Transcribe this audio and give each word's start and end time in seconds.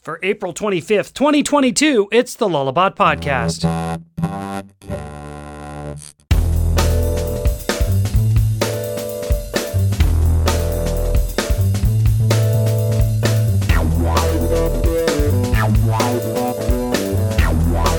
For 0.00 0.18
April 0.22 0.54
25th, 0.54 1.12
2022, 1.12 2.08
it's 2.10 2.34
the 2.34 2.48
Lullabot 2.48 2.96
Podcast. 2.96 3.64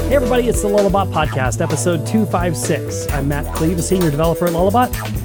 Hey 0.09 0.15
everybody, 0.15 0.49
it's 0.49 0.63
the 0.63 0.67
Lullabot 0.69 1.13
Podcast, 1.13 1.61
episode 1.61 2.07
256. 2.07 3.11
I'm 3.11 3.27
Matt 3.27 3.45
Kleve, 3.53 3.77
a 3.77 3.81
senior 3.83 4.09
developer 4.09 4.47
at 4.47 4.53
Lullabot. 4.53 5.20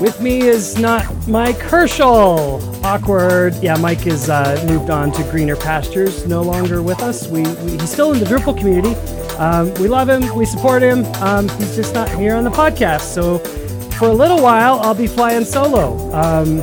With 0.00 0.20
me 0.20 0.42
is 0.42 0.78
not 0.78 1.28
Mike 1.28 1.58
Herchel. 1.58 2.60
Awkward. 2.84 3.54
Yeah, 3.62 3.76
Mike 3.76 4.00
has 4.00 4.28
uh, 4.28 4.64
moved 4.68 4.90
on 4.90 5.12
to 5.12 5.22
greener 5.30 5.56
pastures, 5.56 6.26
no 6.26 6.42
longer 6.42 6.82
with 6.82 7.00
us. 7.02 7.28
We, 7.28 7.42
we 7.42 7.72
He's 7.72 7.90
still 7.90 8.12
in 8.12 8.18
the 8.18 8.26
Drupal 8.26 8.56
community. 8.58 8.94
Um, 9.36 9.72
we 9.74 9.88
love 9.88 10.08
him, 10.08 10.34
we 10.36 10.44
support 10.44 10.82
him. 10.82 11.04
Um, 11.16 11.48
he's 11.50 11.76
just 11.76 11.94
not 11.94 12.08
here 12.10 12.34
on 12.34 12.44
the 12.44 12.50
podcast. 12.50 13.12
So 13.12 13.38
for 13.98 14.08
a 14.08 14.12
little 14.12 14.42
while, 14.42 14.80
I'll 14.80 14.94
be 14.94 15.06
flying 15.06 15.44
solo. 15.44 16.12
Um, 16.12 16.56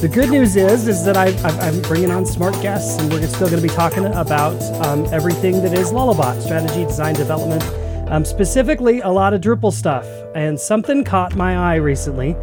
the 0.00 0.10
good 0.12 0.30
news 0.30 0.56
is, 0.56 0.88
is 0.88 1.04
that 1.04 1.16
I, 1.16 1.28
am 1.66 1.80
bringing 1.82 2.10
on 2.10 2.26
smart 2.26 2.54
guests, 2.60 3.00
and 3.00 3.12
we're 3.12 3.26
still 3.26 3.48
going 3.48 3.62
to 3.62 3.66
be 3.66 3.74
talking 3.74 4.04
about 4.06 4.60
um, 4.84 5.06
everything 5.12 5.62
that 5.62 5.72
is 5.72 5.92
Lullabot 5.92 6.42
strategy, 6.42 6.84
design, 6.84 7.14
development, 7.14 7.62
um, 8.08 8.24
specifically 8.24 9.00
a 9.00 9.08
lot 9.08 9.34
of 9.34 9.40
Drupal 9.40 9.72
stuff. 9.72 10.06
And 10.34 10.58
something 10.58 11.04
caught 11.04 11.34
my 11.36 11.56
eye 11.56 11.76
recently. 11.76 12.36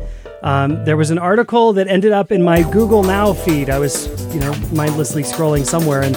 Um, 0.43 0.83
there 0.85 0.97
was 0.97 1.11
an 1.11 1.19
article 1.19 1.73
that 1.73 1.87
ended 1.87 2.11
up 2.11 2.31
in 2.31 2.41
my 2.41 2.63
Google 2.71 3.03
Now 3.03 3.33
feed. 3.33 3.69
I 3.69 3.77
was, 3.77 4.07
you 4.33 4.39
know, 4.39 4.53
mindlessly 4.73 5.21
scrolling 5.21 5.65
somewhere, 5.65 6.01
and 6.01 6.15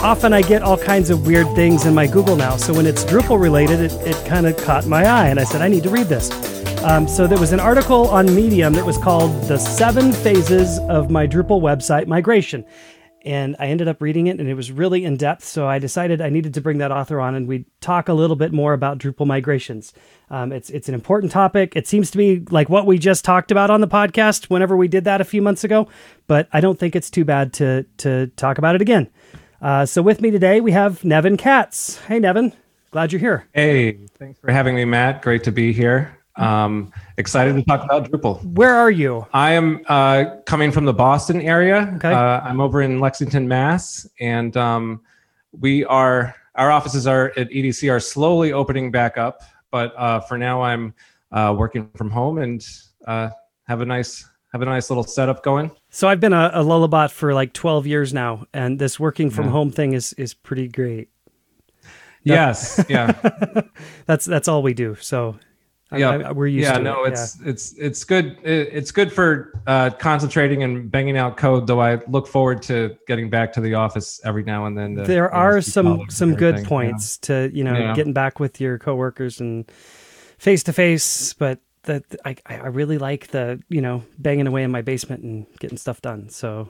often 0.00 0.32
I 0.32 0.42
get 0.42 0.62
all 0.62 0.78
kinds 0.78 1.10
of 1.10 1.26
weird 1.26 1.52
things 1.56 1.84
in 1.84 1.92
my 1.92 2.06
Google 2.06 2.36
Now. 2.36 2.56
So 2.56 2.72
when 2.72 2.86
it's 2.86 3.04
Drupal 3.04 3.40
related, 3.40 3.80
it, 3.80 3.92
it 4.06 4.26
kind 4.26 4.46
of 4.46 4.56
caught 4.56 4.86
my 4.86 5.04
eye, 5.04 5.28
and 5.28 5.40
I 5.40 5.44
said, 5.44 5.62
I 5.62 5.68
need 5.68 5.82
to 5.82 5.90
read 5.90 6.06
this. 6.06 6.30
Um, 6.84 7.08
so 7.08 7.26
there 7.26 7.40
was 7.40 7.52
an 7.52 7.58
article 7.58 8.08
on 8.08 8.32
Medium 8.32 8.72
that 8.74 8.86
was 8.86 8.98
called 8.98 9.32
The 9.48 9.58
Seven 9.58 10.12
Phases 10.12 10.78
of 10.88 11.10
My 11.10 11.26
Drupal 11.26 11.60
Website 11.60 12.06
Migration 12.06 12.64
and 13.26 13.56
I 13.58 13.66
ended 13.66 13.88
up 13.88 14.00
reading 14.00 14.28
it 14.28 14.38
and 14.38 14.48
it 14.48 14.54
was 14.54 14.70
really 14.70 15.04
in 15.04 15.16
depth. 15.16 15.44
So 15.44 15.66
I 15.66 15.80
decided 15.80 16.20
I 16.20 16.28
needed 16.28 16.54
to 16.54 16.60
bring 16.60 16.78
that 16.78 16.92
author 16.92 17.20
on 17.20 17.34
and 17.34 17.48
we'd 17.48 17.66
talk 17.80 18.08
a 18.08 18.14
little 18.14 18.36
bit 18.36 18.52
more 18.52 18.72
about 18.72 18.98
Drupal 18.98 19.26
migrations. 19.26 19.92
Um, 20.30 20.52
it's 20.52 20.70
it's 20.70 20.88
an 20.88 20.94
important 20.94 21.32
topic. 21.32 21.74
It 21.74 21.88
seems 21.88 22.10
to 22.12 22.18
be 22.18 22.44
like 22.50 22.68
what 22.68 22.86
we 22.86 22.98
just 22.98 23.24
talked 23.24 23.50
about 23.50 23.68
on 23.68 23.80
the 23.80 23.88
podcast 23.88 24.44
whenever 24.44 24.76
we 24.76 24.86
did 24.86 25.04
that 25.04 25.20
a 25.20 25.24
few 25.24 25.42
months 25.42 25.64
ago, 25.64 25.88
but 26.28 26.48
I 26.52 26.60
don't 26.60 26.78
think 26.78 26.94
it's 26.94 27.10
too 27.10 27.24
bad 27.24 27.52
to 27.54 27.84
to 27.98 28.28
talk 28.36 28.58
about 28.58 28.76
it 28.76 28.80
again. 28.80 29.10
Uh, 29.60 29.84
so 29.84 30.02
with 30.02 30.20
me 30.20 30.30
today 30.30 30.60
we 30.60 30.70
have 30.70 31.04
Nevin 31.04 31.36
Katz. 31.36 31.98
Hey 32.04 32.20
Nevin, 32.20 32.52
glad 32.92 33.12
you're 33.12 33.20
here. 33.20 33.48
Hey, 33.52 33.98
thanks 34.18 34.38
for 34.38 34.52
having 34.52 34.76
me, 34.76 34.84
Matt. 34.84 35.22
Great 35.22 35.44
to 35.44 35.52
be 35.52 35.72
here. 35.72 36.16
Um, 36.36 36.92
excited 37.18 37.56
to 37.56 37.62
talk 37.64 37.84
about 37.84 38.10
Drupal. 38.10 38.42
Where 38.54 38.74
are 38.74 38.90
you? 38.90 39.26
I 39.32 39.52
am 39.52 39.82
uh, 39.86 40.36
coming 40.44 40.70
from 40.70 40.84
the 40.84 40.92
Boston 40.92 41.40
area. 41.40 41.92
Okay. 41.96 42.12
Uh, 42.12 42.40
I'm 42.40 42.60
over 42.60 42.82
in 42.82 43.00
Lexington, 43.00 43.48
Mass, 43.48 44.08
and 44.20 44.56
um, 44.56 45.00
we 45.52 45.84
are 45.84 46.34
our 46.54 46.70
offices 46.70 47.06
are 47.06 47.32
at 47.36 47.50
EDC 47.50 47.90
are 47.90 48.00
slowly 48.00 48.52
opening 48.52 48.90
back 48.90 49.18
up, 49.18 49.42
but 49.70 49.94
uh, 49.96 50.20
for 50.20 50.38
now 50.38 50.62
I'm 50.62 50.94
uh, 51.32 51.54
working 51.56 51.90
from 51.96 52.10
home 52.10 52.38
and 52.38 52.66
uh, 53.06 53.30
have 53.64 53.80
a 53.80 53.86
nice 53.86 54.26
have 54.52 54.62
a 54.62 54.64
nice 54.64 54.90
little 54.90 55.04
setup 55.04 55.42
going. 55.42 55.70
So 55.90 56.08
I've 56.08 56.20
been 56.20 56.32
a, 56.32 56.50
a 56.54 56.64
Lullabot 56.64 57.10
for 57.10 57.34
like 57.34 57.52
12 57.52 57.86
years 57.86 58.14
now, 58.14 58.46
and 58.54 58.78
this 58.78 58.98
working 58.98 59.30
from 59.30 59.46
yeah. 59.46 59.52
home 59.52 59.70
thing 59.70 59.92
is 59.92 60.12
is 60.14 60.34
pretty 60.34 60.68
great. 60.68 61.08
Yes, 62.22 62.84
yeah. 62.88 63.12
that's 64.06 64.24
that's 64.24 64.48
all 64.48 64.62
we 64.62 64.74
do. 64.74 64.96
So 64.96 65.38
yeah, 65.92 66.32
we're 66.32 66.48
used 66.48 66.64
yeah, 66.64 66.78
to 66.78 66.82
no, 66.82 67.04
it. 67.04 67.12
it's 67.12 67.38
yeah. 67.40 67.50
it's 67.50 67.72
it's 67.74 68.04
good. 68.04 68.38
It's 68.42 68.90
good 68.90 69.12
for 69.12 69.52
uh, 69.66 69.90
concentrating 69.90 70.64
and 70.64 70.90
banging 70.90 71.16
out 71.16 71.36
code. 71.36 71.66
Though 71.66 71.80
I 71.80 72.00
look 72.08 72.26
forward 72.26 72.62
to 72.62 72.96
getting 73.06 73.30
back 73.30 73.52
to 73.52 73.60
the 73.60 73.74
office 73.74 74.20
every 74.24 74.42
now 74.42 74.66
and 74.66 74.76
then. 74.76 74.96
To, 74.96 75.02
there 75.02 75.32
are 75.32 75.60
some 75.60 76.10
some 76.10 76.34
good 76.34 76.64
points 76.64 77.20
yeah. 77.22 77.26
to 77.26 77.56
you 77.56 77.62
know 77.62 77.78
yeah. 77.78 77.94
getting 77.94 78.12
back 78.12 78.40
with 78.40 78.60
your 78.60 78.78
coworkers 78.78 79.38
and 79.40 79.70
face 80.38 80.64
to 80.64 80.72
face, 80.72 81.32
but 81.34 81.60
that 81.84 82.02
I 82.24 82.36
I 82.46 82.66
really 82.66 82.98
like 82.98 83.28
the 83.28 83.62
you 83.68 83.80
know 83.80 84.02
banging 84.18 84.48
away 84.48 84.64
in 84.64 84.72
my 84.72 84.82
basement 84.82 85.22
and 85.22 85.46
getting 85.60 85.78
stuff 85.78 86.02
done. 86.02 86.30
So 86.30 86.68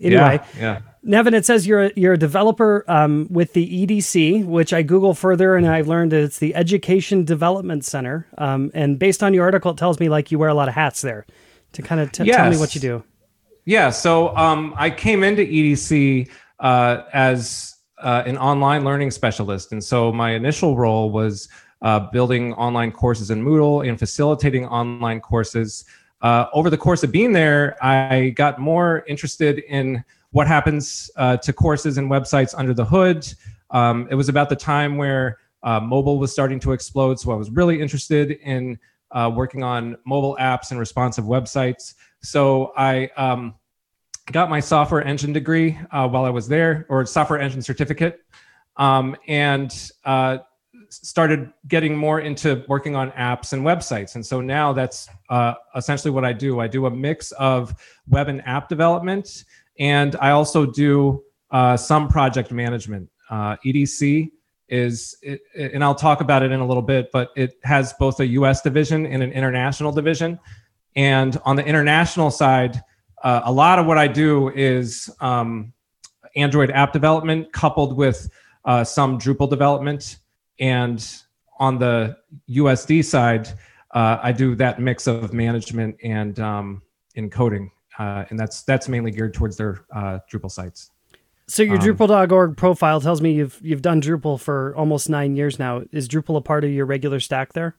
Anyway, 0.00 0.40
yeah, 0.54 0.60
yeah. 0.60 0.80
Nevin, 1.02 1.34
it 1.34 1.46
says 1.46 1.66
you're 1.66 1.84
a, 1.84 1.92
you're 1.96 2.12
a 2.12 2.18
developer 2.18 2.84
um, 2.88 3.28
with 3.30 3.52
the 3.52 3.86
EDC, 3.86 4.44
which 4.44 4.72
I 4.72 4.82
Google 4.82 5.14
further 5.14 5.56
and 5.56 5.66
I've 5.66 5.88
learned 5.88 6.12
that 6.12 6.22
it's 6.22 6.38
the 6.38 6.54
Education 6.54 7.24
Development 7.24 7.84
Center. 7.84 8.26
Um, 8.36 8.70
and 8.74 8.98
based 8.98 9.22
on 9.22 9.32
your 9.32 9.44
article, 9.44 9.70
it 9.70 9.76
tells 9.78 10.00
me 10.00 10.08
like 10.08 10.30
you 10.30 10.38
wear 10.38 10.48
a 10.48 10.54
lot 10.54 10.68
of 10.68 10.74
hats 10.74 11.00
there. 11.00 11.26
To 11.72 11.82
kind 11.82 12.00
of 12.00 12.10
t- 12.12 12.24
yes. 12.24 12.36
tell 12.36 12.50
me 12.50 12.56
what 12.56 12.74
you 12.74 12.80
do. 12.80 13.04
Yeah, 13.66 13.90
so 13.90 14.34
um, 14.36 14.72
I 14.78 14.88
came 14.88 15.22
into 15.22 15.42
EDC 15.42 16.30
uh, 16.60 17.02
as 17.12 17.76
uh, 17.98 18.22
an 18.24 18.38
online 18.38 18.84
learning 18.84 19.10
specialist, 19.10 19.72
and 19.72 19.84
so 19.84 20.10
my 20.10 20.30
initial 20.30 20.78
role 20.78 21.10
was 21.10 21.48
uh, 21.82 22.00
building 22.10 22.54
online 22.54 22.90
courses 22.90 23.30
in 23.30 23.44
Moodle 23.44 23.86
and 23.86 23.98
facilitating 23.98 24.66
online 24.66 25.20
courses 25.20 25.84
uh, 26.20 26.46
over 26.52 26.70
the 26.70 26.76
course 26.76 27.02
of 27.02 27.12
being 27.12 27.32
there, 27.32 27.76
I 27.84 28.30
got 28.30 28.58
more 28.58 29.04
interested 29.06 29.60
in 29.60 30.04
what 30.30 30.46
happens 30.46 31.10
uh, 31.16 31.36
to 31.38 31.52
courses 31.52 31.98
and 31.98 32.10
websites 32.10 32.54
under 32.56 32.74
the 32.74 32.84
hood. 32.84 33.26
Um, 33.70 34.08
it 34.10 34.14
was 34.14 34.28
about 34.28 34.48
the 34.48 34.56
time 34.56 34.96
where 34.96 35.38
uh, 35.62 35.80
mobile 35.80 36.18
was 36.18 36.32
starting 36.32 36.60
to 36.60 36.72
explode, 36.72 37.18
so 37.18 37.32
I 37.32 37.36
was 37.36 37.50
really 37.50 37.80
interested 37.80 38.32
in 38.42 38.78
uh, 39.10 39.30
working 39.34 39.62
on 39.62 39.96
mobile 40.04 40.36
apps 40.40 40.70
and 40.70 40.78
responsive 40.78 41.24
websites. 41.24 41.94
So 42.20 42.72
I 42.76 43.10
um, 43.16 43.54
got 44.32 44.50
my 44.50 44.60
software 44.60 45.02
engine 45.02 45.32
degree 45.32 45.78
uh, 45.90 46.08
while 46.08 46.24
I 46.24 46.30
was 46.30 46.48
there, 46.48 46.86
or 46.88 47.04
software 47.06 47.40
engine 47.40 47.62
certificate, 47.62 48.20
um, 48.76 49.16
and 49.26 49.90
uh, 50.04 50.38
started 50.90 51.52
getting 51.66 51.96
more 51.96 52.20
into 52.20 52.64
working 52.68 52.96
on 52.96 53.10
apps 53.12 53.52
and 53.52 53.62
websites. 53.62 54.14
And 54.14 54.24
so 54.24 54.40
now 54.40 54.72
that's 54.72 55.08
uh, 55.28 55.54
essentially 55.76 56.10
what 56.10 56.24
I 56.24 56.32
do. 56.32 56.60
I 56.60 56.66
do 56.66 56.86
a 56.86 56.90
mix 56.90 57.32
of 57.32 57.74
web 58.08 58.28
and 58.28 58.46
app 58.46 58.68
development, 58.68 59.44
and 59.78 60.16
I 60.20 60.30
also 60.30 60.66
do 60.66 61.22
uh, 61.50 61.76
some 61.76 62.08
project 62.08 62.50
management. 62.50 63.08
Uh, 63.30 63.56
EDC 63.64 64.30
is, 64.68 65.16
it, 65.22 65.40
and 65.54 65.82
I'll 65.82 65.94
talk 65.94 66.20
about 66.20 66.42
it 66.42 66.52
in 66.52 66.60
a 66.60 66.66
little 66.66 66.82
bit, 66.82 67.10
but 67.12 67.30
it 67.36 67.58
has 67.64 67.94
both 67.94 68.20
a 68.20 68.26
US 68.26 68.60
division 68.60 69.06
and 69.06 69.22
an 69.22 69.32
international 69.32 69.92
division. 69.92 70.38
And 70.96 71.40
on 71.44 71.56
the 71.56 71.64
international 71.64 72.30
side, 72.30 72.82
uh, 73.22 73.42
a 73.44 73.52
lot 73.52 73.78
of 73.78 73.86
what 73.86 73.98
I 73.98 74.08
do 74.08 74.50
is 74.50 75.10
um, 75.20 75.72
Android 76.36 76.70
app 76.70 76.92
development 76.92 77.52
coupled 77.52 77.96
with 77.96 78.28
uh, 78.64 78.84
some 78.84 79.18
Drupal 79.18 79.48
development 79.48 80.18
and 80.58 81.06
on 81.58 81.78
the 81.78 82.16
USD 82.50 83.04
side, 83.04 83.48
uh, 83.92 84.18
I 84.22 84.32
do 84.32 84.54
that 84.56 84.80
mix 84.80 85.06
of 85.06 85.32
management 85.32 85.96
and 86.02 86.38
um, 86.40 86.82
encoding, 87.16 87.70
uh, 87.98 88.24
and 88.30 88.38
that's 88.38 88.62
that's 88.62 88.88
mainly 88.88 89.10
geared 89.10 89.34
towards 89.34 89.56
their 89.56 89.84
uh, 89.94 90.18
Drupal 90.30 90.50
sites. 90.50 90.90
So 91.46 91.62
your 91.62 91.76
um, 91.76 91.80
Drupal.org 91.80 92.56
profile 92.56 93.00
tells 93.00 93.20
me 93.22 93.32
you've 93.32 93.58
you've 93.62 93.82
done 93.82 94.00
Drupal 94.02 94.38
for 94.38 94.76
almost 94.76 95.08
nine 95.08 95.34
years 95.34 95.58
now. 95.58 95.82
Is 95.92 96.08
Drupal 96.08 96.36
a 96.36 96.40
part 96.40 96.64
of 96.64 96.70
your 96.70 96.86
regular 96.86 97.20
stack 97.20 97.54
there? 97.54 97.76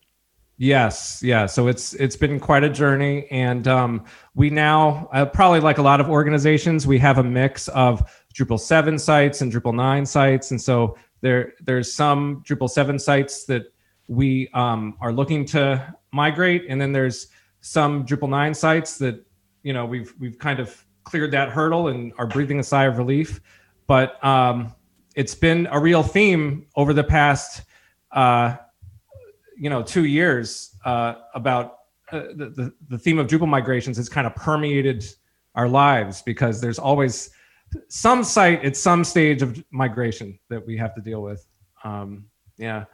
Yes, 0.58 1.22
yeah. 1.24 1.46
So 1.46 1.68
it's 1.68 1.94
it's 1.94 2.18
been 2.18 2.40
quite 2.40 2.66
a 2.66 2.70
journey, 2.70 3.28
and 3.32 3.68
um, 3.68 4.04
we 4.36 4.50
now 4.50 5.08
uh, 5.14 5.26
probably 5.26 5.62
like 5.62 5.78
a 5.78 5.82
lot 5.82 6.02
of 6.02 6.10
organizations, 6.10 6.86
we 6.86 6.98
have 7.00 7.18
a 7.18 7.24
mix 7.24 7.70
of 7.70 8.04
Drupal 8.34 8.60
seven 8.60 9.00
sites 9.00 9.42
and 9.42 9.54
Drupal 9.54 9.74
nine 9.74 10.06
sites, 10.06 10.52
and 10.52 10.62
so 10.62 10.98
there, 11.22 11.54
there's 11.62 11.94
some 11.94 12.44
Drupal 12.48 12.70
7 12.70 12.98
sites 13.00 13.46
that 13.46 13.74
we 14.08 14.50
um, 14.54 14.98
are 15.02 15.14
looking 15.14 15.46
to 15.46 15.96
migrate, 16.12 16.66
and 16.68 16.80
then 16.80 16.92
there's 16.92 17.28
some 17.62 18.06
Drupal 18.06 18.30
9 18.30 18.54
sites 18.54 18.98
that 18.98 19.26
you 19.64 19.74
know 19.74 19.86
we've 19.86 20.14
we've 20.20 20.40
kind 20.40 20.60
of 20.60 20.86
cleared 21.04 21.32
that 21.32 21.50
hurdle 21.50 21.90
and 21.90 22.14
are 22.18 22.28
breathing 22.28 22.60
a 22.60 22.64
sigh 22.64 22.86
of 22.86 22.98
relief. 22.98 23.42
But 23.88 24.24
um, 24.24 24.74
it's 25.16 25.36
been 25.36 25.68
a 25.72 25.80
real 25.80 26.04
theme 26.04 26.68
over 26.76 26.94
the 26.94 27.04
past 27.04 27.64
uh, 28.12 28.56
you 29.58 29.70
know 29.70 29.84
two 29.84 30.06
years 30.06 30.76
uh, 30.86 31.16
about 31.36 31.80
uh, 32.12 32.22
the, 32.36 32.50
the 32.56 32.74
the 32.90 32.98
theme 32.98 33.20
of 33.20 33.28
Drupal 33.28 33.48
migrations 33.48 33.98
has 33.98 34.10
kind 34.10 34.26
of 34.26 34.36
permeated 34.36 35.06
our 35.56 35.68
lives 35.68 36.22
because 36.22 36.62
there's 36.62 36.80
always 36.80 37.32
some 37.88 38.24
site 38.24 38.64
at 38.66 38.76
some 38.76 39.04
stage 39.04 39.42
of 39.42 39.64
migration 39.72 40.38
that 40.50 40.66
we 40.66 40.78
have 40.78 40.96
to 40.96 41.02
deal 41.02 41.22
with. 41.22 41.46
Um, 41.84 42.26
yeah. 42.58 42.86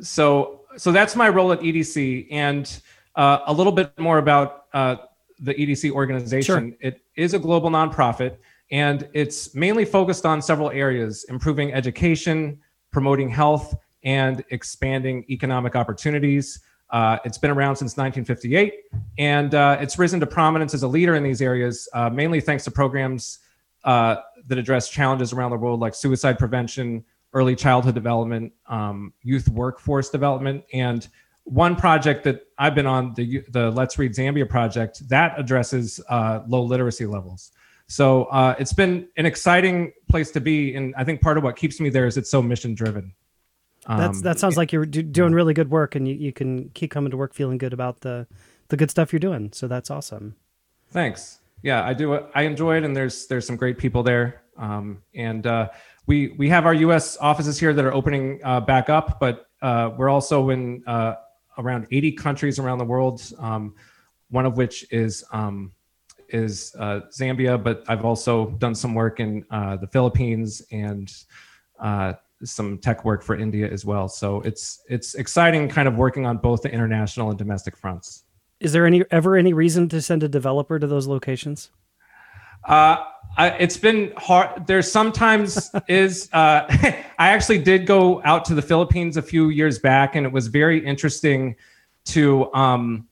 So 0.00 0.60
so 0.76 0.92
that's 0.92 1.16
my 1.16 1.28
role 1.28 1.52
at 1.52 1.60
EDC, 1.60 2.28
and 2.30 2.80
uh, 3.16 3.40
a 3.46 3.52
little 3.52 3.72
bit 3.72 3.98
more 3.98 4.18
about 4.18 4.66
uh, 4.72 4.96
the 5.40 5.54
EDC 5.54 5.90
organization. 5.90 6.70
Sure. 6.70 6.76
It 6.80 7.02
is 7.16 7.34
a 7.34 7.38
global 7.38 7.70
nonprofit, 7.70 8.36
and 8.70 9.08
it's 9.12 9.54
mainly 9.54 9.84
focused 9.84 10.24
on 10.24 10.40
several 10.40 10.70
areas 10.70 11.24
improving 11.28 11.72
education, 11.72 12.60
promoting 12.92 13.28
health, 13.28 13.74
and 14.04 14.44
expanding 14.50 15.24
economic 15.28 15.76
opportunities. 15.76 16.60
Uh, 16.90 17.18
it's 17.24 17.38
been 17.38 17.50
around 17.50 17.76
since 17.76 17.96
1958, 17.96 18.74
and 19.18 19.54
uh, 19.54 19.76
it's 19.80 19.98
risen 19.98 20.18
to 20.18 20.26
prominence 20.26 20.74
as 20.74 20.82
a 20.82 20.88
leader 20.88 21.14
in 21.14 21.22
these 21.22 21.40
areas, 21.40 21.88
uh, 21.92 22.10
mainly 22.10 22.40
thanks 22.40 22.64
to 22.64 22.70
programs 22.70 23.38
uh, 23.84 24.16
that 24.46 24.58
address 24.58 24.88
challenges 24.88 25.32
around 25.32 25.50
the 25.50 25.56
world 25.56 25.80
like 25.80 25.94
suicide 25.94 26.38
prevention, 26.38 27.04
early 27.32 27.56
childhood 27.56 27.94
development, 27.94 28.52
um, 28.66 29.12
youth 29.22 29.48
workforce 29.48 30.10
development, 30.10 30.64
and 30.72 31.08
one 31.44 31.74
project 31.74 32.24
that 32.24 32.46
I've 32.58 32.74
been 32.74 32.86
on, 32.86 33.14
the 33.14 33.44
the 33.50 33.70
Let's 33.70 33.98
Read 33.98 34.12
Zambia 34.12 34.48
project, 34.48 35.08
that 35.08 35.38
addresses 35.38 36.00
uh, 36.08 36.40
low 36.46 36.62
literacy 36.62 37.06
levels. 37.06 37.52
So 37.86 38.24
uh, 38.26 38.54
it's 38.58 38.72
been 38.72 39.08
an 39.16 39.26
exciting 39.26 39.92
place 40.08 40.30
to 40.32 40.40
be, 40.40 40.76
and 40.76 40.94
I 40.96 41.02
think 41.02 41.20
part 41.20 41.36
of 41.38 41.42
what 41.42 41.56
keeps 41.56 41.80
me 41.80 41.88
there 41.88 42.06
is 42.06 42.16
it's 42.16 42.30
so 42.30 42.40
mission 42.40 42.74
driven. 42.74 43.14
That's 43.88 44.18
um, 44.18 44.22
that 44.22 44.38
sounds 44.38 44.56
like 44.56 44.72
you're 44.72 44.86
do, 44.86 45.02
doing 45.02 45.32
really 45.32 45.54
good 45.54 45.70
work, 45.70 45.96
and 45.96 46.06
you, 46.06 46.14
you 46.14 46.32
can 46.32 46.68
keep 46.70 46.90
coming 46.90 47.10
to 47.10 47.16
work 47.16 47.34
feeling 47.34 47.58
good 47.58 47.72
about 47.72 48.00
the 48.00 48.28
the 48.68 48.76
good 48.76 48.90
stuff 48.90 49.12
you're 49.12 49.20
doing. 49.20 49.52
So 49.52 49.66
that's 49.66 49.90
awesome. 49.90 50.36
Thanks. 50.90 51.39
Yeah, 51.62 51.84
I 51.84 51.92
do. 51.94 52.14
I 52.34 52.42
enjoy 52.42 52.76
it, 52.76 52.84
and 52.84 52.96
there's 52.96 53.26
there's 53.26 53.46
some 53.46 53.56
great 53.56 53.78
people 53.78 54.02
there. 54.02 54.42
Um, 54.56 55.02
and 55.14 55.46
uh, 55.46 55.68
we 56.06 56.28
we 56.38 56.48
have 56.48 56.66
our 56.66 56.74
U.S. 56.74 57.16
offices 57.18 57.58
here 57.58 57.72
that 57.72 57.84
are 57.84 57.92
opening 57.92 58.40
uh, 58.44 58.60
back 58.60 58.88
up, 58.88 59.20
but 59.20 59.46
uh, 59.62 59.90
we're 59.96 60.08
also 60.08 60.50
in 60.50 60.82
uh, 60.86 61.14
around 61.58 61.86
80 61.90 62.12
countries 62.12 62.58
around 62.58 62.78
the 62.78 62.84
world. 62.84 63.22
Um, 63.38 63.74
one 64.30 64.46
of 64.46 64.56
which 64.56 64.90
is 64.92 65.24
um, 65.32 65.72
is 66.28 66.74
uh, 66.78 67.00
Zambia, 67.10 67.62
but 67.62 67.84
I've 67.88 68.04
also 68.04 68.50
done 68.52 68.74
some 68.74 68.94
work 68.94 69.20
in 69.20 69.44
uh, 69.50 69.76
the 69.76 69.86
Philippines 69.86 70.62
and 70.70 71.12
some 72.42 72.78
tech 72.78 73.04
work 73.04 73.22
for 73.22 73.36
India 73.36 73.70
as 73.70 73.84
well. 73.84 74.08
So 74.08 74.40
it's 74.42 74.82
it's 74.88 75.14
exciting, 75.14 75.68
kind 75.68 75.86
of 75.88 75.96
working 75.96 76.24
on 76.24 76.38
both 76.38 76.62
the 76.62 76.72
international 76.72 77.28
and 77.28 77.38
domestic 77.38 77.76
fronts. 77.76 78.24
Is 78.60 78.72
there 78.72 78.86
any 78.86 79.04
ever 79.10 79.36
any 79.36 79.52
reason 79.52 79.88
to 79.88 80.02
send 80.02 80.22
a 80.22 80.28
developer 80.28 80.78
to 80.78 80.86
those 80.86 81.06
locations? 81.06 81.70
Uh, 82.64 83.04
I, 83.36 83.50
it's 83.50 83.76
been 83.76 84.12
hard. 84.16 84.66
There's 84.66 84.90
sometimes 84.90 85.70
is. 85.88 86.28
Uh, 86.32 86.66
I 87.18 87.28
actually 87.28 87.58
did 87.58 87.86
go 87.86 88.22
out 88.24 88.44
to 88.46 88.54
the 88.54 88.62
Philippines 88.62 89.16
a 89.16 89.22
few 89.22 89.48
years 89.48 89.78
back, 89.78 90.14
and 90.14 90.26
it 90.26 90.32
was 90.32 90.48
very 90.48 90.84
interesting 90.84 91.56
to 92.06 92.52
um, 92.54 93.08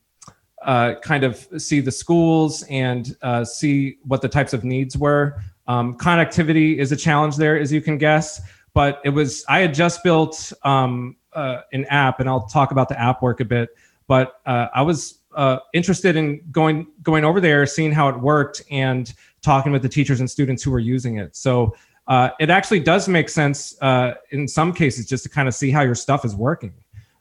uh, 0.63 0.95
kind 1.03 1.25
of 1.25 1.49
see 1.59 1.81
the 1.81 1.93
schools 1.93 2.63
and 2.65 3.17
uh, 3.23 3.45
see 3.45 3.99
what 4.05 4.23
the 4.23 4.29
types 4.29 4.53
of 4.53 4.65
needs 4.65 4.97
were. 4.97 5.41
Um, 5.67 5.97
connectivity 5.97 6.79
is 6.79 6.93
a 6.93 6.97
challenge 6.97 7.37
there, 7.37 7.59
as 7.59 7.73
you 7.73 7.81
can 7.81 7.99
guess 7.99 8.41
but 8.79 9.01
it 9.05 9.09
was 9.09 9.45
I 9.49 9.59
had 9.59 9.75
just 9.75 10.05
built 10.05 10.53
um, 10.63 11.17
uh, 11.33 11.63
an 11.73 11.85
app, 11.87 12.21
and 12.21 12.29
I'll 12.29 12.47
talk 12.47 12.71
about 12.71 12.89
the 12.89 12.97
app 12.97 13.23
work 13.23 13.41
a 13.41 13.45
bit. 13.45 13.71
But 14.07 14.41
uh, 14.47 14.69
I 14.73 14.83
was 14.83 15.18
uh, 15.35 15.59
interested 15.73 16.17
in 16.17 16.41
going 16.51 16.87
going 17.03 17.25
over 17.25 17.41
there, 17.41 17.67
seeing 17.67 17.93
how 17.93 18.09
it 18.09 18.19
worked, 18.19 18.63
and 18.71 19.13
talking 19.43 19.73
with 19.73 19.83
the 19.83 19.89
teachers 19.89 20.21
and 20.21 20.31
students 20.31 20.63
who 20.63 20.71
were 20.71 20.79
using 20.79 21.19
it. 21.19 21.37
So 21.37 21.75
uh, 22.07 22.31
it 22.41 22.51
actually 22.51 22.81
does 22.81 23.09
make 23.09 23.29
sense 23.29 23.81
uh, 23.83 24.15
in 24.31 24.49
some 24.49 24.73
cases 24.73 25.07
just 25.07 25.23
to 25.25 25.29
kind 25.29 25.47
of 25.47 25.55
see 25.55 25.71
how 25.71 25.83
your 25.83 25.95
stuff 25.95 26.25
is 26.25 26.35
working. 26.35 26.73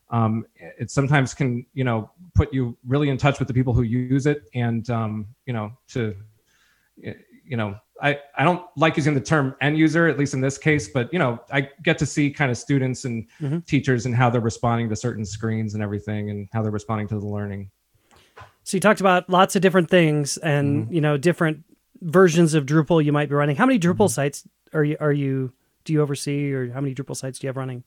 Um, 0.10 0.46
it 0.56 0.90
sometimes 0.90 1.34
can 1.34 1.66
you 1.74 1.84
know 1.84 2.10
put 2.34 2.54
you 2.54 2.78
really 2.88 3.10
in 3.10 3.18
touch 3.18 3.40
with 3.40 3.48
the 3.48 3.54
people 3.54 3.74
who 3.74 3.84
use 3.84 4.26
it, 4.26 4.44
and 4.54 4.90
um, 4.90 5.28
you 5.46 5.54
know 5.54 5.72
to 5.90 6.16
you 6.96 7.58
know 7.58 7.76
I, 8.02 8.20
I 8.38 8.44
don't 8.44 8.66
like 8.76 8.98
using 8.98 9.14
the 9.14 9.22
term 9.22 9.56
end 9.62 9.78
user, 9.78 10.08
at 10.08 10.18
least 10.18 10.34
in 10.34 10.42
this 10.42 10.58
case, 10.58 10.88
but 10.88 11.12
you 11.12 11.20
know, 11.20 11.40
I 11.52 11.70
get 11.84 11.98
to 12.00 12.06
see 12.06 12.30
kind 12.30 12.52
of 12.52 12.58
students 12.58 13.06
and 13.06 13.28
mm-hmm. 13.42 13.60
teachers 13.60 14.06
and 14.06 14.16
how 14.16 14.30
they're 14.30 14.42
responding 14.42 14.90
to 14.90 14.96
certain 14.96 15.26
screens 15.26 15.74
and 15.74 15.84
everything 15.84 16.30
and 16.30 16.48
how 16.54 16.62
they're 16.62 16.72
responding 16.72 17.08
to 17.10 17.20
the 17.20 17.26
learning. 17.26 17.70
So 18.68 18.76
you 18.76 18.82
talked 18.82 19.00
about 19.00 19.30
lots 19.30 19.56
of 19.56 19.62
different 19.62 19.90
things 19.90 20.36
and 20.36 20.84
mm-hmm. 20.84 20.94
you 20.94 21.00
know, 21.00 21.16
different 21.16 21.64
versions 22.02 22.54
of 22.54 22.66
Drupal 22.66 23.02
you 23.02 23.14
might 23.14 23.30
be 23.30 23.36
running. 23.36 23.56
How 23.56 23.66
many 23.66 23.80
Drupal 23.80 23.96
mm-hmm. 23.96 24.08
sites 24.08 24.46
are 24.74 24.84
you 24.84 24.98
are 25.00 25.14
you 25.14 25.54
do 25.86 25.94
you 25.94 26.02
oversee 26.02 26.52
or 26.52 26.70
how 26.74 26.82
many 26.82 26.94
Drupal 26.94 27.16
sites 27.16 27.40
do 27.40 27.48
you 27.48 27.50
have 27.50 27.56
running? 27.56 27.86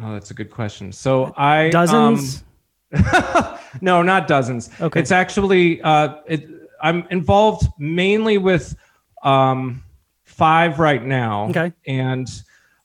Oh, 0.00 0.12
that's 0.12 0.30
a 0.30 0.34
good 0.34 0.52
question. 0.52 0.92
So 0.92 1.34
I 1.36 1.70
dozens. 1.70 2.44
Um, 2.92 3.58
no, 3.80 4.02
not 4.02 4.28
dozens. 4.28 4.70
Okay. 4.80 5.00
It's 5.00 5.10
actually 5.10 5.82
uh 5.82 6.18
it 6.26 6.48
I'm 6.80 7.08
involved 7.10 7.66
mainly 7.76 8.38
with 8.38 8.76
um, 9.24 9.82
five 10.22 10.78
right 10.78 11.04
now. 11.04 11.48
Okay. 11.48 11.72
And 11.88 12.30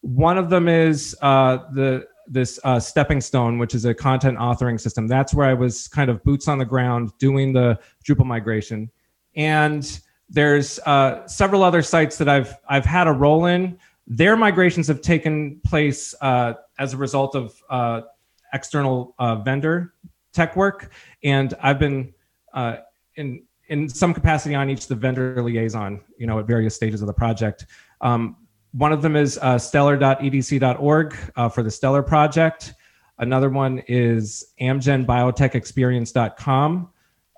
one 0.01 0.39
of 0.39 0.49
them 0.49 0.67
is 0.67 1.15
uh, 1.21 1.57
the 1.73 2.07
this 2.27 2.59
uh, 2.63 2.79
stepping 2.79 3.21
stone 3.21 3.57
which 3.57 3.75
is 3.75 3.85
a 3.85 3.93
content 3.93 4.37
authoring 4.37 4.79
system. 4.79 5.07
That's 5.07 5.33
where 5.33 5.47
i 5.47 5.53
was 5.53 5.87
kind 5.87 6.09
of 6.09 6.23
boots 6.23 6.47
on 6.47 6.57
the 6.57 6.65
ground 6.65 7.11
doing 7.19 7.53
the 7.53 7.79
drupal 8.03 8.25
migration. 8.25 8.89
And 9.35 9.99
there's 10.29 10.79
uh, 10.79 11.27
several 11.27 11.63
other 11.63 11.81
sites 11.81 12.17
that 12.17 12.29
i've 12.29 12.55
i've 12.67 12.85
had 12.85 13.07
a 13.07 13.13
role 13.13 13.45
in. 13.45 13.77
Their 14.07 14.37
migrations 14.37 14.87
have 14.87 15.01
taken 15.01 15.59
place 15.65 16.13
uh, 16.21 16.53
as 16.77 16.93
a 16.93 16.97
result 16.97 17.35
of 17.35 17.61
uh, 17.69 18.01
external 18.53 19.15
uh, 19.19 19.37
vendor 19.37 19.93
tech 20.33 20.55
work. 20.55 20.91
And 21.23 21.53
i've 21.61 21.79
been 21.79 22.13
uh, 22.53 22.77
in 23.15 23.43
in 23.67 23.89
some 23.89 24.13
capacity 24.13 24.55
on 24.55 24.69
each 24.69 24.87
the 24.87 24.95
vendor 24.95 25.41
liaison, 25.41 26.01
you 26.17 26.27
know, 26.27 26.39
at 26.39 26.45
various 26.45 26.75
stages 26.75 27.01
of 27.01 27.07
the 27.07 27.13
project. 27.13 27.65
Um, 28.01 28.37
one 28.75 28.91
of 28.91 29.01
them 29.01 29.15
is 29.15 29.39
uh, 29.41 29.57
stellar.edc.org 29.57 31.15
uh, 31.37 31.47
for 31.47 31.63
the 31.63 31.71
Stellar 31.71 32.03
project. 32.03 32.73
Another 33.19 33.49
one 33.49 33.81
is 33.87 34.47
amgenbiotechexperience.com, 34.59 36.89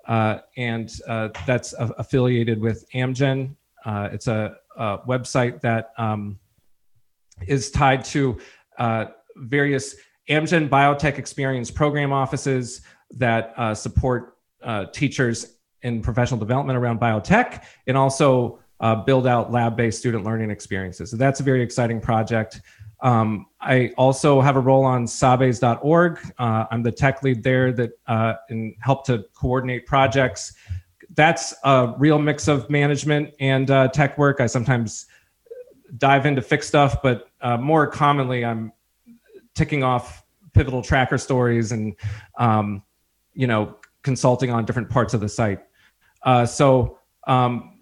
uh, 0.08 0.38
and 0.56 0.92
uh, 1.06 1.28
that's 1.46 1.74
a- 1.74 1.94
affiliated 1.98 2.60
with 2.60 2.84
Amgen. 2.92 3.54
Uh, 3.84 4.08
it's 4.10 4.26
a, 4.26 4.56
a, 4.76 4.98
website 5.06 5.60
that 5.60 5.92
um, 5.96 6.36
is 7.46 7.70
tied 7.70 8.04
to 8.06 8.36
uh, 8.78 9.04
various 9.36 9.94
Amgen 10.28 10.68
Biotech 10.68 11.18
Experience 11.18 11.70
program 11.70 12.12
offices 12.12 12.80
that 13.12 13.54
support 13.78 14.38
teachers 14.92 15.54
in 15.82 16.02
professional 16.02 16.40
development 16.40 16.76
around 16.76 17.00
biotech 17.00 17.64
and 17.86 17.96
also 17.96 18.58
uh, 18.80 18.94
build 18.94 19.26
out 19.26 19.50
lab-based 19.50 19.98
student 19.98 20.24
learning 20.24 20.50
experiences. 20.50 21.10
So 21.10 21.16
that's 21.16 21.40
a 21.40 21.42
very 21.42 21.62
exciting 21.62 22.00
project. 22.00 22.60
Um, 23.00 23.46
I 23.60 23.92
also 23.96 24.40
have 24.40 24.56
a 24.56 24.60
role 24.60 24.84
on 24.84 25.06
sabes.org. 25.06 26.18
Uh, 26.38 26.64
I'm 26.70 26.82
the 26.82 26.92
tech 26.92 27.22
lead 27.22 27.42
there 27.42 27.72
that 27.72 27.92
uh, 28.06 28.34
and 28.48 28.74
help 28.80 29.04
to 29.06 29.24
coordinate 29.34 29.86
projects. 29.86 30.54
That's 31.14 31.54
a 31.64 31.94
real 31.98 32.18
mix 32.18 32.48
of 32.48 32.68
management 32.70 33.34
and 33.40 33.70
uh, 33.70 33.88
tech 33.88 34.18
work. 34.18 34.40
I 34.40 34.46
sometimes 34.46 35.06
dive 35.96 36.26
into 36.26 36.42
fix 36.42 36.66
stuff, 36.66 37.00
but 37.02 37.30
uh, 37.40 37.56
more 37.56 37.86
commonly, 37.86 38.44
I'm 38.44 38.72
ticking 39.54 39.82
off 39.82 40.24
pivotal 40.52 40.82
tracker 40.82 41.18
stories 41.18 41.72
and 41.72 41.94
um, 42.38 42.82
you 43.32 43.46
know 43.46 43.76
consulting 44.02 44.50
on 44.50 44.64
different 44.64 44.90
parts 44.90 45.14
of 45.14 45.20
the 45.20 45.28
site. 45.28 45.60
Uh, 46.22 46.44
so 46.44 46.98
um, 47.26 47.77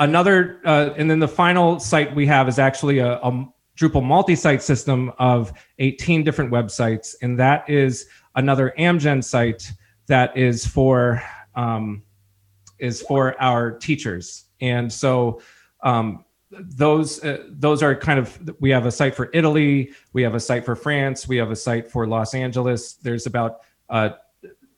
another, 0.00 0.60
uh, 0.64 0.90
and 0.96 1.08
then 1.08 1.20
the 1.20 1.28
final 1.28 1.78
site 1.78 2.12
we 2.14 2.26
have 2.26 2.48
is 2.48 2.58
actually 2.58 2.98
a, 2.98 3.18
a 3.18 3.48
Drupal 3.78 4.04
multi-site 4.04 4.62
system 4.62 5.10
of 5.18 5.52
18 5.78 6.22
different 6.22 6.50
websites, 6.50 7.14
and 7.22 7.38
that 7.38 7.68
is 7.70 8.06
another 8.34 8.74
Amgen 8.78 9.24
site 9.24 9.70
that 10.06 10.36
is 10.36 10.66
for 10.66 11.22
um, 11.54 12.02
is 12.78 13.00
for 13.00 13.40
our 13.40 13.70
teachers. 13.70 14.46
And 14.60 14.92
so 14.92 15.40
um, 15.82 16.24
those 16.50 17.24
uh, 17.24 17.44
those 17.48 17.82
are 17.82 17.94
kind 17.94 18.18
of 18.18 18.38
we 18.60 18.68
have 18.68 18.84
a 18.84 18.92
site 18.92 19.14
for 19.14 19.30
Italy, 19.32 19.92
we 20.12 20.22
have 20.22 20.34
a 20.34 20.40
site 20.40 20.66
for 20.66 20.76
France, 20.76 21.26
we 21.26 21.38
have 21.38 21.50
a 21.50 21.56
site 21.56 21.90
for 21.90 22.06
Los 22.06 22.34
Angeles. 22.34 22.94
There's 22.94 23.24
about 23.24 23.60
uh, 23.88 24.10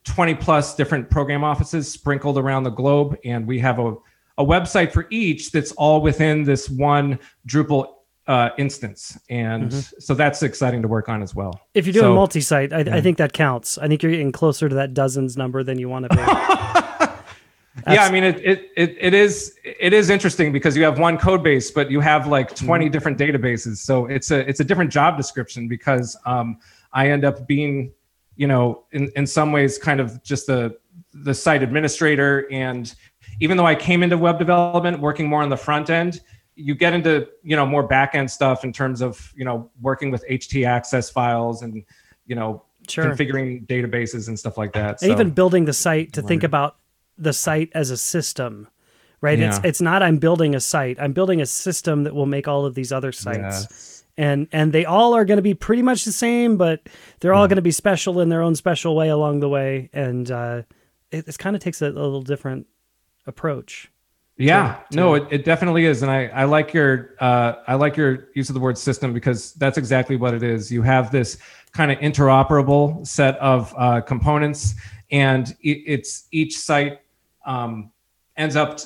20 0.03 0.35
plus 0.35 0.75
different 0.75 1.09
program 1.09 1.43
offices 1.43 1.91
sprinkled 1.91 2.37
around 2.37 2.63
the 2.63 2.69
globe. 2.69 3.17
And 3.25 3.47
we 3.47 3.59
have 3.59 3.79
a, 3.79 3.95
a 4.37 4.45
website 4.45 4.91
for 4.91 5.07
each 5.09 5.51
that's 5.51 5.71
all 5.73 6.01
within 6.01 6.43
this 6.43 6.69
one 6.69 7.19
Drupal 7.47 7.87
uh, 8.27 8.49
instance. 8.57 9.19
And 9.29 9.69
mm-hmm. 9.69 9.99
so 9.99 10.13
that's 10.13 10.43
exciting 10.43 10.81
to 10.81 10.87
work 10.87 11.09
on 11.09 11.21
as 11.21 11.35
well. 11.35 11.59
If 11.73 11.85
you're 11.85 11.93
doing 11.93 12.05
so, 12.05 12.15
multi 12.15 12.41
site, 12.41 12.71
I, 12.71 12.81
yeah. 12.81 12.95
I, 12.95 13.01
think 13.01 13.17
that 13.17 13.33
counts. 13.33 13.77
I 13.77 13.87
think 13.87 14.01
you're 14.01 14.11
getting 14.11 14.31
closer 14.31 14.69
to 14.69 14.75
that 14.75 14.93
dozens 14.93 15.35
number 15.35 15.63
than 15.63 15.77
you 15.77 15.89
want 15.89 16.09
to 16.09 16.15
be. 16.15 16.21
yeah, 17.91 18.03
I 18.03 18.11
mean 18.11 18.23
it, 18.23 18.39
it 18.39 18.71
it 18.77 18.97
it 18.99 19.13
is 19.13 19.57
it 19.63 19.93
is 19.93 20.09
interesting 20.09 20.53
because 20.53 20.77
you 20.77 20.83
have 20.83 20.99
one 20.99 21.17
code 21.17 21.43
base, 21.43 21.69
but 21.69 21.91
you 21.91 21.99
have 21.99 22.27
like 22.27 22.55
20 22.55 22.85
mm-hmm. 22.85 22.91
different 22.91 23.17
databases. 23.17 23.77
So 23.77 24.05
it's 24.05 24.31
a 24.31 24.47
it's 24.47 24.61
a 24.61 24.63
different 24.63 24.91
job 24.91 25.17
description 25.17 25.67
because 25.67 26.17
um, 26.25 26.59
I 26.93 27.09
end 27.09 27.25
up 27.25 27.45
being 27.45 27.91
you 28.35 28.47
know, 28.47 28.85
in, 28.91 29.11
in 29.15 29.27
some 29.27 29.51
ways 29.51 29.77
kind 29.77 29.99
of 29.99 30.23
just 30.23 30.47
the 30.47 30.77
the 31.13 31.33
site 31.33 31.61
administrator. 31.61 32.47
And 32.51 32.93
even 33.39 33.57
though 33.57 33.65
I 33.65 33.75
came 33.75 34.03
into 34.03 34.17
web 34.17 34.39
development 34.39 34.99
working 34.99 35.27
more 35.27 35.41
on 35.43 35.49
the 35.49 35.57
front 35.57 35.89
end, 35.89 36.21
you 36.55 36.75
get 36.75 36.93
into 36.93 37.27
you 37.43 37.55
know 37.55 37.65
more 37.65 37.83
back 37.83 38.13
end 38.15 38.29
stuff 38.29 38.63
in 38.63 38.71
terms 38.73 39.01
of 39.01 39.33
you 39.35 39.43
know 39.45 39.69
working 39.81 40.11
with 40.11 40.23
htaccess 40.29 41.11
files 41.11 41.61
and 41.61 41.83
you 42.25 42.35
know 42.35 42.63
Sure. 42.87 43.05
configuring 43.05 43.65
databases 43.65 44.27
and 44.27 44.37
stuff 44.37 44.57
like 44.57 44.73
that 44.73 45.01
and 45.01 45.07
So- 45.07 45.11
even 45.11 45.29
building 45.31 45.63
the 45.63 45.71
site 45.73 46.11
to 46.13 46.21
think 46.21 46.43
about 46.43 46.75
the 47.17 47.31
site 47.31 47.69
as 47.73 47.89
a 47.91 47.97
system 47.97 48.67
right? 49.21 49.39
It's 49.39 49.57
Yeah. 49.57 49.69
it's 49.69 49.79
not 49.81 50.03
i'm 50.03 50.17
building 50.17 50.53
a 50.53 50.59
site. 50.59 50.97
I'm 50.99 51.13
building 51.13 51.39
a 51.39 51.45
system 51.45 52.03
that 52.03 52.13
will 52.13 52.25
make 52.25 52.45
all 52.47 52.65
of 52.65 52.75
these 52.75 52.91
other 52.91 53.13
sites. 53.13 53.37
Yes. 53.69 54.03
and 54.17 54.47
and 54.51 54.73
they 54.73 54.83
all 54.83 55.13
are 55.15 55.23
going 55.23 55.37
to 55.37 55.41
be 55.41 55.53
pretty 55.53 55.81
much 55.81 56.03
the 56.03 56.11
same 56.11 56.57
but 56.57 56.81
they're 57.21 57.33
all 57.33 57.47
going 57.47 57.55
to 57.55 57.61
be 57.61 57.71
special 57.71 58.19
in 58.19 58.27
their 58.27 58.41
own 58.41 58.53
special 58.55 58.95
way 58.97 59.07
along 59.09 59.39
the 59.39 59.47
way. 59.49 59.89
And 59.93 60.29
uh 60.29 60.63
it, 61.09 61.25
it 61.27 61.37
kind 61.37 61.55
of 61.55 61.61
takes 61.61 61.81
a, 61.81 61.85
a 61.87 61.89
little 61.89 62.21
different 62.21 62.67
approach 63.25 63.89
Yeah, 64.37 64.79
to- 64.89 64.95
no, 64.95 65.13
it, 65.15 65.27
it 65.31 65.45
definitely 65.45 65.85
is, 65.85 66.01
and 66.01 66.11
I, 66.11 66.27
I 66.27 66.43
like 66.45 66.73
your 66.73 67.11
uh, 67.19 67.53
I 67.67 67.75
like 67.75 67.95
your 67.97 68.29
use 68.35 68.49
of 68.49 68.53
the 68.55 68.59
word 68.59 68.77
system 68.77 69.13
because 69.13 69.53
that's 69.53 69.77
exactly 69.77 70.15
what 70.15 70.33
it 70.33 70.43
is. 70.43 70.71
You 70.71 70.81
have 70.81 71.11
this 71.11 71.37
kind 71.71 71.91
of 71.91 71.97
interoperable 71.99 73.05
set 73.07 73.35
of 73.37 73.73
uh, 73.77 74.01
components, 74.01 74.75
and 75.11 75.49
it, 75.61 75.77
it's 75.85 76.27
each 76.31 76.57
site 76.57 76.99
um, 77.45 77.91
ends 78.37 78.55
up 78.55 78.79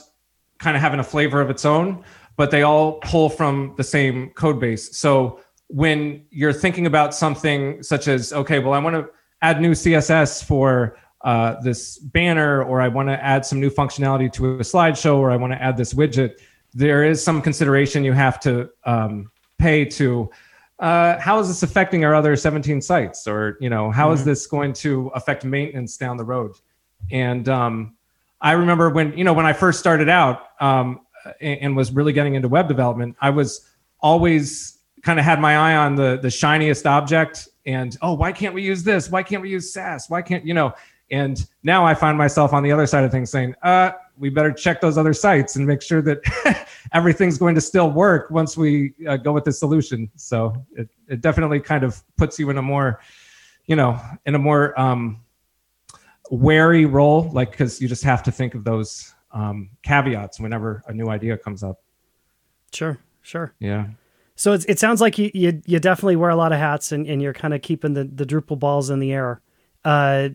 kind 0.59 0.75
of 0.75 0.81
having 0.81 0.99
a 0.99 1.03
flavor 1.03 1.39
of 1.41 1.49
its 1.49 1.65
own, 1.65 2.03
but 2.35 2.49
they 2.51 2.63
all 2.63 2.93
pull 3.01 3.29
from 3.29 3.73
the 3.77 3.83
same 3.83 4.29
code 4.31 4.59
base. 4.59 4.97
So 4.97 5.39
when 5.67 6.25
you're 6.29 6.53
thinking 6.53 6.85
about 6.87 7.13
something 7.13 7.83
such 7.83 8.07
as 8.07 8.33
okay, 8.33 8.59
well, 8.59 8.73
I 8.73 8.79
want 8.79 8.95
to 8.95 9.09
add 9.41 9.61
new 9.61 9.71
CSS 9.73 10.43
for 10.43 10.97
uh, 11.21 11.59
this 11.61 11.97
banner, 11.97 12.63
or 12.63 12.81
I 12.81 12.87
want 12.87 13.09
to 13.09 13.23
add 13.23 13.45
some 13.45 13.59
new 13.59 13.69
functionality 13.69 14.31
to 14.33 14.55
a 14.55 14.59
slideshow, 14.59 15.17
or 15.17 15.31
I 15.31 15.35
want 15.35 15.53
to 15.53 15.61
add 15.61 15.77
this 15.77 15.93
widget, 15.93 16.39
there 16.73 17.03
is 17.03 17.23
some 17.23 17.41
consideration 17.41 18.03
you 18.03 18.13
have 18.13 18.39
to 18.41 18.69
um, 18.85 19.31
pay 19.57 19.85
to 19.85 20.29
uh, 20.79 21.19
how 21.19 21.39
is 21.39 21.47
this 21.47 21.63
affecting 21.63 22.05
our 22.05 22.13
other 22.13 22.35
17 22.35 22.81
sites, 22.81 23.27
or 23.27 23.57
you 23.59 23.69
know, 23.69 23.89
how 23.89 24.11
is 24.11 24.23
this 24.23 24.45
going 24.45 24.73
to 24.73 25.07
affect 25.15 25.43
maintenance 25.43 25.97
down 25.97 26.17
the 26.17 26.23
road? 26.23 26.51
And 27.11 27.49
um, 27.49 27.95
I 28.41 28.51
remember 28.51 28.89
when 28.89 29.17
you 29.17 29.23
know 29.23 29.33
when 29.33 29.45
I 29.45 29.53
first 29.53 29.79
started 29.79 30.07
out 30.07 30.49
um, 30.61 31.01
and, 31.41 31.59
and 31.61 31.75
was 31.75 31.91
really 31.91 32.13
getting 32.13 32.35
into 32.35 32.47
web 32.47 32.67
development, 32.67 33.15
I 33.19 33.31
was 33.31 33.67
always 34.01 34.77
kind 35.01 35.17
of 35.17 35.25
had 35.25 35.39
my 35.39 35.57
eye 35.57 35.75
on 35.75 35.95
the 35.95 36.19
the 36.21 36.29
shiniest 36.29 36.85
object 36.85 37.47
and 37.65 37.97
oh 38.01 38.13
why 38.13 38.31
can't 38.31 38.53
we 38.53 38.61
use 38.61 38.83
this? 38.83 39.09
Why 39.09 39.23
can't 39.23 39.41
we 39.41 39.49
use 39.49 39.73
sass 39.73 40.09
why 40.09 40.21
can't 40.21 40.45
you 40.45 40.53
know 40.53 40.73
and 41.11 41.47
now 41.63 41.85
i 41.85 41.93
find 41.93 42.17
myself 42.17 42.53
on 42.53 42.63
the 42.63 42.71
other 42.71 42.85
side 42.85 43.03
of 43.03 43.11
things 43.11 43.29
saying 43.29 43.53
uh 43.63 43.91
we 44.17 44.29
better 44.29 44.51
check 44.51 44.81
those 44.81 44.97
other 44.97 45.13
sites 45.13 45.55
and 45.55 45.65
make 45.65 45.81
sure 45.81 46.01
that 46.01 46.67
everything's 46.93 47.37
going 47.37 47.55
to 47.55 47.61
still 47.61 47.91
work 47.91 48.29
once 48.31 48.57
we 48.57 48.93
uh, 49.07 49.17
go 49.17 49.31
with 49.31 49.43
this 49.43 49.59
solution. 49.59 50.09
So 50.15 50.53
it, 50.75 50.89
it 51.07 51.21
definitely 51.21 51.59
kind 51.59 51.83
of 51.83 52.01
puts 52.17 52.39
you 52.39 52.49
in 52.49 52.57
a 52.57 52.61
more 52.61 52.99
you 53.65 53.75
know 53.75 53.99
in 54.25 54.35
a 54.35 54.39
more 54.39 54.79
um 54.79 55.21
wary 56.31 56.85
role 56.85 57.29
like 57.31 57.51
because 57.51 57.81
you 57.81 57.87
just 57.87 58.03
have 58.03 58.23
to 58.23 58.31
think 58.31 58.53
of 58.53 58.63
those 58.63 59.13
um 59.31 59.69
caveats 59.83 60.39
whenever 60.39 60.83
a 60.87 60.93
new 60.93 61.09
idea 61.09 61.37
comes 61.37 61.63
up. 61.63 61.81
Sure 62.73 62.97
sure. 63.21 63.53
Yeah. 63.59 63.87
So 64.35 64.53
it's, 64.53 64.65
it 64.65 64.77
sounds 64.77 65.01
like 65.01 65.17
you, 65.17 65.31
you 65.33 65.61
you 65.65 65.79
definitely 65.79 66.15
wear 66.15 66.29
a 66.29 66.35
lot 66.35 66.53
of 66.53 66.59
hats 66.59 66.91
and, 66.91 67.07
and 67.07 67.21
you're 67.21 67.33
kind 67.33 67.53
of 67.53 67.61
keeping 67.61 67.93
the, 67.93 68.03
the 68.03 68.25
Drupal 68.25 68.59
balls 68.59 68.89
in 68.89 68.99
the 68.99 69.11
air. 69.11 69.41
Uh, 69.83 70.29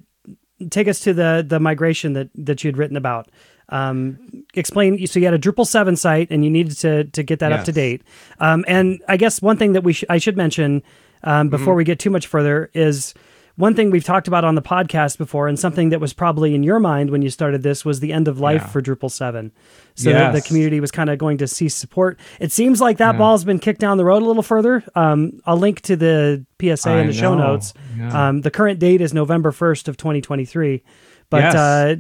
take 0.69 0.89
us 0.89 1.01
to 1.01 1.13
the 1.13 1.45
the 1.47 1.61
migration 1.61 2.13
that 2.15 2.29
that 2.35 2.65
you 2.65 2.69
had 2.69 2.77
written 2.77 2.97
about. 2.97 3.29
Um, 3.69 4.45
explain. 4.55 5.07
So 5.07 5.19
you 5.19 5.25
had 5.25 5.35
a 5.35 5.39
Drupal 5.39 5.67
seven 5.67 5.97
site 5.97 6.29
and 6.31 6.45
you 6.45 6.51
needed 6.51 6.77
to 6.79 7.05
to 7.05 7.23
get 7.23 7.39
that 7.39 7.53
up 7.53 7.65
to 7.65 7.73
date. 7.73 8.03
Um, 8.39 8.65
and 8.69 9.03
I 9.09 9.17
guess 9.17 9.41
one 9.41 9.57
thing 9.57 9.73
that 9.73 9.83
we 9.85 9.95
sh- 9.95 10.05
I 10.11 10.19
should 10.19 10.37
mention 10.37 10.83
um, 11.25 11.49
before 11.49 11.75
we 11.75 11.85
get 11.85 11.99
too 11.99 12.11
much 12.11 12.27
further 12.27 12.71
is 12.75 13.15
one 13.57 13.75
thing 13.75 13.91
we've 13.91 14.05
talked 14.05 14.29
about 14.29 14.45
on 14.45 14.55
the 14.55 14.63
podcast 14.63 15.19
before, 15.19 15.47
and 15.49 15.59
something 15.59 15.91
that 15.91 16.01
was 16.01 16.13
probably 16.13 16.55
in 16.55 16.63
your 16.63 16.81
mind 16.81 17.11
when 17.11 17.21
you 17.23 17.31
started 17.31 17.63
this 17.63 17.85
was 17.85 18.01
the 18.01 18.13
end 18.13 18.27
of 18.29 18.41
life 18.41 18.63
Yeah. 18.63 18.67
for 18.69 18.81
Drupal 18.83 19.11
seven. 19.11 19.53
So 19.95 20.11
the- 20.11 20.31
the 20.33 20.41
community 20.41 20.81
was 20.81 20.91
kind 20.91 21.11
of 21.11 21.19
going 21.19 21.37
to 21.39 21.47
cease 21.47 21.75
support. 21.75 22.19
It 22.41 22.51
seems 22.51 22.81
like 22.81 22.97
that 22.99 23.19
ball's 23.19 23.45
been 23.45 23.59
kicked 23.59 23.81
down 23.81 23.99
the 23.99 24.05
road 24.07 24.23
a 24.23 24.27
little 24.27 24.43
further. 24.43 24.83
Um, 24.95 25.41
I'll 25.45 25.59
link 25.59 25.83
to 25.83 25.97
the 25.97 26.47
PSA 26.59 26.91
in 26.93 27.05
I 27.05 27.07
the 27.09 27.13
show 27.13 27.35
notes. 27.35 27.75
Yeah. 27.99 28.29
Um, 28.29 28.41
the 28.41 28.51
current 28.51 28.79
date 28.79 29.01
is 29.03 29.13
November 29.13 29.53
1st 29.53 29.87
of 29.89 29.97
2023. 29.99 30.83
But 31.29 31.43
Yes. 31.43 31.55
uh, 31.55 31.97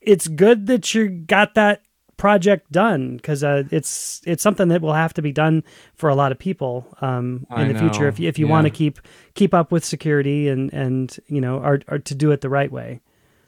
it's 0.00 0.26
good 0.28 0.66
that 0.68 0.94
you 0.94 1.08
got 1.08 1.54
that 1.54 1.82
project 2.16 2.70
done 2.72 3.16
because 3.16 3.42
uh, 3.42 3.64
it's 3.70 4.20
it's 4.26 4.42
something 4.42 4.68
that 4.68 4.80
will 4.82 4.92
have 4.94 5.12
to 5.14 5.22
be 5.22 5.32
done 5.32 5.62
for 5.94 6.08
a 6.08 6.14
lot 6.14 6.32
of 6.32 6.38
people 6.38 6.86
um, 7.00 7.46
in 7.56 7.56
I 7.56 7.72
the 7.72 7.78
future 7.78 8.08
if 8.08 8.18
you, 8.18 8.28
if 8.28 8.38
you 8.38 8.46
Yeah. 8.46 8.52
want 8.52 8.66
to 8.66 8.70
keep 8.70 9.00
keep 9.34 9.52
up 9.54 9.72
with 9.72 9.84
security 9.84 10.48
and 10.48 10.72
and 10.72 11.16
you 11.26 11.40
know 11.40 11.58
or, 11.58 11.80
or 11.88 11.98
to 11.98 12.14
do 12.14 12.30
it 12.30 12.40
the 12.40 12.48
right 12.48 12.70
way. 12.70 13.00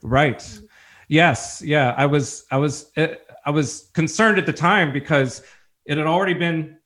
Right. 0.02 0.42
Yes. 1.08 1.62
Yeah. 1.64 1.94
I 1.96 2.06
was. 2.06 2.44
I 2.50 2.56
was. 2.56 2.90
uh, 2.96 3.08
I 3.44 3.50
was 3.50 3.90
concerned 3.94 4.38
at 4.38 4.46
the 4.46 4.52
time 4.52 4.92
because 4.92 5.42
it 5.85 5.96
had 5.99 6.06
already 6.08 6.35
been. 6.35 6.78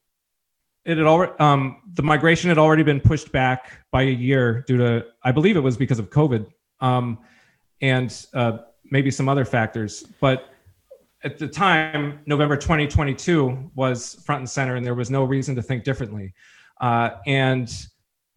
It 0.84 0.98
had 0.98 1.06
already. 1.06 1.32
Um, 1.38 1.80
the 1.94 2.02
migration 2.02 2.48
had 2.48 2.58
already 2.58 2.82
been 2.82 3.00
pushed 3.00 3.32
back 3.32 3.72
by 3.90 4.02
a 4.02 4.10
year 4.10 4.62
due 4.66 4.76
to. 4.76 5.06
I 5.24 5.32
believe 5.32 5.56
it 5.56 5.60
was 5.60 5.78
because 5.78 5.98
of 5.98 6.10
COVID, 6.10 6.46
um, 6.80 7.18
and 7.80 8.26
uh, 8.34 8.58
maybe 8.90 9.10
some 9.10 9.26
other 9.28 9.46
factors. 9.46 10.04
But 10.20 10.49
at 11.22 11.38
the 11.38 11.46
time, 11.46 12.20
November 12.26 12.56
2022 12.56 13.70
was 13.74 14.14
front 14.24 14.40
and 14.40 14.50
center, 14.50 14.76
and 14.76 14.84
there 14.84 14.94
was 14.94 15.10
no 15.10 15.24
reason 15.24 15.54
to 15.56 15.62
think 15.62 15.84
differently. 15.84 16.32
Uh, 16.80 17.10
and 17.26 17.70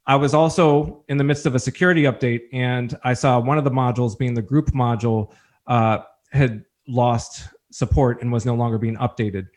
I 0.06 0.16
was 0.16 0.34
also 0.34 1.04
in 1.08 1.18
the 1.18 1.24
midst 1.24 1.46
of 1.46 1.56
a 1.56 1.60
security 1.60 2.04
update, 2.04 2.42
and 2.52 2.98
I 3.04 3.14
saw 3.14 3.40
one 3.40 3.58
of 3.58 3.64
the 3.64 3.72
modules, 3.72 4.18
being 4.18 4.34
the 4.34 4.42
group 4.42 4.72
module, 4.72 5.32
uh, 5.68 6.00
had 6.32 6.66
lost 6.88 7.48
support 7.72 8.22
and 8.22 8.32
was 8.32 8.46
no 8.46 8.54
longer 8.54 8.78
being 8.78 8.98
updated. 8.98 9.48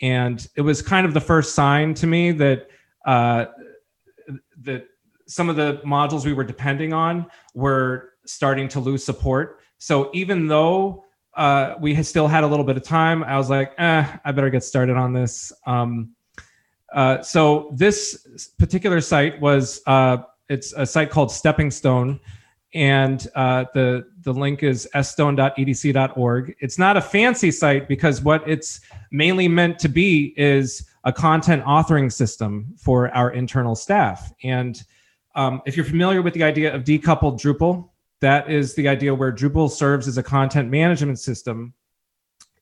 And 0.00 0.46
it 0.56 0.60
was 0.60 0.80
kind 0.80 1.06
of 1.06 1.12
the 1.12 1.20
first 1.20 1.54
sign 1.54 1.92
to 1.94 2.06
me 2.06 2.30
that 2.32 2.68
uh, 3.04 3.46
that 4.62 4.86
some 5.26 5.48
of 5.48 5.56
the 5.56 5.80
modules 5.84 6.24
we 6.24 6.32
were 6.32 6.44
depending 6.44 6.92
on 6.92 7.26
were 7.54 8.12
starting 8.26 8.68
to 8.68 8.80
lose 8.80 9.04
support. 9.04 9.60
So 9.78 10.10
even 10.12 10.46
though 10.46 11.05
uh, 11.36 11.74
we 11.78 11.94
had 11.94 12.06
still 12.06 12.26
had 12.26 12.44
a 12.44 12.46
little 12.46 12.64
bit 12.64 12.76
of 12.76 12.82
time, 12.82 13.22
I 13.22 13.36
was 13.36 13.50
like, 13.50 13.72
eh, 13.78 14.04
I 14.24 14.32
better 14.32 14.50
get 14.50 14.64
started 14.64 14.96
on 14.96 15.12
this. 15.12 15.52
Um, 15.66 16.14
uh, 16.92 17.20
so 17.20 17.70
this 17.74 18.50
particular 18.58 19.00
site 19.00 19.38
was 19.40 19.82
uh, 19.86 20.18
it's 20.48 20.72
a 20.72 20.86
site 20.86 21.10
called 21.10 21.30
Stepping 21.30 21.70
Stone, 21.70 22.20
and 22.74 23.26
uh, 23.34 23.66
the 23.74 24.06
the 24.22 24.32
link 24.32 24.62
is 24.62 24.88
sstone.edc.org. 24.94 26.56
It's 26.60 26.78
not 26.78 26.96
a 26.96 27.00
fancy 27.02 27.50
site 27.50 27.86
because 27.86 28.22
what 28.22 28.48
it's 28.48 28.80
mainly 29.10 29.46
meant 29.46 29.78
to 29.80 29.88
be 29.88 30.32
is 30.38 30.88
a 31.04 31.12
content 31.12 31.62
authoring 31.64 32.10
system 32.10 32.74
for 32.78 33.14
our 33.14 33.30
internal 33.30 33.74
staff. 33.74 34.32
And 34.42 34.82
um, 35.34 35.60
if 35.66 35.76
you're 35.76 35.86
familiar 35.86 36.22
with 36.22 36.34
the 36.34 36.42
idea 36.42 36.74
of 36.74 36.82
decoupled 36.82 37.38
Drupal, 37.40 37.90
that 38.20 38.50
is 38.50 38.74
the 38.74 38.88
idea 38.88 39.14
where 39.14 39.32
Drupal 39.32 39.70
serves 39.70 40.08
as 40.08 40.18
a 40.18 40.22
content 40.22 40.70
management 40.70 41.18
system, 41.18 41.74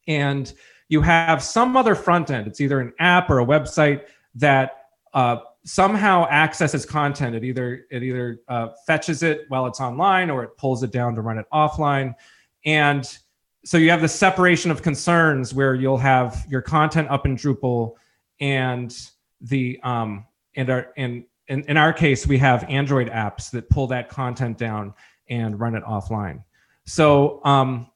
and 0.07 0.53
you 0.89 1.01
have 1.01 1.43
some 1.43 1.77
other 1.77 1.95
front 1.95 2.31
end. 2.31 2.47
It's 2.47 2.61
either 2.61 2.81
an 2.81 2.93
app 2.99 3.31
or 3.31 3.41
a 3.41 3.47
website 3.47 4.05
that 4.35 4.87
uh, 5.15 5.39
somehow 5.65 6.27
accesses 6.27 6.85
content. 6.85 7.37
It 7.37 7.45
either 7.45 7.87
it 7.91 8.03
either 8.03 8.41
uh, 8.49 8.69
fetches 8.87 9.23
it 9.23 9.45
while 9.49 9.67
it's 9.67 9.81
online 9.81 10.31
or 10.31 10.43
it 10.45 10.57
pulls 10.57 10.83
it 10.83 10.91
down 10.91 11.15
to 11.15 11.23
run 11.23 11.39
it 11.39 11.47
offline, 11.53 12.15
and 12.65 13.19
so 13.65 13.79
you 13.79 13.91
have 13.91 14.03
the 14.03 14.09
separation 14.09 14.71
of 14.71 14.83
concerns 14.83 15.55
where 15.55 15.75
you'll 15.75 15.97
have 15.97 16.45
your 16.49 16.61
content 16.61 17.09
up 17.09 17.25
in 17.27 17.37
Drupal 17.37 17.95
and 18.41 18.95
the 19.41 19.81
um 19.83 20.27
and 20.57 20.71
our 20.71 20.93
and 20.97 21.25
in, 21.49 21.63
in 21.63 21.77
our 21.77 21.93
case 21.93 22.27
we 22.27 22.39
have 22.39 22.65
Android 22.65 23.09
apps 23.11 23.51
that 23.51 23.69
pull 23.71 23.87
that 23.87 24.09
content 24.09 24.59
down 24.59 24.95
and 25.29 25.59
run 25.59 25.75
it 25.75 25.85
offline. 25.85 26.43
So 26.87 27.41
um, 27.45 27.91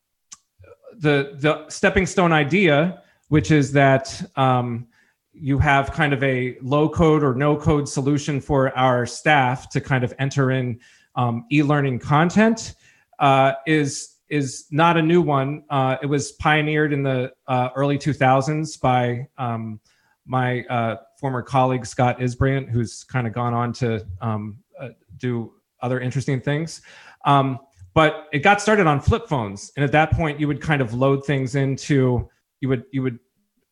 the 0.98 1.36
the 1.40 1.68
stepping 1.68 2.06
stone 2.06 2.32
idea, 2.32 3.02
which 3.28 3.50
is 3.50 3.72
that 3.72 4.22
um, 4.36 4.86
you 5.32 5.58
have 5.58 5.92
kind 5.92 6.12
of 6.12 6.22
a 6.22 6.56
low 6.62 6.88
code 6.88 7.22
or 7.22 7.34
no 7.34 7.56
code 7.56 7.88
solution 7.88 8.40
for 8.40 8.76
our 8.76 9.06
staff 9.06 9.68
to 9.70 9.80
kind 9.80 10.04
of 10.04 10.12
enter 10.18 10.50
in 10.50 10.80
um, 11.14 11.46
e-learning 11.52 11.98
content, 11.98 12.74
uh, 13.18 13.52
is 13.66 14.16
is 14.28 14.66
not 14.70 14.96
a 14.96 15.02
new 15.02 15.22
one. 15.22 15.64
Uh, 15.70 15.96
it 16.02 16.06
was 16.06 16.32
pioneered 16.32 16.92
in 16.92 17.02
the 17.02 17.32
uh, 17.46 17.70
early 17.74 17.96
2000s 17.96 18.78
by 18.78 19.26
um, 19.38 19.80
my 20.26 20.62
uh, 20.64 20.96
former 21.18 21.42
colleague 21.42 21.86
Scott 21.86 22.20
Isbrandt, 22.20 22.68
who's 22.68 23.04
kind 23.04 23.26
of 23.26 23.32
gone 23.32 23.54
on 23.54 23.72
to 23.74 24.06
um, 24.20 24.58
uh, 24.78 24.90
do 25.16 25.52
other 25.80 26.00
interesting 26.00 26.40
things. 26.40 26.82
Um, 27.28 27.58
but 27.94 28.26
it 28.32 28.40
got 28.40 28.60
started 28.60 28.86
on 28.86 29.00
flip 29.00 29.28
phones, 29.28 29.72
and 29.76 29.84
at 29.84 29.92
that 29.92 30.12
point, 30.12 30.40
you 30.40 30.48
would 30.48 30.60
kind 30.60 30.80
of 30.80 30.94
load 30.94 31.24
things 31.24 31.54
into 31.54 32.28
you 32.60 32.68
would 32.68 32.84
you 32.92 33.02
would 33.02 33.18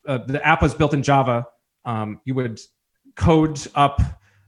uh, 0.07 0.19
the 0.19 0.45
app 0.45 0.61
was 0.61 0.73
built 0.73 0.93
in 0.93 1.03
Java, 1.03 1.45
um, 1.85 2.21
you 2.25 2.35
would 2.35 2.59
code 3.15 3.59
up 3.75 4.01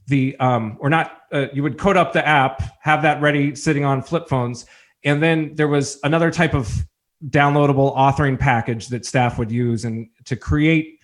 the 0.08 0.38
um, 0.39 0.78
or 0.80 0.89
not 0.89 1.22
uh, 1.32 1.48
you 1.54 1.63
would 1.63 1.78
code 1.78 1.98
up 1.98 2.13
the 2.13 2.25
app 2.28 2.62
have 2.82 3.01
that 3.01 3.22
ready 3.22 3.56
sitting 3.56 3.86
on 3.86 4.01
flip 4.01 4.28
phones 4.28 4.66
and 5.04 5.22
then 5.22 5.56
there 5.56 5.68
was 5.68 6.00
another 6.04 6.32
type 6.32 6.54
of 6.54 6.86
downloadable 7.28 7.96
authoring 7.96 8.39
package 8.39 8.88
that 8.88 9.06
staff 9.06 9.38
would 9.38 9.51
use 9.51 9.86
and 9.86 10.08
to 10.25 10.36
create 10.36 11.00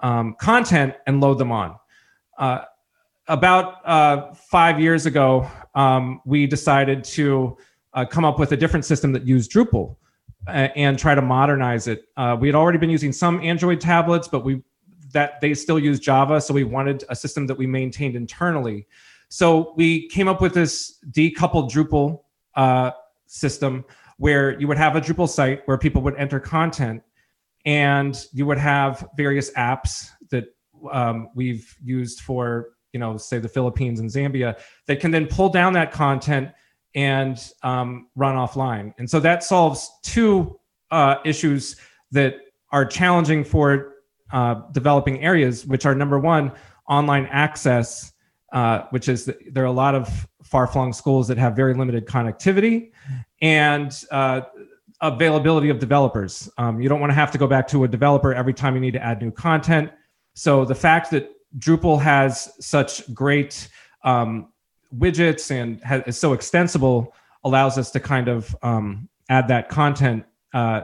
um, 0.00 0.34
content 0.38 0.94
and 1.06 1.20
load 1.20 1.38
them 1.38 1.52
on. 1.52 1.76
Uh, 2.38 2.62
about 3.28 3.86
uh, 3.86 4.32
five 4.34 4.80
years 4.80 5.06
ago 5.06 5.48
um, 5.74 6.20
we 6.24 6.46
decided 6.46 7.04
to 7.04 7.56
uh, 7.94 8.04
come 8.04 8.24
up 8.24 8.38
with 8.38 8.52
a 8.52 8.56
different 8.56 8.84
system 8.84 9.12
that 9.12 9.26
used 9.26 9.50
drupal 9.52 9.96
uh, 10.46 10.68
and 10.76 10.98
try 10.98 11.14
to 11.14 11.22
modernize 11.22 11.86
it 11.86 12.04
uh, 12.16 12.36
we 12.38 12.48
had 12.48 12.54
already 12.54 12.78
been 12.78 12.90
using 12.90 13.12
some 13.12 13.40
android 13.42 13.80
tablets 13.80 14.28
but 14.28 14.44
we 14.44 14.62
that 15.12 15.40
they 15.40 15.54
still 15.54 15.78
use 15.78 15.98
Java. 15.98 16.40
So 16.40 16.54
we 16.54 16.64
wanted 16.64 17.04
a 17.08 17.16
system 17.16 17.46
that 17.46 17.56
we 17.56 17.66
maintained 17.66 18.16
internally. 18.16 18.86
So 19.28 19.74
we 19.76 20.08
came 20.08 20.28
up 20.28 20.40
with 20.40 20.54
this 20.54 20.98
decoupled 21.10 21.70
Drupal 21.70 22.20
uh, 22.54 22.92
system 23.26 23.84
where 24.18 24.58
you 24.58 24.66
would 24.66 24.78
have 24.78 24.96
a 24.96 25.00
Drupal 25.00 25.28
site 25.28 25.62
where 25.66 25.78
people 25.78 26.02
would 26.02 26.16
enter 26.16 26.40
content 26.40 27.02
and 27.64 28.24
you 28.32 28.46
would 28.46 28.58
have 28.58 29.06
various 29.16 29.50
apps 29.52 30.08
that 30.30 30.44
um, 30.90 31.28
we've 31.34 31.76
used 31.82 32.20
for, 32.20 32.70
you 32.92 33.00
know, 33.00 33.16
say 33.16 33.38
the 33.38 33.48
Philippines 33.48 34.00
and 34.00 34.08
Zambia 34.10 34.58
that 34.86 35.00
can 35.00 35.10
then 35.10 35.26
pull 35.26 35.48
down 35.48 35.72
that 35.74 35.92
content 35.92 36.50
and 36.94 37.52
um, 37.62 38.08
run 38.16 38.34
offline. 38.34 38.94
And 38.98 39.08
so 39.08 39.20
that 39.20 39.44
solves 39.44 39.90
two 40.02 40.58
uh, 40.90 41.16
issues 41.24 41.76
that 42.12 42.36
are 42.72 42.84
challenging 42.84 43.44
for 43.44 43.94
uh, 44.32 44.62
developing 44.72 45.20
areas, 45.22 45.66
which 45.66 45.86
are 45.86 45.94
number 45.94 46.18
one, 46.18 46.52
online 46.88 47.26
access, 47.26 48.12
uh, 48.52 48.82
which 48.90 49.08
is 49.08 49.26
the, 49.26 49.36
there 49.50 49.62
are 49.62 49.66
a 49.66 49.72
lot 49.72 49.94
of 49.94 50.26
far 50.42 50.66
flung 50.66 50.92
schools 50.92 51.28
that 51.28 51.36
have 51.38 51.54
very 51.54 51.74
limited 51.74 52.06
connectivity 52.06 52.90
and 53.42 54.04
uh, 54.10 54.40
availability 55.00 55.68
of 55.68 55.78
developers. 55.78 56.48
Um, 56.58 56.80
you 56.80 56.88
don't 56.88 57.00
want 57.00 57.10
to 57.10 57.14
have 57.14 57.30
to 57.32 57.38
go 57.38 57.46
back 57.46 57.68
to 57.68 57.84
a 57.84 57.88
developer 57.88 58.34
every 58.34 58.54
time 58.54 58.74
you 58.74 58.80
need 58.80 58.94
to 58.94 59.02
add 59.02 59.20
new 59.20 59.30
content. 59.30 59.90
So 60.34 60.64
the 60.64 60.74
fact 60.74 61.10
that 61.10 61.30
Drupal 61.56 62.00
has 62.00 62.52
such 62.60 63.12
great 63.14 63.68
um, 64.04 64.52
widgets 64.96 65.50
and 65.50 65.82
has, 65.82 66.02
is 66.06 66.18
so 66.18 66.32
extensible 66.32 67.14
allows 67.44 67.78
us 67.78 67.90
to 67.92 68.00
kind 68.00 68.28
of 68.28 68.54
um, 68.62 69.08
add 69.28 69.48
that 69.48 69.68
content. 69.68 70.24
Uh, 70.52 70.82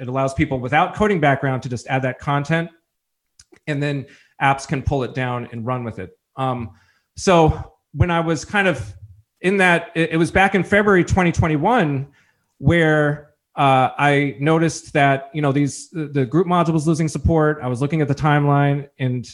it 0.00 0.08
allows 0.08 0.34
people 0.34 0.58
without 0.58 0.94
coding 0.94 1.20
background 1.20 1.62
to 1.62 1.68
just 1.68 1.86
add 1.86 2.02
that 2.02 2.18
content 2.18 2.70
and 3.66 3.82
then 3.82 4.06
apps 4.40 4.66
can 4.66 4.82
pull 4.82 5.02
it 5.04 5.14
down 5.14 5.48
and 5.52 5.66
run 5.66 5.84
with 5.84 5.98
it. 5.98 6.18
Um, 6.36 6.70
so 7.16 7.74
when 7.92 8.10
I 8.10 8.20
was 8.20 8.44
kind 8.44 8.66
of 8.66 8.94
in 9.40 9.58
that, 9.58 9.90
it, 9.94 10.12
it 10.12 10.16
was 10.16 10.30
back 10.30 10.54
in 10.54 10.64
February 10.64 11.04
2021 11.04 12.08
where 12.58 13.32
uh, 13.54 13.90
I 13.98 14.36
noticed 14.40 14.94
that 14.94 15.30
you 15.34 15.42
know 15.42 15.52
these 15.52 15.90
the 15.90 16.24
group 16.24 16.46
module 16.46 16.72
was 16.72 16.86
losing 16.86 17.08
support. 17.08 17.58
I 17.62 17.66
was 17.66 17.82
looking 17.82 18.00
at 18.00 18.08
the 18.08 18.14
timeline 18.14 18.88
and 18.98 19.28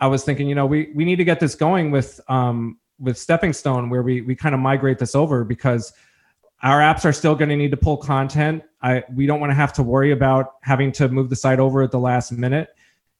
I 0.00 0.06
was 0.06 0.24
thinking, 0.24 0.48
you 0.48 0.54
know, 0.54 0.66
we 0.66 0.90
we 0.94 1.04
need 1.04 1.16
to 1.16 1.24
get 1.24 1.40
this 1.40 1.54
going 1.54 1.90
with 1.90 2.20
um, 2.28 2.78
with 2.98 3.18
Stepping 3.18 3.52
Stone, 3.52 3.90
where 3.90 4.02
we 4.02 4.20
we 4.22 4.34
kind 4.34 4.54
of 4.54 4.60
migrate 4.60 4.98
this 4.98 5.14
over 5.14 5.44
because 5.44 5.92
our 6.62 6.80
apps 6.80 7.04
are 7.04 7.12
still 7.12 7.34
going 7.34 7.48
to 7.48 7.56
need 7.56 7.70
to 7.70 7.76
pull 7.76 7.96
content. 7.96 8.62
I 8.82 9.04
we 9.14 9.26
don't 9.26 9.40
want 9.40 9.50
to 9.50 9.54
have 9.54 9.72
to 9.74 9.82
worry 9.82 10.12
about 10.12 10.54
having 10.62 10.92
to 10.92 11.08
move 11.08 11.30
the 11.30 11.36
site 11.36 11.60
over 11.60 11.82
at 11.82 11.90
the 11.90 11.98
last 11.98 12.32
minute 12.32 12.70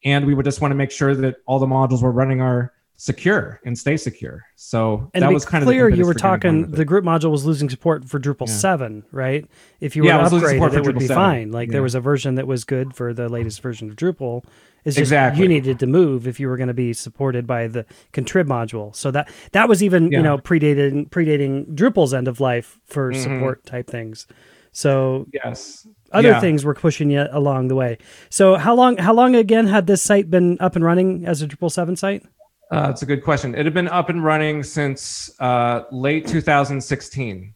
and 0.04 0.26
we 0.26 0.34
would 0.34 0.44
just 0.44 0.60
want 0.60 0.72
to 0.72 0.76
make 0.76 0.90
sure 0.90 1.14
that 1.14 1.36
all 1.46 1.58
the 1.58 1.66
modules 1.66 2.02
we're 2.02 2.10
running 2.10 2.40
are 2.40 2.72
secure 3.00 3.58
and 3.64 3.78
stay 3.78 3.96
secure. 3.96 4.44
So 4.56 5.10
and 5.14 5.22
that 5.22 5.32
was 5.32 5.46
kind 5.46 5.64
clear, 5.64 5.86
of 5.86 5.92
clear. 5.92 6.02
you 6.02 6.06
were 6.06 6.12
talking 6.12 6.70
the 6.70 6.84
group 6.84 7.02
module 7.02 7.30
was 7.30 7.46
losing 7.46 7.70
support 7.70 8.06
for 8.06 8.20
Drupal 8.20 8.46
yeah. 8.46 8.52
7, 8.52 9.04
right? 9.10 9.46
If 9.80 9.96
you 9.96 10.02
were 10.02 10.08
yeah, 10.08 10.18
to 10.18 10.36
upgrade 10.36 10.62
it, 10.62 10.74
it 10.74 10.84
would 10.84 10.98
be 10.98 11.06
7. 11.06 11.16
fine. 11.16 11.50
Like 11.50 11.68
yeah. 11.68 11.72
there 11.72 11.82
was 11.82 11.94
a 11.94 12.00
version 12.00 12.34
that 12.34 12.46
was 12.46 12.64
good 12.64 12.94
for 12.94 13.14
the 13.14 13.30
latest 13.30 13.62
version 13.62 13.88
of 13.88 13.96
Drupal. 13.96 14.44
It's 14.84 14.96
just 14.96 14.98
exactly. 14.98 15.42
you 15.42 15.48
needed 15.48 15.78
to 15.78 15.86
move 15.86 16.28
if 16.28 16.38
you 16.38 16.48
were 16.48 16.58
going 16.58 16.68
to 16.68 16.74
be 16.74 16.92
supported 16.92 17.46
by 17.46 17.68
the 17.68 17.86
contrib 18.12 18.46
module. 18.46 18.94
So 18.94 19.10
that 19.12 19.30
that 19.52 19.66
was 19.66 19.82
even, 19.82 20.12
you 20.12 20.22
know, 20.22 20.36
predating 20.36 21.08
predating 21.08 21.74
Drupal's 21.74 22.12
end 22.12 22.28
of 22.28 22.38
life 22.38 22.80
for 22.84 23.12
mm-hmm. 23.12 23.22
support 23.22 23.64
type 23.64 23.86
things. 23.86 24.26
So 24.72 25.26
yes, 25.32 25.86
other 26.12 26.38
things 26.38 26.66
were 26.66 26.74
pushing 26.74 27.10
you 27.10 27.26
along 27.30 27.68
the 27.68 27.74
way. 27.74 27.96
So 28.28 28.56
how 28.56 28.74
long 28.74 28.98
how 28.98 29.14
long 29.14 29.34
again 29.34 29.66
had 29.68 29.86
this 29.86 30.02
site 30.02 30.30
been 30.30 30.58
up 30.60 30.76
and 30.76 30.84
running 30.84 31.24
as 31.24 31.40
a 31.40 31.48
Drupal 31.48 31.72
seven 31.72 31.96
site? 31.96 32.24
Uh, 32.70 32.86
that's 32.86 33.02
a 33.02 33.06
good 33.06 33.24
question. 33.24 33.54
It 33.54 33.64
had 33.64 33.74
been 33.74 33.88
up 33.88 34.08
and 34.10 34.22
running 34.24 34.62
since 34.62 35.30
uh, 35.40 35.82
late 35.90 36.26
2016. 36.26 37.54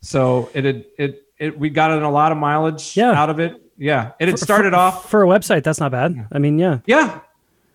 So 0.00 0.50
it 0.54 0.64
had 0.64 0.84
it 0.98 1.22
it 1.38 1.58
we 1.58 1.70
got 1.70 1.90
a 1.90 2.08
lot 2.08 2.32
of 2.32 2.38
mileage 2.38 2.96
yeah. 2.96 3.12
out 3.12 3.30
of 3.30 3.38
it. 3.38 3.60
Yeah, 3.78 4.12
it 4.18 4.28
had 4.28 4.38
started 4.38 4.70
for, 4.70 4.76
off 4.76 5.10
for 5.10 5.22
a 5.22 5.26
website. 5.26 5.62
That's 5.62 5.80
not 5.80 5.92
bad. 5.92 6.28
I 6.32 6.38
mean, 6.38 6.58
yeah, 6.58 6.78
yeah, 6.86 7.20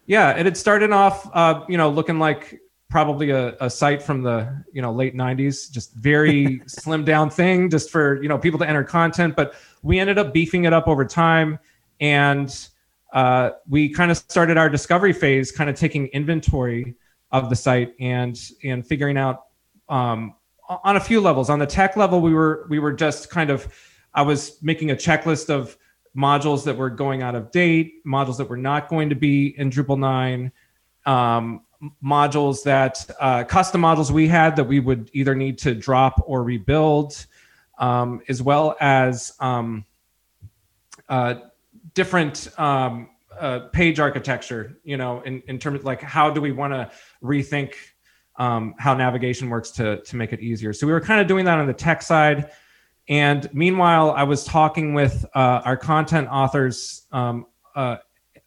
yeah. 0.06 0.32
It 0.32 0.46
had 0.46 0.58
started 0.58 0.92
off, 0.92 1.30
uh, 1.34 1.64
you 1.70 1.78
know, 1.78 1.90
looking 1.90 2.20
like 2.20 2.60
probably 2.90 3.30
a, 3.30 3.56
a 3.62 3.70
site 3.70 4.04
from 4.04 4.22
the 4.22 4.64
you 4.74 4.82
know 4.82 4.92
late 4.92 5.16
90s 5.16 5.72
just 5.72 5.94
very 5.96 6.62
slim 6.68 7.06
down 7.06 7.30
thing 7.30 7.70
just 7.70 7.90
for 7.90 8.22
you 8.22 8.28
know 8.28 8.38
people 8.38 8.60
to 8.60 8.68
enter 8.68 8.84
content 8.84 9.34
but 9.34 9.56
we 9.82 9.98
ended 9.98 10.18
up 10.18 10.34
beefing 10.34 10.66
it 10.66 10.74
up 10.74 10.90
over 10.90 11.06
time 11.06 11.58
and 12.02 12.68
uh, 13.12 13.52
we 13.70 13.90
kind 13.90 14.12
of 14.12 14.18
started 14.18 14.58
our 14.58 14.70
discovery 14.70 15.14
phase 15.14 15.52
kind 15.52 15.70
of 15.70 15.76
taking 15.76 16.08
inventory 16.08 16.96
of 17.32 17.50
the 17.50 17.56
site 17.56 17.94
and 18.00 18.40
and 18.64 18.86
figuring 18.86 19.18
out 19.18 19.46
um, 19.90 20.36
on 20.84 20.96
a 20.96 21.00
few 21.00 21.22
levels. 21.22 21.50
On 21.50 21.60
the 21.60 21.66
tech 21.66 21.98
level 21.98 22.22
we 22.22 22.34
were 22.34 22.66
we 22.70 22.80
were 22.80 22.94
just 22.94 23.30
kind 23.30 23.50
of 23.50 23.68
i 24.14 24.22
was 24.22 24.62
making 24.62 24.92
a 24.92 24.96
checklist 24.96 25.50
of 25.50 25.78
modules 26.16 26.66
that 26.66 26.76
were 26.76 26.90
going 26.90 27.22
out 27.22 27.36
of 27.36 27.52
date 27.52 28.06
modules 28.06 28.38
that 28.38 28.50
were 28.50 28.58
not 28.58 28.90
going 28.90 29.08
to 29.08 29.16
be 29.16 29.58
in 29.58 29.70
drupal 29.70 29.98
9 29.98 30.52
um, 31.06 31.62
modules 32.04 32.64
that 32.64 33.06
uh, 33.20 33.44
custom 33.44 33.82
modules 33.82 34.12
we 34.12 34.28
had 34.28 34.56
that 34.56 34.64
we 34.64 34.80
would 34.80 35.10
either 35.14 35.34
need 35.34 35.58
to 35.60 35.74
drop 35.74 36.22
or 36.26 36.44
rebuild, 36.44 37.26
um, 37.80 38.22
as 38.30 38.42
well 38.42 38.76
as 38.80 39.34
um, 39.40 39.86
uh, 41.10 41.36
different 41.94 42.48
um, 42.60 43.10
uh, 43.40 43.60
page 43.72 44.00
architecture. 44.00 44.78
You 44.84 44.98
know, 44.98 45.22
in, 45.22 45.42
in 45.48 45.60
terms 45.60 45.80
of 45.80 45.86
like 45.86 46.02
how 46.02 46.30
do 46.30 46.42
we 46.42 46.52
want 46.52 46.74
to 46.74 46.92
rethink 47.24 47.74
um, 48.38 48.76
how 48.78 48.94
navigation 48.94 49.50
works 49.50 49.72
to 49.72 50.02
to 50.02 50.16
make 50.16 50.34
it 50.34 50.40
easier. 50.40 50.74
So 50.74 50.88
we 50.88 50.94
were 50.94 51.02
kind 51.02 51.22
of 51.22 51.28
doing 51.28 51.46
that 51.46 51.60
on 51.60 51.68
the 51.68 51.74
tech 51.74 52.02
side. 52.02 52.52
And 53.08 53.52
meanwhile, 53.54 54.12
I 54.12 54.24
was 54.24 54.44
talking 54.44 54.94
with 54.94 55.26
uh, 55.36 55.62
our 55.66 55.76
content 55.76 56.28
authors 56.32 57.08
um, 57.12 57.46
uh, 57.76 57.98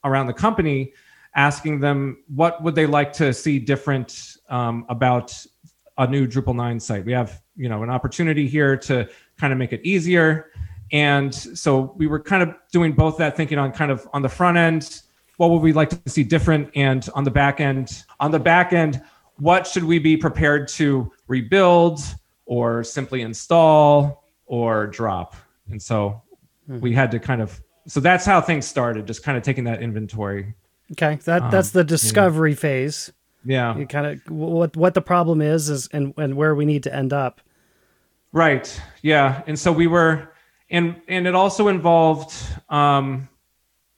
around 0.05 0.27
the 0.27 0.33
company 0.33 0.93
asking 1.35 1.81
them 1.81 2.23
what 2.29 2.63
would 2.63 2.75
they 2.75 2.87
like 2.87 3.13
to 3.13 3.33
see 3.33 3.59
different 3.59 4.37
um, 4.49 4.87
about 4.89 5.35
a 5.99 6.07
new 6.07 6.27
Drupal 6.27 6.55
9 6.55 6.81
site. 6.81 7.05
We 7.05 7.13
have, 7.13 7.41
you 7.57 7.69
know, 7.69 7.83
an 7.83 7.91
opportunity 7.91 8.49
here 8.49 8.77
to 8.79 9.09
kind 9.39 9.53
of 9.53 9.59
make 9.59 9.73
it 9.73 9.81
easier. 9.85 10.51
And 10.95 11.35
so 11.35 11.93
we 11.97 12.07
were 12.07 12.21
kind 12.21 12.41
of 12.41 12.55
doing 12.71 12.93
both 12.93 13.19
that 13.19 13.37
thinking 13.37 13.59
on 13.59 13.73
kind 13.73 13.91
of 13.91 14.09
on 14.13 14.23
the 14.23 14.29
front 14.29 14.57
end, 14.57 15.03
what 15.39 15.51
would 15.51 15.61
we 15.61 15.73
like 15.73 15.91
to 15.91 16.01
see 16.09 16.23
different? 16.23 16.71
And 16.77 17.07
on 17.15 17.25
the 17.25 17.33
back 17.33 17.61
end, 17.61 18.05
on 18.21 18.31
the 18.31 18.39
back 18.39 18.73
end, 18.73 19.03
what 19.39 19.67
should 19.67 19.83
we 19.83 19.99
be 19.99 20.17
prepared 20.17 20.69
to 20.69 21.11
rebuild 21.27 21.99
or 22.47 22.85
simply 22.85 23.23
install 23.23 24.25
or 24.47 24.87
drop? 24.87 25.35
And 25.69 25.83
so 25.83 26.23
mm-hmm. 26.71 26.79
we 26.79 26.93
had 26.93 27.11
to 27.11 27.19
kind 27.19 27.43
of, 27.43 27.61
so 27.89 27.99
that's 27.99 28.25
how 28.25 28.41
things 28.41 28.65
started, 28.65 29.05
just 29.05 29.25
kind 29.25 29.37
of 29.37 29.43
taking 29.43 29.65
that 29.65 29.83
inventory. 29.83 30.55
Okay, 30.93 31.19
that 31.25 31.43
um, 31.43 31.51
that's 31.51 31.71
the 31.71 31.83
discovery 31.83 32.51
yeah. 32.51 32.57
phase. 32.57 33.13
Yeah, 33.45 33.77
you 33.77 33.87
kind 33.87 34.07
of 34.07 34.31
what 34.31 34.77
what 34.77 34.95
the 34.95 35.03
problem 35.03 35.43
is 35.43 35.69
is 35.69 35.89
and 35.89 36.15
and 36.17 36.37
where 36.37 36.55
we 36.55 36.65
need 36.65 36.85
to 36.85 36.95
end 36.95 37.13
up. 37.13 37.41
Right. 38.33 38.81
Yeah, 39.03 39.43
and 39.47 39.59
so 39.59 39.73
we 39.73 39.87
were, 39.87 40.29
and 40.75 41.01
and 41.07 41.27
it 41.29 41.37
also 41.37 41.69
involved, 41.69 42.35
um, 42.69 43.29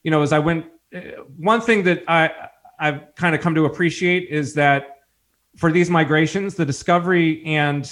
you 0.02 0.10
know, 0.10 0.20
as 0.20 0.32
I 0.32 0.38
went, 0.38 0.66
uh, 0.94 1.00
one 1.38 1.62
thing 1.62 1.82
that 1.84 2.04
I 2.06 2.30
I've 2.78 3.14
kind 3.14 3.34
of 3.34 3.40
come 3.40 3.54
to 3.54 3.64
appreciate 3.64 4.28
is 4.28 4.52
that 4.54 4.98
for 5.56 5.72
these 5.72 5.88
migrations, 5.88 6.54
the 6.54 6.66
discovery 6.66 7.42
and 7.46 7.90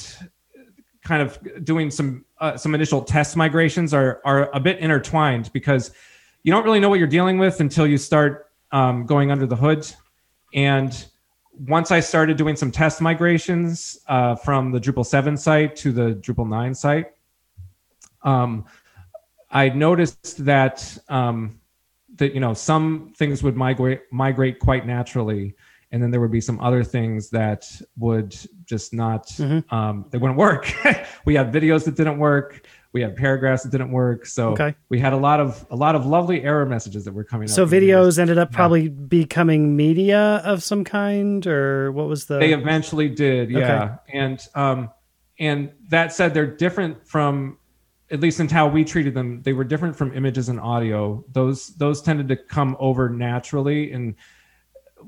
kind 1.03 1.23
of 1.23 1.39
doing 1.65 1.91
some 1.91 2.27
uh, 2.41 2.59
some 2.59 2.75
initial 2.75 3.03
test 3.03 3.37
migrations 3.39 3.95
are 3.95 4.21
are 4.27 4.51
a 4.53 4.61
bit 4.61 4.79
intertwined 4.81 5.51
because 5.55 5.91
you 6.43 6.53
don't 6.53 6.65
really 6.65 6.81
know 6.81 6.91
what 6.91 6.99
you're 6.99 7.09
dealing 7.09 7.39
with 7.39 7.61
until 7.61 7.87
you 7.87 7.97
start 7.97 8.51
um, 8.71 9.07
going 9.07 9.31
under 9.31 9.47
the 9.47 9.57
hood. 9.57 9.91
And 10.53 11.07
once 11.55 11.91
I 11.91 12.01
started 12.01 12.37
doing 12.37 12.55
some 12.55 12.71
test 12.71 13.01
migrations 13.01 13.99
uh, 14.09 14.35
from 14.35 14.73
the 14.73 14.79
Drupal 14.79 15.07
7 15.07 15.39
site 15.39 15.75
to 15.77 15.91
the 15.91 16.17
Drupal 16.17 16.47
9 16.47 16.75
site, 16.75 17.14
um, 18.25 18.65
I 19.51 19.69
noticed 19.69 20.45
that 20.45 20.97
um, 21.09 21.61
that 22.17 22.35
you 22.35 22.41
know 22.41 22.55
some 22.55 23.13
things 23.17 23.43
would 23.43 23.57
migrate 23.57 24.03
migrate 24.11 24.59
quite 24.59 24.87
naturally 24.87 25.55
and 25.93 26.03
then 26.03 26.11
there 26.11 26.21
would 26.21 26.31
be 26.33 26.41
some 26.41 26.59
other 26.61 26.83
things 26.83 27.31
that 27.31 27.65
would 27.99 28.35
just 28.65 28.93
not 28.93 29.27
Mhm. 29.29 29.71
um, 29.73 30.07
they 30.11 30.19
wouldn't 30.19 30.39
work 30.39 30.73
we 31.25 31.35
had 31.35 31.53
videos 31.53 31.85
that 31.85 31.95
didn't 31.97 32.19
work 32.19 32.67
we 32.93 33.01
had 33.03 33.17
paragraphs 33.17 33.63
that 33.65 33.71
didn't 33.71 33.91
work 33.93 34.27
so 34.27 34.51
Okay. 34.53 34.75
we 34.89 34.99
had 35.01 35.13
a 35.13 35.17
lot 35.17 35.41
of 35.41 35.65
a 35.71 35.77
lot 35.77 35.95
of 35.97 36.07
lovely 36.07 36.43
error 36.43 36.67
messages 36.67 37.05
that 37.05 37.13
were 37.13 37.25
coming 37.25 37.49
So 37.49 37.65
up 37.65 37.73
in 37.73 37.81
videos 37.83 38.19
ended 38.19 38.39
up 38.39 38.51
Yeah. 38.53 38.57
probably 38.57 38.89
becoming 38.89 39.77
media 39.77 40.41
of 40.45 40.63
some 40.63 40.85
kind, 40.85 41.45
or 41.47 41.91
what 41.93 42.07
was 42.09 42.27
the? 42.27 42.39
they 42.39 42.53
eventually 42.53 43.09
did 43.09 43.51
yeah 43.51 43.97
and 44.13 44.47
um 44.55 44.91
and 45.41 45.71
that 45.91 46.13
said 46.13 46.33
they're 46.33 46.47
different 46.57 47.07
from 47.07 47.59
at 48.15 48.21
least 48.21 48.39
in 48.39 48.49
how 48.49 48.69
we 48.69 48.85
treated 48.85 49.13
them 49.13 49.43
they 49.43 49.53
were 49.53 49.65
different 49.65 49.95
from 49.97 50.17
images 50.17 50.49
and 50.49 50.61
audio. 50.61 51.25
Those 51.33 51.75
those 51.75 52.01
tended 52.01 52.29
to 52.29 52.37
come 52.37 52.77
over 52.79 53.11
naturally 53.11 53.93
and 53.93 54.15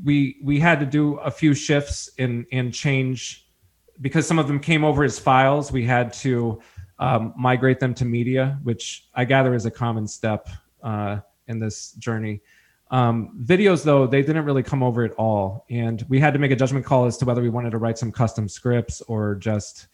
we 0.04 0.38
we 0.42 0.58
had 0.58 0.80
to 0.80 0.86
do 0.86 1.14
a 1.18 1.30
few 1.30 1.54
shifts 1.54 2.10
and 2.18 2.44
and 2.50 2.74
change. 2.74 3.46
Because 4.00 4.26
some 4.26 4.38
of 4.38 4.46
them 4.46 4.58
came 4.58 4.84
over 4.84 5.04
as 5.04 5.18
files 5.18 5.70
we 5.70 5.84
had 5.84 6.12
to 6.14 6.60
um, 6.98 7.32
migrate 7.36 7.78
them 7.78 7.94
to 7.94 8.04
media 8.04 8.58
which 8.62 9.08
i 9.14 9.24
gather 9.24 9.54
is 9.54 9.66
a 9.66 9.70
common 9.70 10.06
step 10.06 10.48
uh, 10.82 11.18
in 11.46 11.60
this 11.60 11.92
journey. 11.92 12.42
Um, 12.90 13.38
videos 13.44 13.84
though 13.84 14.06
they 14.06 14.22
didn't 14.22 14.44
really 14.44 14.64
come 14.64 14.82
over 14.82 15.04
at 15.04 15.12
all 15.12 15.64
and 15.70 16.04
we 16.08 16.18
had 16.18 16.32
to 16.34 16.40
make 16.40 16.50
a 16.50 16.56
judgment 16.56 16.84
call 16.84 17.04
as 17.04 17.16
to 17.18 17.24
whether 17.24 17.40
we 17.40 17.50
wanted 17.50 17.70
to 17.70 17.78
write 17.78 17.98
some 17.98 18.10
custom 18.10 18.48
scripts 18.48 19.00
or 19.02 19.36
just 19.36 19.86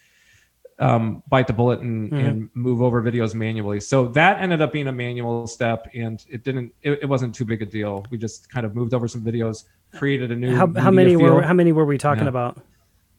um, 0.83 1.23
bite 1.29 1.47
the 1.47 1.53
bullet 1.53 1.81
and, 1.81 2.11
Mhm. 2.11 2.29
and 2.29 2.51
move 2.55 2.83
over 2.83 3.03
videos 3.03 3.35
manually 3.35 3.81
so 3.81 4.07
that 4.09 4.41
ended 4.41 4.61
up 4.61 4.73
being 4.73 4.89
a 4.89 4.93
manual 4.93 5.47
step 5.47 5.89
and 5.95 6.25
it 6.29 6.43
didn't 6.45 6.73
it, 6.83 6.93
it 7.03 7.07
wasn't 7.15 7.35
too 7.35 7.45
big 7.45 7.61
a 7.63 7.67
deal 7.67 8.05
we 8.11 8.17
just 8.19 8.51
kind 8.51 8.65
of 8.67 8.75
moved 8.75 8.93
over 8.95 9.07
some 9.07 9.23
videos 9.23 9.65
created 9.95 10.31
a 10.33 10.37
new 10.37 10.55
how, 10.57 10.67
how 10.87 10.91
many 10.91 11.15
were 11.17 11.41
how 11.43 11.53
many 11.55 11.73
were 11.73 11.85
we 11.85 11.99
talking 11.99 12.25
Yeah. 12.25 12.29
about? 12.37 12.55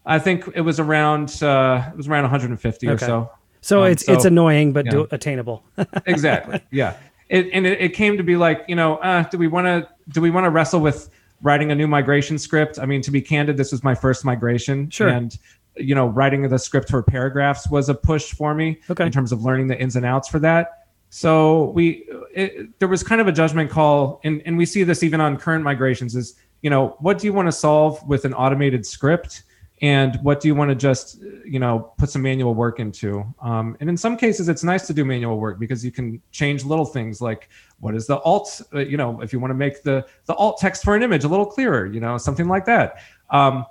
i 0.06 0.20
think 0.20 0.38
it 0.56 0.62
was 0.62 0.80
around 0.80 1.42
uh 1.42 1.90
it 1.92 1.98
was 1.98 2.08
around 2.10 2.24
150 2.24 2.88
or 2.88 2.98
so 2.98 3.30
So 3.62 3.84
Um, 3.84 3.92
it's 3.92 4.04
it's 4.10 4.26
annoying 4.26 4.74
but 4.74 4.86
yeah. 4.86 4.92
do, 4.92 5.08
attainable. 5.12 5.64
exactly 6.06 6.60
yeah 6.72 6.96
it, 7.30 7.48
and 7.54 7.66
it, 7.66 7.80
it 7.80 7.90
came 7.94 8.18
to 8.18 8.24
be 8.24 8.36
like 8.36 8.66
you 8.68 8.76
know 8.76 8.98
uh, 8.98 9.24
do 9.32 9.38
we 9.38 9.48
want 9.48 9.66
to 9.68 9.88
do 10.16 10.20
we 10.22 10.30
want 10.32 10.44
to 10.46 10.50
wrestle 10.50 10.82
with 10.82 11.10
writing 11.42 11.72
a 11.72 11.76
new 11.76 11.88
migration 11.88 12.38
script 12.38 12.78
i 12.80 12.86
mean 12.86 13.02
to 13.02 13.12
be 13.12 13.22
candid 13.22 13.56
this 13.58 13.72
was 13.72 13.82
my 13.84 13.96
first 13.96 14.26
migration 14.26 14.90
Sure. 14.90 15.08
and 15.08 15.38
you 15.78 15.96
know 15.96 16.08
writing 16.08 16.48
the 16.48 16.60
script 16.60 16.90
for 16.90 17.02
paragraphs 17.02 17.70
was 17.70 17.90
a 17.90 17.94
push 17.96 18.32
for 18.34 18.54
me 18.54 18.80
Okay. 18.90 19.06
in 19.06 19.12
terms 19.12 19.32
of 19.32 19.44
learning 19.44 19.68
the 19.68 19.80
ins 19.80 19.96
and 19.96 20.06
outs 20.06 20.28
for 20.30 20.40
that. 20.40 20.88
So 21.10 21.66
we 21.76 22.08
it, 22.34 22.78
there 22.80 22.88
was 22.88 23.04
kind 23.04 23.22
of 23.22 23.28
a 23.28 23.32
judgment 23.32 23.70
call 23.70 24.20
and, 24.24 24.42
and 24.46 24.58
we 24.58 24.66
see 24.66 24.84
this 24.84 25.04
even 25.04 25.22
on 25.22 25.38
current 25.38 25.64
migrations 25.64 26.16
is 26.16 26.36
you 26.62 26.70
know 26.70 26.96
what 27.00 27.20
do 27.20 27.28
you 27.28 27.34
want 27.34 27.48
to 27.48 27.52
solve 27.52 28.08
with 28.08 28.26
an 28.26 28.34
automated 28.34 28.86
script? 28.86 29.44
And 29.82 30.18
what 30.24 30.40
do 30.40 30.48
you 30.48 30.56
want 30.56 30.70
to 30.70 30.76
just 30.76 31.22
you 31.46 31.60
know 31.60 31.94
put 31.98 32.10
some 32.10 32.22
manual 32.22 32.54
work 32.54 32.80
into? 32.80 33.26
Um, 33.42 33.76
and 33.80 33.90
in 33.90 33.98
some 33.98 34.16
cases 34.16 34.48
it's 34.50 34.64
nice 34.64 34.88
to 34.88 34.94
do 34.94 35.04
manual 35.04 35.40
work 35.40 35.60
because 35.60 35.84
you 35.84 35.92
can 35.92 36.22
change 36.32 36.64
little 36.64 36.86
things 36.86 37.20
like 37.22 37.50
what 37.80 37.94
is 37.96 38.08
the 38.08 38.20
alt 38.20 38.62
uh, 38.74 38.80
you 38.80 38.96
know 38.98 39.20
if 39.22 39.34
you 39.34 39.40
want 39.40 39.52
to 39.52 39.56
make 39.56 39.84
the 39.84 40.06
the 40.26 40.36
alt 40.36 40.58
text 40.60 40.84
for 40.84 40.96
an 40.96 41.04
image 41.04 41.26
a 41.26 41.28
little 41.28 41.46
clearer 41.46 41.86
you 41.86 42.00
know 42.00 42.18
something 42.18 42.48
like 42.48 42.66
that. 42.66 43.02
Um, 43.30 43.66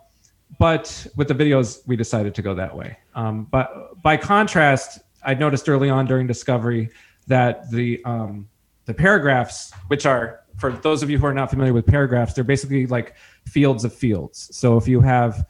but 0.59 1.07
with 1.17 1.29
the 1.29 1.35
videos 1.35 1.87
we 1.87 1.97
decided 1.97 2.35
to 2.35 2.43
go 2.43 2.55
that 2.55 2.77
way 2.77 2.97
um, 3.15 3.45
but 3.51 4.01
by 4.03 4.17
contrast 4.17 5.01
i 5.25 5.35
noticed 5.35 5.69
early 5.69 5.91
on 5.91 6.07
during 6.07 6.27
discovery 6.27 6.89
that 7.27 7.71
the 7.71 8.03
um, 8.05 8.49
the 8.87 8.95
paragraphs 8.95 9.73
which 9.89 10.07
are 10.07 10.41
for 10.59 10.73
those 10.73 11.03
of 11.03 11.11
you 11.11 11.19
who 11.19 11.27
are 11.27 11.35
not 11.35 11.51
familiar 11.51 11.73
with 11.73 11.87
paragraphs 11.87 12.35
they're 12.35 12.45
basically 12.45 12.87
like 12.87 13.15
fields 13.47 13.85
of 13.85 13.95
fields 13.95 14.49
so 14.57 14.77
if 14.77 14.87
you 14.87 15.01
have 15.01 15.47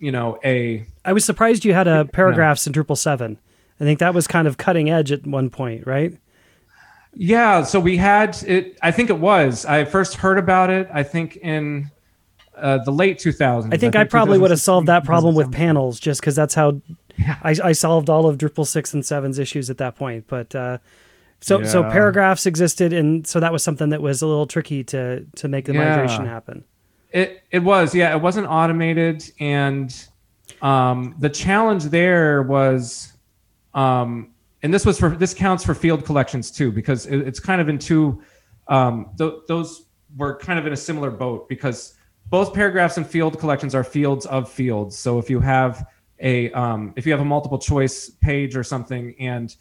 you 0.00 0.10
know 0.10 0.38
a 0.44 0.84
I 1.04 1.12
was 1.12 1.24
surprised 1.24 1.64
you 1.64 1.74
had 1.74 1.86
a 1.86 2.06
paragraphs 2.06 2.66
in 2.66 2.72
Drupal 2.72 2.98
seven. 2.98 3.38
I 3.78 3.84
think 3.84 4.00
that 4.00 4.12
was 4.12 4.26
kind 4.26 4.48
of 4.48 4.58
cutting 4.58 4.90
edge 4.90 5.12
at 5.12 5.26
one 5.26 5.48
point, 5.48 5.86
right? 5.86 6.16
Yeah, 7.14 7.62
so 7.62 7.80
we 7.80 7.96
had 7.96 8.42
it. 8.42 8.78
I 8.82 8.90
think 8.90 9.10
it 9.10 9.18
was. 9.18 9.64
I 9.64 9.84
first 9.84 10.16
heard 10.16 10.38
about 10.38 10.70
it. 10.70 10.88
I 10.92 11.02
think 11.02 11.36
in 11.36 11.90
uh, 12.60 12.78
the 12.84 12.90
late 12.92 13.18
2000s. 13.18 13.72
I 13.72 13.76
think 13.76 13.96
I, 13.96 14.04
probably 14.04 14.38
would 14.38 14.50
have 14.50 14.60
solved 14.60 14.88
that 14.88 15.04
problem 15.04 15.34
with 15.34 15.50
panels 15.52 15.98
just 16.00 16.20
because 16.20 16.34
that's 16.36 16.54
how 16.54 16.80
Yeah. 17.16 17.36
I, 17.42 17.54
I 17.64 17.72
solved 17.72 18.08
all 18.10 18.26
of 18.26 18.38
Drupal 18.38 18.66
six 18.66 18.94
and 18.94 19.02
7's 19.02 19.38
issues 19.38 19.70
at 19.70 19.78
that 19.78 19.96
point. 19.96 20.26
But 20.28 20.54
uh, 20.54 20.78
so 21.40 21.64
so 21.64 21.82
paragraphs 21.82 22.44
existed, 22.46 22.92
and 22.92 23.26
so 23.26 23.40
that 23.40 23.52
was 23.52 23.62
something 23.62 23.88
that 23.90 24.02
was 24.02 24.20
a 24.22 24.26
little 24.26 24.46
tricky 24.46 24.84
to 24.84 25.24
to 25.36 25.48
make 25.48 25.64
the 25.64 25.72
Yeah. 25.72 25.88
migration 25.96 26.26
happen. 26.26 26.64
It 27.12 27.42
it 27.50 27.60
was 27.60 27.94
yeah. 27.94 28.14
It 28.14 28.20
wasn't 28.20 28.46
automated, 28.46 29.24
and 29.40 29.92
um, 30.62 31.14
the 31.18 31.30
challenge 31.30 31.84
there 31.84 32.42
was, 32.42 33.14
um, 33.74 34.30
and 34.62 34.72
this 34.72 34.84
was 34.84 34.98
for 34.98 35.10
this 35.16 35.32
counts 35.34 35.64
for 35.64 35.74
field 35.74 36.04
collections 36.04 36.50
too 36.50 36.70
because 36.72 37.06
it, 37.06 37.18
it's 37.20 37.40
kind 37.40 37.60
of 37.60 37.68
in 37.68 37.78
two. 37.78 38.22
Um, 38.68 39.10
th- 39.18 39.32
those 39.48 39.86
were 40.16 40.36
kind 40.38 40.58
of 40.58 40.66
in 40.66 40.72
a 40.72 40.76
similar 40.76 41.10
boat 41.10 41.48
because 41.48 41.94
both 42.30 42.54
paragraphs 42.54 42.96
and 42.96 43.06
field 43.06 43.38
collections 43.38 43.74
are 43.74 43.84
fields 43.84 44.24
of 44.26 44.50
fields. 44.50 44.96
So 44.96 45.18
if 45.18 45.28
you 45.28 45.40
have 45.40 45.86
a 46.20 46.50
um, 46.52 46.92
if 46.96 47.06
you 47.06 47.12
have 47.12 47.20
a 47.20 47.24
multiple 47.24 47.58
choice 47.58 48.08
page 48.08 48.56
or 48.56 48.62
something 48.62 49.14
and 49.18 49.54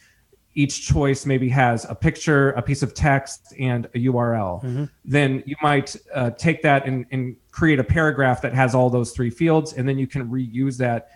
each 0.55 0.87
choice 0.87 1.25
maybe 1.25 1.47
has 1.47 1.85
a 1.85 1.95
picture, 1.95 2.51
a 2.51 2.61
piece 2.61 2.81
of 2.81 2.93
text, 2.93 3.53
and 3.59 3.85
a 3.95 3.99
URL. 3.99 4.61
Then 5.05 5.43
you 5.45 5.55
might 5.61 5.95
uh, 6.13 6.31
take 6.31 6.61
that 6.63 6.85
and, 6.85 7.05
and 7.11 7.35
create 7.51 7.79
a 7.79 7.83
paragraph 7.83 8.41
that 8.41 8.53
has 8.53 8.73
all 8.73 8.89
those 8.89 9.11
three 9.11 9.29
fields, 9.29 9.73
and 9.73 9.87
then 9.87 9.97
you 9.97 10.07
can 10.07 10.27
reuse 10.27 10.75
that 10.77 11.11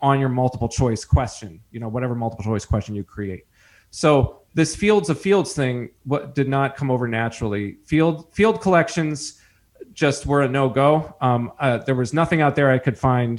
on 0.00 0.18
your 0.18 0.30
multiple 0.30 0.68
choice 0.68 1.04
question. 1.04 1.60
You 1.70 1.80
know, 1.80 1.88
whatever 1.88 2.14
multiple 2.14 2.44
choice 2.44 2.64
question 2.64 2.94
you 2.94 3.04
create. 3.04 3.46
So 3.90 4.40
this 4.54 4.74
fields 4.74 5.10
of 5.10 5.20
fields 5.20 5.52
thing, 5.52 5.90
what 6.04 6.34
did 6.34 6.48
not 6.48 6.74
come 6.74 6.90
over 6.90 7.06
naturally. 7.06 7.78
Field 7.84 8.32
field 8.32 8.60
collections 8.60 9.37
just 9.98 10.26
were 10.26 10.42
a 10.42 10.48
no 10.48 10.68
go. 10.68 11.12
Um, 11.20 11.50
uh, 11.58 11.78
there 11.78 11.96
was 11.96 12.14
nothing 12.14 12.40
out 12.40 12.54
there 12.54 12.70
I 12.70 12.78
could 12.78 12.96
find 12.96 13.36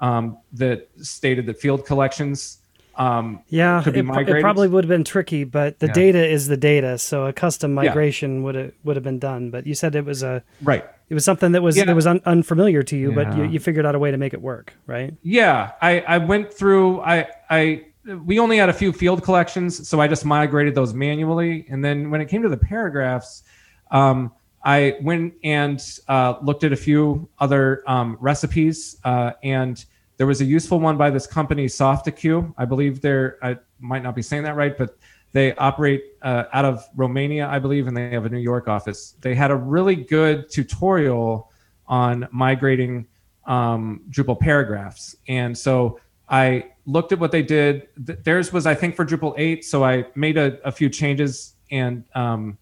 um, 0.00 0.36
that 0.52 0.90
stated 1.00 1.46
that 1.46 1.58
field 1.58 1.86
collections 1.86 2.58
um, 2.96 3.40
Yeah, 3.48 3.80
could 3.82 3.94
be 3.94 4.00
it, 4.00 4.06
pro- 4.06 4.18
it 4.18 4.40
probably 4.42 4.68
would 4.68 4.84
have 4.84 4.88
been 4.88 5.02
tricky, 5.02 5.42
but 5.44 5.78
the 5.80 5.86
Yeah. 5.86 5.92
data 5.94 6.28
is 6.28 6.46
the 6.46 6.56
data, 6.58 6.96
so 6.98 7.24
a 7.26 7.32
custom 7.32 7.70
Yeah. 7.72 7.88
migration 7.88 8.42
would 8.44 8.54
have 8.54 8.72
would 8.84 8.96
have 8.96 9.02
been 9.02 9.18
done. 9.18 9.50
But 9.50 9.66
you 9.66 9.74
said 9.74 9.96
it 9.96 10.04
was 10.04 10.22
a 10.22 10.44
right. 10.62 10.84
it 11.08 11.14
was 11.14 11.24
something 11.24 11.52
that 11.52 11.62
was 11.62 11.76
Yeah. 11.76 11.86
that 11.86 11.96
was 11.96 12.06
un- 12.06 12.20
unfamiliar 12.26 12.82
to 12.84 12.96
you, 12.96 13.10
but 13.12 13.34
you, 13.36 13.44
you 13.44 13.58
figured 13.58 13.86
out 13.86 13.94
a 13.94 13.98
way 13.98 14.10
to 14.12 14.16
make 14.18 14.32
it 14.34 14.42
work, 14.42 14.74
right? 14.86 15.12
Yeah, 15.22 15.72
I, 15.82 16.00
I 16.06 16.18
went 16.18 16.52
through. 16.52 17.00
I 17.00 17.26
I 17.50 17.86
we 18.26 18.38
only 18.38 18.58
had 18.58 18.68
a 18.68 18.72
few 18.74 18.92
field 18.92 19.22
collections, 19.24 19.88
so 19.88 20.00
I 20.00 20.06
just 20.06 20.24
migrated 20.26 20.74
those 20.76 20.92
manually. 20.92 21.66
And 21.70 21.82
then 21.84 22.10
when 22.10 22.20
it 22.20 22.28
came 22.28 22.42
to 22.42 22.48
the 22.50 22.58
paragraphs, 22.58 23.42
um, 23.90 24.30
I 24.64 24.96
went 25.02 25.34
and 25.44 25.80
uh, 26.08 26.36
looked 26.42 26.64
at 26.64 26.72
a 26.72 26.76
few 26.76 27.28
other 27.38 27.82
um, 27.86 28.16
recipes, 28.20 28.96
uh, 29.04 29.32
and 29.42 29.84
there 30.16 30.26
was 30.26 30.40
a 30.40 30.44
useful 30.44 30.80
one 30.80 30.96
by 30.96 31.10
this 31.10 31.26
company, 31.26 31.66
Softescu. 31.66 32.54
I 32.56 32.64
believe 32.64 33.00
they're. 33.00 33.38
I 33.42 33.58
might 33.78 34.02
not 34.02 34.14
be 34.14 34.22
saying 34.22 34.44
that 34.44 34.56
right, 34.56 34.76
but 34.76 34.96
they 35.32 35.54
operate 35.56 36.04
uh, 36.22 36.44
out 36.52 36.64
of 36.64 36.84
Romania, 36.96 37.46
I 37.48 37.58
believe, 37.58 37.88
and 37.88 37.96
they 37.96 38.10
have 38.10 38.24
a 38.24 38.28
New 38.28 38.38
York 38.38 38.68
office. 38.68 39.16
They 39.20 39.34
had 39.34 39.50
a 39.50 39.56
really 39.56 39.96
good 39.96 40.48
tutorial 40.48 41.50
on 41.86 42.26
migrating 42.32 43.06
um, 43.46 44.00
Drupal 44.10 44.40
paragraphs, 44.40 45.16
and 45.28 45.56
so 45.56 46.00
I 46.28 46.70
looked 46.86 47.12
at 47.12 47.18
what 47.18 47.32
they 47.32 47.42
did. 47.42 47.88
Th- 48.06 48.18
Theirs 48.22 48.52
was, 48.52 48.66
I 48.66 48.74
think, 48.74 48.96
for 48.96 49.04
Drupal 49.04 49.34
8. 49.36 49.64
So 49.64 49.84
I 49.84 50.06
made 50.14 50.36
a, 50.36 50.58
a 50.66 50.72
few 50.72 50.88
changes 50.88 51.54
and 51.70 52.04
um, 52.14 52.58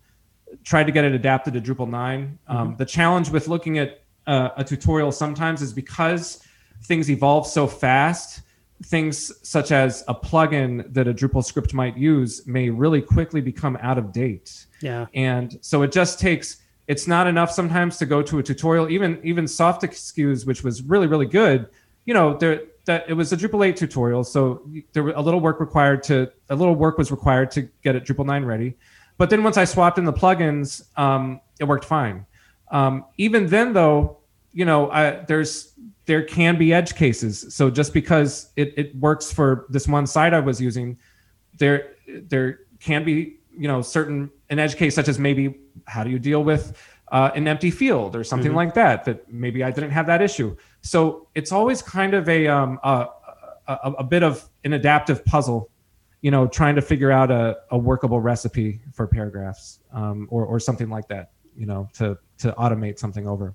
tried 0.65 0.85
to 0.85 0.93
get 0.93 1.05
it 1.05 1.13
adapted 1.13 1.55
to 1.55 1.61
Drupal 1.61 1.89
9. 1.89 2.39
Um, 2.49 2.77
the 2.77 2.85
challenge 2.85 3.31
with 3.31 3.49
looking 3.49 3.79
at 3.79 4.03
uh, 4.27 4.51
a 4.57 4.65
tutorial 4.65 5.13
sometimes 5.13 5.63
is 5.63 5.73
because 5.73 6.43
things 6.85 7.11
evolve 7.11 7.47
so 7.47 7.67
fast, 7.67 8.43
things 8.85 9.33
such 9.49 9.71
as 9.73 10.05
a 10.09 10.15
plugin 10.15 10.93
that 10.93 11.07
a 11.09 11.15
Drupal 11.15 11.45
script 11.45 11.73
might 11.75 11.97
use 11.97 12.47
may 12.47 12.69
really 12.71 13.01
quickly 13.01 13.41
become 13.41 13.77
out 13.81 13.99
of 13.99 14.13
date 14.13 14.67
Yeah. 14.81 15.07
and 15.15 15.57
so 15.61 15.83
it 15.83 15.93
just 15.93 16.19
takes 16.19 16.59
it's 16.89 17.07
not 17.07 17.29
enough 17.29 17.53
sometimes 17.53 17.97
to 17.99 18.07
go 18.07 18.23
to 18.23 18.41
a 18.41 18.43
tutorial 18.43 18.91
even 18.91 19.21
even 19.23 19.45
Softescu, 19.45 20.45
which 20.47 20.65
was 20.65 20.83
really 20.83 21.07
really 21.07 21.27
good 21.27 21.69
you 22.07 22.13
know 22.15 22.37
there 22.37 22.63
that 22.87 23.05
it 23.09 23.15
was 23.15 23.33
a 23.33 23.37
drupal 23.37 23.65
8 23.65 23.77
tutorial 23.77 24.25
so 24.25 24.69
there 24.93 25.05
were 25.05 25.13
a 25.13 25.21
little 25.21 25.39
work 25.39 25.61
required 25.61 26.03
to 26.05 26.33
a 26.51 26.57
little 26.57 26.75
work 26.75 26.99
was 26.99 27.13
required 27.13 27.53
to 27.53 27.63
get 27.85 27.95
it 27.95 28.05
drupal 28.05 28.27
9 28.27 28.45
ready 28.45 28.75
but 29.19 29.31
then 29.31 29.43
once 29.43 29.57
i 29.57 29.65
swapped 29.65 29.99
in 29.99 30.05
the 30.05 30.13
plugins 30.13 30.83
um, 30.99 31.41
it 31.61 31.65
worked 31.65 31.85
fine 31.85 32.27
um, 32.71 33.05
even 33.19 33.47
then 33.47 33.73
though 33.73 34.19
you 34.53 34.65
know 34.65 34.91
I, 34.91 35.25
there's 35.27 35.73
there 36.07 36.23
can 36.23 36.59
be 36.59 36.73
edge 36.73 36.95
cases 36.95 37.55
so 37.55 37.71
just 37.71 37.93
because 37.93 38.51
it, 38.57 38.75
it 38.77 38.97
works 38.97 39.33
for 39.33 39.67
this 39.69 39.87
one 39.87 40.07
site 40.07 40.35
i 40.35 40.41
was 40.41 40.61
using 40.61 40.99
there 41.59 41.93
there 42.07 42.61
can 42.81 43.05
be 43.05 43.37
you 43.57 43.69
know 43.69 43.83
certain 43.83 44.31
an 44.51 44.59
edge 44.59 44.77
case 44.77 44.95
such 44.95 45.09
as 45.09 45.19
maybe 45.19 45.55
how 45.87 46.03
do 46.05 46.11
you 46.11 46.19
deal 46.19 46.43
with 46.43 46.77
uh, 47.13 47.31
an 47.35 47.47
empty 47.47 47.71
field 47.71 48.17
or 48.17 48.25
something 48.25 48.53
Mhm. 48.53 48.57
like 48.57 48.75
that 48.75 49.05
that 49.05 49.31
maybe 49.31 49.63
I 49.63 49.71
didn't 49.71 49.91
have 49.91 50.07
that 50.07 50.23
issue. 50.23 50.57
So 50.81 51.29
it's 51.35 51.53
always 51.53 51.83
kind 51.83 52.15
of 52.15 52.27
a 52.27 52.47
um, 52.49 52.81
a, 52.83 53.07
a, 53.69 53.93
a 53.99 54.05
bit 54.05 54.23
of 54.23 54.49
an 54.65 54.73
adaptive 54.73 55.23
puzzle, 55.27 55.69
you 56.23 56.31
know, 56.31 56.47
trying 56.47 56.77
to 56.77 56.83
figure 56.83 57.11
out 57.13 57.31
a, 57.31 57.59
a 57.71 57.77
workable 57.77 58.21
recipe 58.21 58.81
for 58.93 59.07
paragraphs 59.07 59.81
um, 59.93 60.27
or 60.31 60.45
or 60.47 60.59
something 60.59 60.89
like 60.89 61.09
that, 61.09 61.33
you 61.57 61.67
know, 61.67 61.89
to 61.95 62.17
to 62.39 62.53
automate 62.53 62.99
something 62.99 63.29
over. 63.29 63.55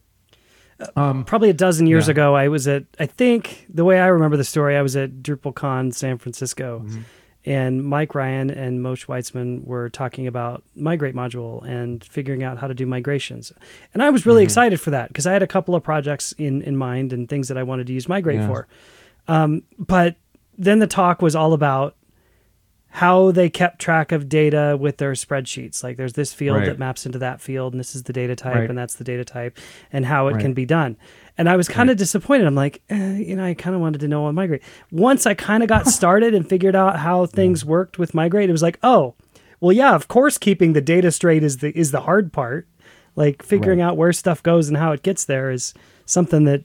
Um, 0.96 1.24
Probably 1.26 1.50
a 1.50 1.54
dozen 1.54 1.88
years 1.88 2.08
Yeah. 2.08 2.12
ago, 2.12 2.36
I 2.36 2.50
was 2.50 2.68
at, 2.68 2.84
I 3.00 3.08
think 3.08 3.66
the 3.68 3.84
way 3.84 4.00
I 4.00 4.08
remember 4.08 4.38
the 4.38 4.44
story, 4.44 4.78
I 4.78 4.84
was 4.84 4.96
at 4.96 5.24
DrupalCon 5.24 5.94
San 5.94 6.18
Francisco. 6.20 6.84
Mhm. 6.86 7.04
and 7.46 7.82
Mike 7.86 8.14
Ryan 8.14 8.50
and 8.50 8.82
Moshe 8.82 9.06
Weitzman 9.06 9.64
were 9.64 9.88
talking 9.90 10.28
about 10.28 10.64
Migrate 10.76 11.16
module 11.16 11.64
and 11.66 12.04
figuring 12.04 12.44
out 12.44 12.58
how 12.58 12.68
to 12.68 12.74
do 12.74 12.86
migrations. 12.86 13.54
And 13.94 14.04
I 14.04 14.10
was 14.10 14.26
really 14.26 14.42
Mhm. 14.42 14.48
excited 14.48 14.82
for 14.82 14.90
that 14.92 15.08
because 15.08 15.26
I 15.26 15.32
had 15.32 15.42
a 15.42 15.48
couple 15.48 15.74
of 15.74 15.82
projects 15.82 16.34
in, 16.34 16.62
in 16.64 16.76
mind 16.76 17.14
and 17.14 17.30
things 17.30 17.48
that 17.48 17.58
I 17.58 17.64
wanted 17.64 17.88
to 17.88 17.94
use 17.94 18.10
Migrate 18.10 18.42
Yeah. 18.42 18.48
for. 18.48 18.68
Um, 19.30 19.64
but 19.80 20.18
then 20.58 20.80
the 20.80 20.88
talk 20.88 21.22
was 21.22 21.38
all 21.38 21.54
about 21.54 21.96
how 22.98 23.30
they 23.32 23.48
kept 23.50 23.80
track 23.80 24.12
of 24.12 24.28
data 24.28 24.76
with 24.80 24.98
their 24.98 25.12
spreadsheets. 25.14 25.84
Like 25.84 25.98
there's 25.98 26.14
this 26.14 26.34
field 26.34 26.58
Right. 26.58 26.66
that 26.66 26.80
maps 26.80 27.06
into 27.06 27.20
that 27.20 27.42
field, 27.42 27.74
and 27.74 27.80
this 27.80 27.94
is 27.96 28.04
the 28.04 28.14
data 28.14 28.36
type, 28.36 28.56
Right. 28.56 28.70
and 28.70 28.78
that's 28.78 28.96
the 28.96 29.04
data 29.04 29.24
type, 29.24 29.56
and 29.94 30.06
how 30.06 30.28
it 30.30 30.34
Right. 30.34 30.42
can 30.42 30.54
be 30.54 30.66
done. 30.66 30.98
And 31.38 31.48
I 31.48 31.56
was 31.58 31.68
kind 31.68 31.92
of 31.92 31.98
disappointed. 31.98 32.48
I'm 32.48 32.56
like, 32.56 32.82
eh, 32.90 33.18
you 33.18 33.36
know, 33.36 33.44
I 33.46 33.54
kind 33.54 33.76
of 33.76 33.82
wanted 33.82 34.02
to 34.02 34.08
know 34.08 34.26
on 34.26 34.34
Migrate. 34.34 34.64
Once 34.92 35.28
I 35.28 35.36
kind 35.36 35.62
of 35.62 35.70
got 35.70 35.86
started 36.00 36.34
and 36.34 36.50
figured 36.50 36.76
out 36.76 36.98
how 36.98 37.28
things 37.28 37.64
worked 37.64 38.00
with 38.00 38.16
Migrate, 38.16 38.50
it 38.50 38.52
was 38.52 38.64
like, 38.64 38.80
oh, 38.82 39.14
well, 39.60 39.72
yeah, 39.72 39.94
of 39.94 40.08
course, 40.08 40.40
keeping 40.40 40.74
the 40.74 40.82
data 40.82 41.12
straight 41.12 41.44
is 41.44 41.58
the 41.58 41.78
is 41.78 41.92
the 41.92 42.02
hard 42.02 42.34
part. 42.34 42.68
Like 43.16 43.44
figuring 43.44 43.80
out 43.82 43.96
where 43.98 44.12
stuff 44.14 44.42
goes 44.42 44.68
and 44.70 44.78
how 44.78 44.92
it 44.92 45.04
gets 45.04 45.26
there 45.26 45.52
is 45.52 45.74
something 46.06 46.46
that 46.46 46.64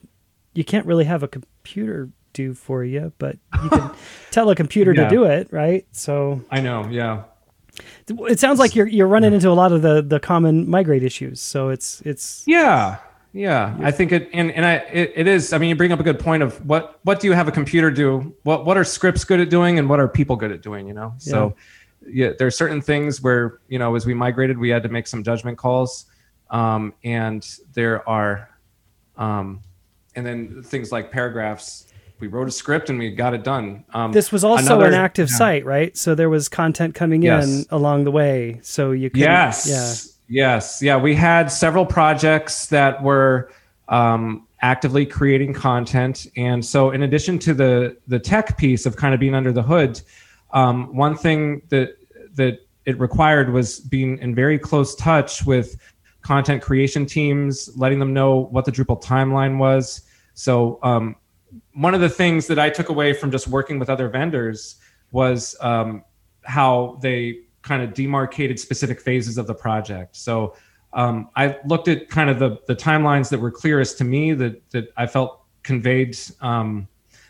you 0.54 0.64
can't 0.64 0.86
really 0.86 1.04
have 1.04 1.22
a 1.22 1.28
computer 1.28 2.08
do 2.32 2.54
for 2.54 2.84
you, 2.84 3.12
but 3.18 3.36
you 3.62 3.68
can 3.68 3.90
tell 4.30 4.50
a 4.50 4.54
computer 4.54 4.92
Yeah. 4.94 5.04
to 5.04 5.10
do 5.10 5.24
it, 5.24 5.48
right? 5.50 5.86
So 5.92 6.40
I 6.50 6.60
know, 6.60 6.86
yeah. 6.90 7.24
it 8.08 8.38
sounds 8.38 8.58
like 8.58 8.74
you're 8.74 8.86
you're 8.86 9.06
running 9.08 9.32
into 9.32 9.48
a 9.48 9.54
lot 9.54 9.72
of 9.72 9.82
the 9.82 10.02
the 10.02 10.20
common 10.20 10.68
migrate 10.68 11.02
issues. 11.02 11.40
So 11.40 11.68
it's 11.70 12.00
it's 12.02 12.44
Yeah, 12.46 12.98
yeah. 13.32 13.76
I 13.80 13.90
think 13.90 14.12
it, 14.12 14.28
and 14.32 14.50
and 14.52 14.64
I 14.64 14.74
it, 14.92 15.12
it 15.16 15.26
is. 15.26 15.52
I 15.52 15.58
mean, 15.58 15.68
you 15.70 15.76
bring 15.76 15.92
up 15.92 16.00
a 16.00 16.02
good 16.02 16.18
point 16.18 16.42
of 16.42 16.64
what 16.66 17.00
what 17.04 17.20
do 17.20 17.26
you 17.26 17.32
have 17.32 17.48
a 17.48 17.52
computer 17.52 17.90
do? 17.90 18.34
What 18.42 18.64
what 18.66 18.76
are 18.76 18.84
scripts 18.84 19.24
good 19.24 19.40
at 19.40 19.48
doing, 19.50 19.78
and 19.78 19.88
what 19.88 20.00
are 20.00 20.08
people 20.08 20.36
good 20.36 20.52
at 20.52 20.62
doing? 20.62 20.86
You 20.86 20.94
know, 20.94 21.14
so 21.18 21.54
yeah, 22.06 22.32
there 22.38 22.46
are 22.46 22.50
certain 22.52 22.80
things 22.82 23.22
where 23.22 23.60
you 23.68 23.78
know, 23.78 23.94
as 23.94 24.04
we 24.06 24.14
migrated, 24.14 24.58
we 24.58 24.68
had 24.68 24.82
to 24.82 24.88
make 24.88 25.06
some 25.06 25.22
judgment 25.22 25.56
calls, 25.56 26.06
um, 26.50 26.92
and 27.04 27.46
there 27.72 28.06
are, 28.08 28.50
um, 29.16 29.62
and 30.16 30.26
then 30.26 30.62
things 30.62 30.92
like 30.92 31.10
paragraphs. 31.10 31.86
We 32.22 32.28
wrote 32.28 32.46
a 32.46 32.52
script 32.52 32.88
and 32.88 33.00
we 33.00 33.10
got 33.10 33.34
it 33.34 33.42
done. 33.42 33.82
Um, 33.92 34.12
this 34.12 34.30
was 34.30 34.44
also 34.44 34.76
another- 34.76 34.86
an 34.86 34.94
active 34.94 35.28
yeah. 35.28 35.36
site, 35.36 35.64
right? 35.66 35.96
So 35.96 36.14
there 36.14 36.30
was 36.30 36.48
content 36.48 36.94
coming 36.94 37.24
in 37.24 37.64
along 37.68 38.04
the 38.04 38.12
way. 38.12 38.60
So 38.62 38.92
you 38.92 39.10
could 39.10 39.18
Yes. 39.18 40.16
Yes. 40.28 40.80
Yeah. 40.80 40.98
We 40.98 41.16
had 41.16 41.50
several 41.50 41.84
projects 41.84 42.66
that 42.66 43.02
were 43.02 43.50
um, 43.88 44.46
actively 44.60 45.04
creating 45.04 45.52
content, 45.52 46.28
and 46.36 46.64
so 46.64 46.92
in 46.92 47.02
addition 47.02 47.40
to 47.40 47.54
the 47.54 47.96
the 48.06 48.20
tech 48.20 48.56
piece 48.56 48.86
of 48.86 48.94
kind 48.94 49.12
of 49.14 49.18
being 49.18 49.34
under 49.34 49.50
the 49.50 49.62
hood, 49.62 50.00
um, 50.52 50.94
one 50.94 51.16
thing 51.16 51.62
that 51.70 51.96
that 52.36 52.60
it 52.86 52.98
required 53.00 53.52
was 53.52 53.80
being 53.80 54.18
in 54.18 54.32
very 54.32 54.60
close 54.60 54.94
touch 54.94 55.44
with 55.44 55.76
content 56.22 56.62
creation 56.62 57.04
teams, 57.04 57.68
letting 57.76 57.98
them 57.98 58.14
know 58.14 58.36
what 58.52 58.64
the 58.64 58.70
Drupal 58.70 59.02
timeline 59.02 59.58
was. 59.58 60.02
So 60.34 60.78
um, 60.84 61.16
one 61.74 61.94
of 61.94 62.00
the 62.00 62.08
things 62.08 62.46
that 62.46 62.58
I 62.58 62.70
took 62.70 62.88
away 62.88 63.12
from 63.12 63.30
just 63.30 63.48
working 63.48 63.78
with 63.78 63.88
other 63.88 64.08
vendors 64.08 64.76
was 65.10 65.56
um, 65.60 66.04
how 66.44 66.98
they 67.02 67.40
kind 67.62 67.82
of 67.82 67.94
demarcated 67.94 68.58
specific 68.58 69.00
phases 69.00 69.38
of 69.38 69.46
the 69.46 69.54
project. 69.54 70.16
So 70.16 70.54
um, 70.92 71.30
I 71.36 71.58
looked 71.66 71.88
at 71.88 72.08
kind 72.08 72.28
of 72.28 72.38
the 72.38 72.58
the 72.66 72.76
timelines 72.76 73.30
that 73.30 73.40
were 73.40 73.50
clearest 73.50 73.98
to 73.98 74.04
me 74.04 74.34
that 74.34 74.70
that 74.70 74.92
I 74.96 75.06
felt 75.06 75.40
conveyed 75.62 76.18
um, 76.40 76.88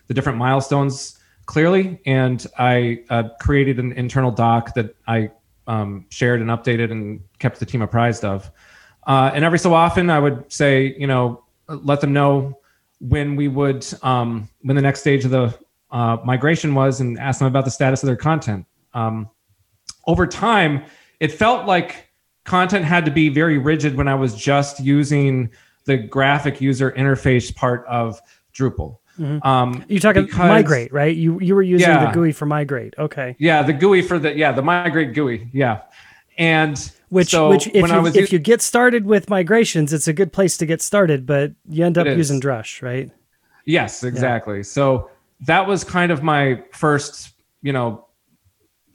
the 0.09 0.15
different 0.15 0.39
milestones 0.39 1.19
clearly, 1.47 2.01
and 2.07 2.45
I 2.59 3.05
uh, 3.11 3.25
created 3.41 3.79
an 3.79 3.93
internal 3.93 4.31
doc 4.31 4.75
that 4.75 4.97
I 5.07 5.31
um, 5.67 6.07
shared 6.09 6.41
and 6.41 6.51
updated 6.51 6.91
and 6.91 7.21
kept 7.39 7.61
the 7.61 7.67
team 7.67 7.83
apprised 7.83 8.25
of. 8.25 8.51
Uh, 9.07 9.31
and 9.35 9.45
every 9.45 9.59
so 9.59 9.75
often, 9.75 10.11
I 10.11 10.19
would 10.19 10.51
say, 10.53 10.95
you 10.99 11.07
know, 11.07 11.45
let 11.69 12.01
them 12.01 12.13
know 12.13 12.59
when 13.03 13.35
we 13.37 13.49
would 13.49 13.85
um, 14.03 14.49
when 14.63 14.77
the 14.77 14.83
next 14.83 15.01
stage 15.01 15.25
of 15.25 15.31
the 15.33 15.59
uh, 15.91 16.17
migration 16.25 16.75
was, 16.75 17.01
and 17.01 17.19
ask 17.19 17.41
them 17.41 17.49
about 17.49 17.65
the 17.65 17.71
status 17.71 18.03
of 18.03 18.07
their 18.07 18.17
content. 18.17 18.65
Um, 18.95 19.29
over 20.07 20.27
time, 20.27 20.85
it 21.21 21.33
felt 21.33 21.67
like 21.67 22.09
content 22.45 22.85
had 22.85 23.05
to 23.05 23.11
be 23.11 23.29
very 23.29 23.59
rigid 23.59 23.97
when 23.97 24.09
I 24.09 24.15
was 24.15 24.35
just 24.35 24.81
using 24.81 25.51
the 25.85 25.97
graphic 25.97 26.61
user 26.61 26.93
interface 26.93 27.55
part 27.55 27.85
of 27.87 28.21
Drupal. 28.55 28.99
Mhm. 29.19 29.45
Um, 29.45 29.85
You're 29.89 30.01
talking 30.01 30.25
Because- 30.25 30.49
migrate, 30.49 30.93
right? 30.93 31.15
You 31.15 31.39
you 31.41 31.55
were 31.55 31.63
using 31.63 31.91
the 31.91 32.11
GUI 32.15 32.33
for 32.33 32.47
migrate. 32.47 32.95
Okay. 32.99 33.37
yeah, 33.39 33.63
the 33.63 33.73
GUI 33.73 34.01
for 34.03 34.19
the 34.19 34.35
yeah 34.37 34.53
the 34.53 34.63
migrate 34.63 35.13
GUI, 35.13 35.49
yeah, 35.53 35.81
and 36.39 36.91
Which 37.13 37.29
so 37.29 37.51
which 37.51 37.67
if 37.67 37.91
you 37.91 38.07
if 38.07 38.33
you 38.33 38.39
get 38.39 38.63
started 38.63 39.05
with 39.05 39.29
migrations, 39.29 39.93
it's 39.93 40.09
a 40.09 40.15
good 40.15 40.33
place 40.33 40.57
to 40.57 40.65
get 40.65 40.81
started, 40.81 41.27
but 41.27 41.53
you 41.69 41.85
end 41.85 41.99
up 41.99 42.07
using 42.07 42.41
Drush, 42.41 42.81
right? 42.81 43.11
Yes, 43.67 44.03
exactly. 44.03 44.63
So 44.63 45.11
that 45.43 45.67
was 45.67 45.85
kind 45.85 46.11
of 46.11 46.23
my 46.23 46.63
first, 46.73 47.35
you 47.61 47.75
know, 47.75 48.07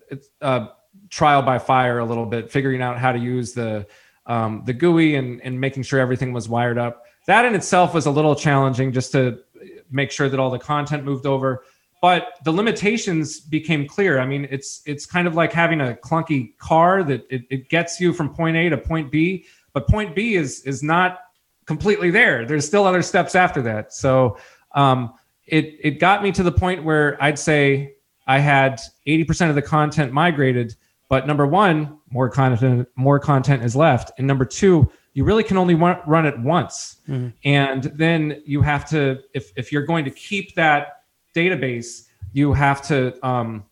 it's, 0.09 0.29
uh, 0.41 0.69
trial 1.11 1.43
by 1.43 1.59
fire 1.59 1.99
a 1.99 2.05
little 2.05 2.25
bit, 2.25 2.49
figuring 2.49 2.81
out 2.81 2.97
how 2.97 3.11
to 3.11 3.19
use 3.19 3.53
the 3.53 3.85
um, 4.25 4.63
the 4.65 4.73
GUI 4.73 5.13
and 5.13 5.39
and 5.43 5.61
making 5.61 5.83
sure 5.83 5.99
everything 5.99 6.33
was 6.33 6.49
wired 6.49 6.79
up. 6.79 7.05
That 7.27 7.45
in 7.45 7.53
itself 7.53 7.93
was 7.93 8.07
a 8.07 8.11
little 8.11 8.33
challenging, 8.33 8.93
just 8.93 9.11
to 9.11 9.43
make 9.91 10.09
sure 10.09 10.27
that 10.27 10.39
all 10.39 10.49
the 10.49 10.57
content 10.57 11.03
moved 11.03 11.27
over. 11.27 11.65
But 12.01 12.33
the 12.43 12.51
limitations 12.51 13.39
became 13.39 13.87
clear. 13.87 14.19
I 14.19 14.25
mean, 14.25 14.47
it's 14.51 14.81
it's 14.85 15.05
kind 15.05 15.27
of 15.27 15.35
like 15.35 15.51
having 15.51 15.81
a 15.81 15.93
clunky 15.95 16.55
car 16.57 17.03
that 17.03 17.25
it, 17.29 17.43
it 17.49 17.69
gets 17.69 17.99
you 17.99 18.13
from 18.13 18.29
point 18.33 18.55
A 18.55 18.69
to 18.69 18.77
point 18.77 19.11
B, 19.11 19.45
but 19.73 19.87
point 19.87 20.15
B 20.15 20.35
is 20.35 20.61
is 20.61 20.83
not 20.83 21.19
completely 21.65 22.11
there. 22.11 22.45
There's 22.45 22.65
still 22.65 22.85
other 22.85 23.01
steps 23.01 23.33
after 23.35 23.61
that. 23.63 23.93
So 23.93 24.37
um, 24.75 25.13
it 25.47 25.77
it 25.81 25.99
got 25.99 26.21
me 26.21 26.31
to 26.33 26.43
the 26.43 26.51
point 26.51 26.83
where 26.83 27.21
I'd 27.21 27.39
say 27.39 27.93
I 28.27 28.39
had 28.39 28.79
80% 29.07 29.49
of 29.49 29.55
the 29.55 29.61
content 29.61 30.11
migrated, 30.13 30.75
but 31.09 31.25
number 31.25 31.47
one, 31.47 31.97
more 32.11 32.29
content 32.29 32.87
more 32.95 33.19
content 33.19 33.63
is 33.63 33.75
left, 33.75 34.11
and 34.19 34.27
number 34.27 34.45
two, 34.45 34.91
you 35.13 35.23
really 35.23 35.43
can 35.43 35.57
only 35.57 35.73
run 35.73 36.25
it 36.27 36.37
once, 36.39 36.97
Mhm. 37.09 37.33
and 37.43 37.83
then 37.95 38.41
you 38.45 38.61
have 38.61 38.87
to 38.89 39.19
if 39.33 39.51
if 39.55 39.71
you're 39.71 39.85
going 39.85 40.05
to 40.05 40.11
keep 40.11 40.53
that 40.55 40.96
database, 41.37 41.89
you 42.33 42.53
have 42.53 42.81
to 42.87 42.97
um, 43.25 43.65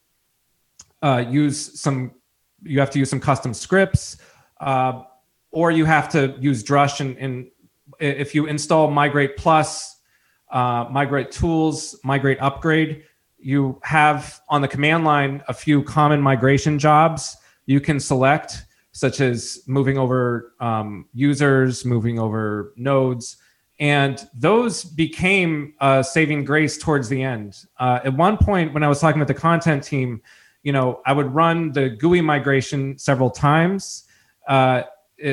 uh, 1.01 1.23
use 1.28 1.80
some 1.80 2.12
you 2.63 2.80
have 2.80 2.89
to 2.91 2.99
use 2.99 3.10
some 3.10 3.19
custom 3.19 3.54
scripts, 3.54 4.17
uh, 4.60 5.04
or 5.51 5.69
you 5.69 5.86
have 5.86 6.10
to 6.10 6.36
use 6.39 6.63
Drush 6.63 6.99
and, 6.99 7.17
and 7.17 7.47
if 7.99 8.34
you 8.34 8.47
install 8.47 8.89
Migrate 8.89 9.38
Plus, 9.38 9.99
uh, 10.51 10.86
Migrate 10.89 11.32
Tools, 11.32 11.99
Migrate 12.04 12.39
Upgrade, 12.41 13.04
you 13.38 13.80
have 13.84 14.41
on 14.49 14.62
the 14.62 14.67
command 14.67 15.04
line 15.06 15.43
a 15.47 15.54
few 15.54 15.84
common 15.84 16.19
migration 16.21 16.80
jobs 16.80 17.38
you 17.65 17.80
can 17.80 17.99
select, 17.99 18.65
such 18.91 19.21
as 19.21 19.63
moving 19.67 19.97
over 19.97 20.54
um, 20.60 21.08
users, 21.13 21.86
moving 21.86 22.19
over 22.19 22.73
nodes. 22.75 23.38
And 23.79 24.25
those 24.33 24.83
became 24.83 25.73
a 25.81 26.03
saving 26.03 26.45
grace 26.45 26.77
towards 26.77 27.09
the 27.09 27.21
end. 27.21 27.57
Uh, 27.77 27.99
at 28.03 28.15
one 28.15 28.38
point, 28.38 28.73
when 28.73 28.83
I 28.83 28.88
was 28.88 28.99
talking 29.01 29.19
with 29.19 29.27
the 29.27 29.33
content 29.33 29.83
team, 29.83 30.21
you 30.63 30.71
know, 30.71 31.01
I 31.05 31.13
would 31.13 31.33
run 31.33 31.71
the 31.73 31.89
GUI 31.89 32.21
migration 32.21 32.97
several 32.97 33.29
times. 33.29 34.05
Uh, 34.47 34.83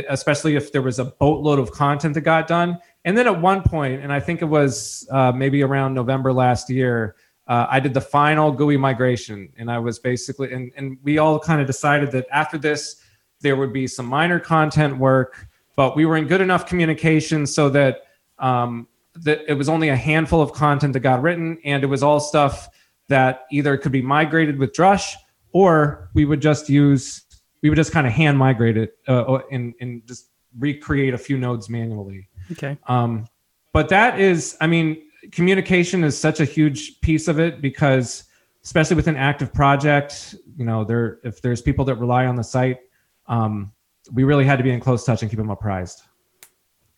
especially 0.09 0.55
if 0.55 0.73
there 0.73 0.83
was 0.83 0.99
a 0.99 1.05
boatload 1.05 1.59
of 1.59 1.73
content 1.73 2.15
that 2.15 2.21
got 2.21 2.47
done. 2.47 2.79
And 3.05 3.19
then 3.19 3.27
at 3.27 3.41
one 3.41 3.63
point, 3.63 4.03
and 4.03 4.13
I 4.13 4.21
think 4.21 4.43
it 4.43 4.47
was 4.47 5.07
uh, 5.11 5.33
maybe 5.33 5.63
around 5.63 5.95
November 5.95 6.33
last 6.33 6.71
year, 6.71 7.17
uh, 7.49 7.67
I 7.69 7.81
did 7.81 7.93
the 7.93 8.01
final 8.01 8.53
GUI 8.53 8.77
migration. 8.77 9.53
And 9.57 9.71
I 9.71 9.79
was 9.79 9.99
basically, 9.99 10.53
and, 10.53 10.71
and 10.77 10.99
we 11.03 11.19
all 11.19 11.39
kind 11.39 11.61
of 11.61 11.67
decided 11.67 12.13
that 12.13 12.27
after 12.31 12.59
this, 12.59 13.03
there 13.41 13.57
would 13.57 13.73
be 13.73 13.89
some 13.89 14.07
minor 14.07 14.39
content 14.39 14.99
work, 14.99 15.49
but 15.75 15.97
we 15.97 16.07
were 16.07 16.17
in 16.17 16.29
good 16.29 16.41
enough 16.41 16.67
communication 16.67 17.45
so 17.45 17.69
that, 17.71 18.03
um, 18.43 18.87
that 19.15 19.41
it 19.49 19.55
was 19.55 19.69
only 19.69 19.89
a 19.89 19.97
handful 19.97 20.43
of 20.43 20.53
content 20.53 20.93
that 20.93 21.01
got 21.01 21.23
written. 21.23 21.59
And 21.65 21.83
it 21.83 21.87
was 21.87 22.03
all 22.03 22.21
stuff 22.21 22.69
that 23.09 23.47
either 23.51 23.77
could 23.77 23.93
be 23.93 24.03
migrated 24.03 24.59
with 24.59 24.73
Drush 24.73 25.15
or 25.53 26.11
we 26.15 26.25
would 26.25 26.43
just 26.43 26.69
use 26.69 27.25
we 27.63 27.69
would 27.69 27.77
just 27.77 27.93
kind 27.93 28.07
of 28.07 28.13
hand 28.13 28.37
migrate 28.37 28.77
it 28.77 28.99
uh, 29.09 29.39
and 29.51 29.75
and 29.81 30.07
just 30.07 30.31
recreate 30.59 31.15
a 31.15 31.19
few 31.19 31.39
nodes 31.39 31.71
manually. 31.71 32.29
Okay. 32.51 32.77
Um, 32.87 33.27
but 33.73 33.89
that 33.89 34.21
is, 34.21 34.57
I 34.61 34.67
mean, 34.67 35.05
communication 35.31 36.05
is 36.05 36.19
such 36.19 36.41
a 36.41 36.45
huge 36.45 37.01
piece 37.01 37.29
of 37.29 37.39
it 37.39 37.63
because, 37.63 38.25
especially 38.65 38.97
with 38.97 39.07
an 39.07 39.17
active 39.17 39.53
project, 39.55 40.35
you 40.57 40.65
know, 40.65 40.85
there 40.85 41.21
if 41.25 41.41
there's 41.41 41.63
people 41.63 41.85
that 41.87 41.95
rely 41.97 42.27
on 42.27 42.35
the 42.35 42.45
site, 42.45 42.81
um, 43.29 43.73
we 44.13 44.25
really 44.25 44.45
had 44.45 44.57
to 44.57 44.65
be 44.65 44.71
in 44.71 44.81
close 44.81 45.05
touch 45.05 45.23
and 45.23 45.31
keep 45.31 45.39
them 45.39 45.51
apprised. 45.51 46.03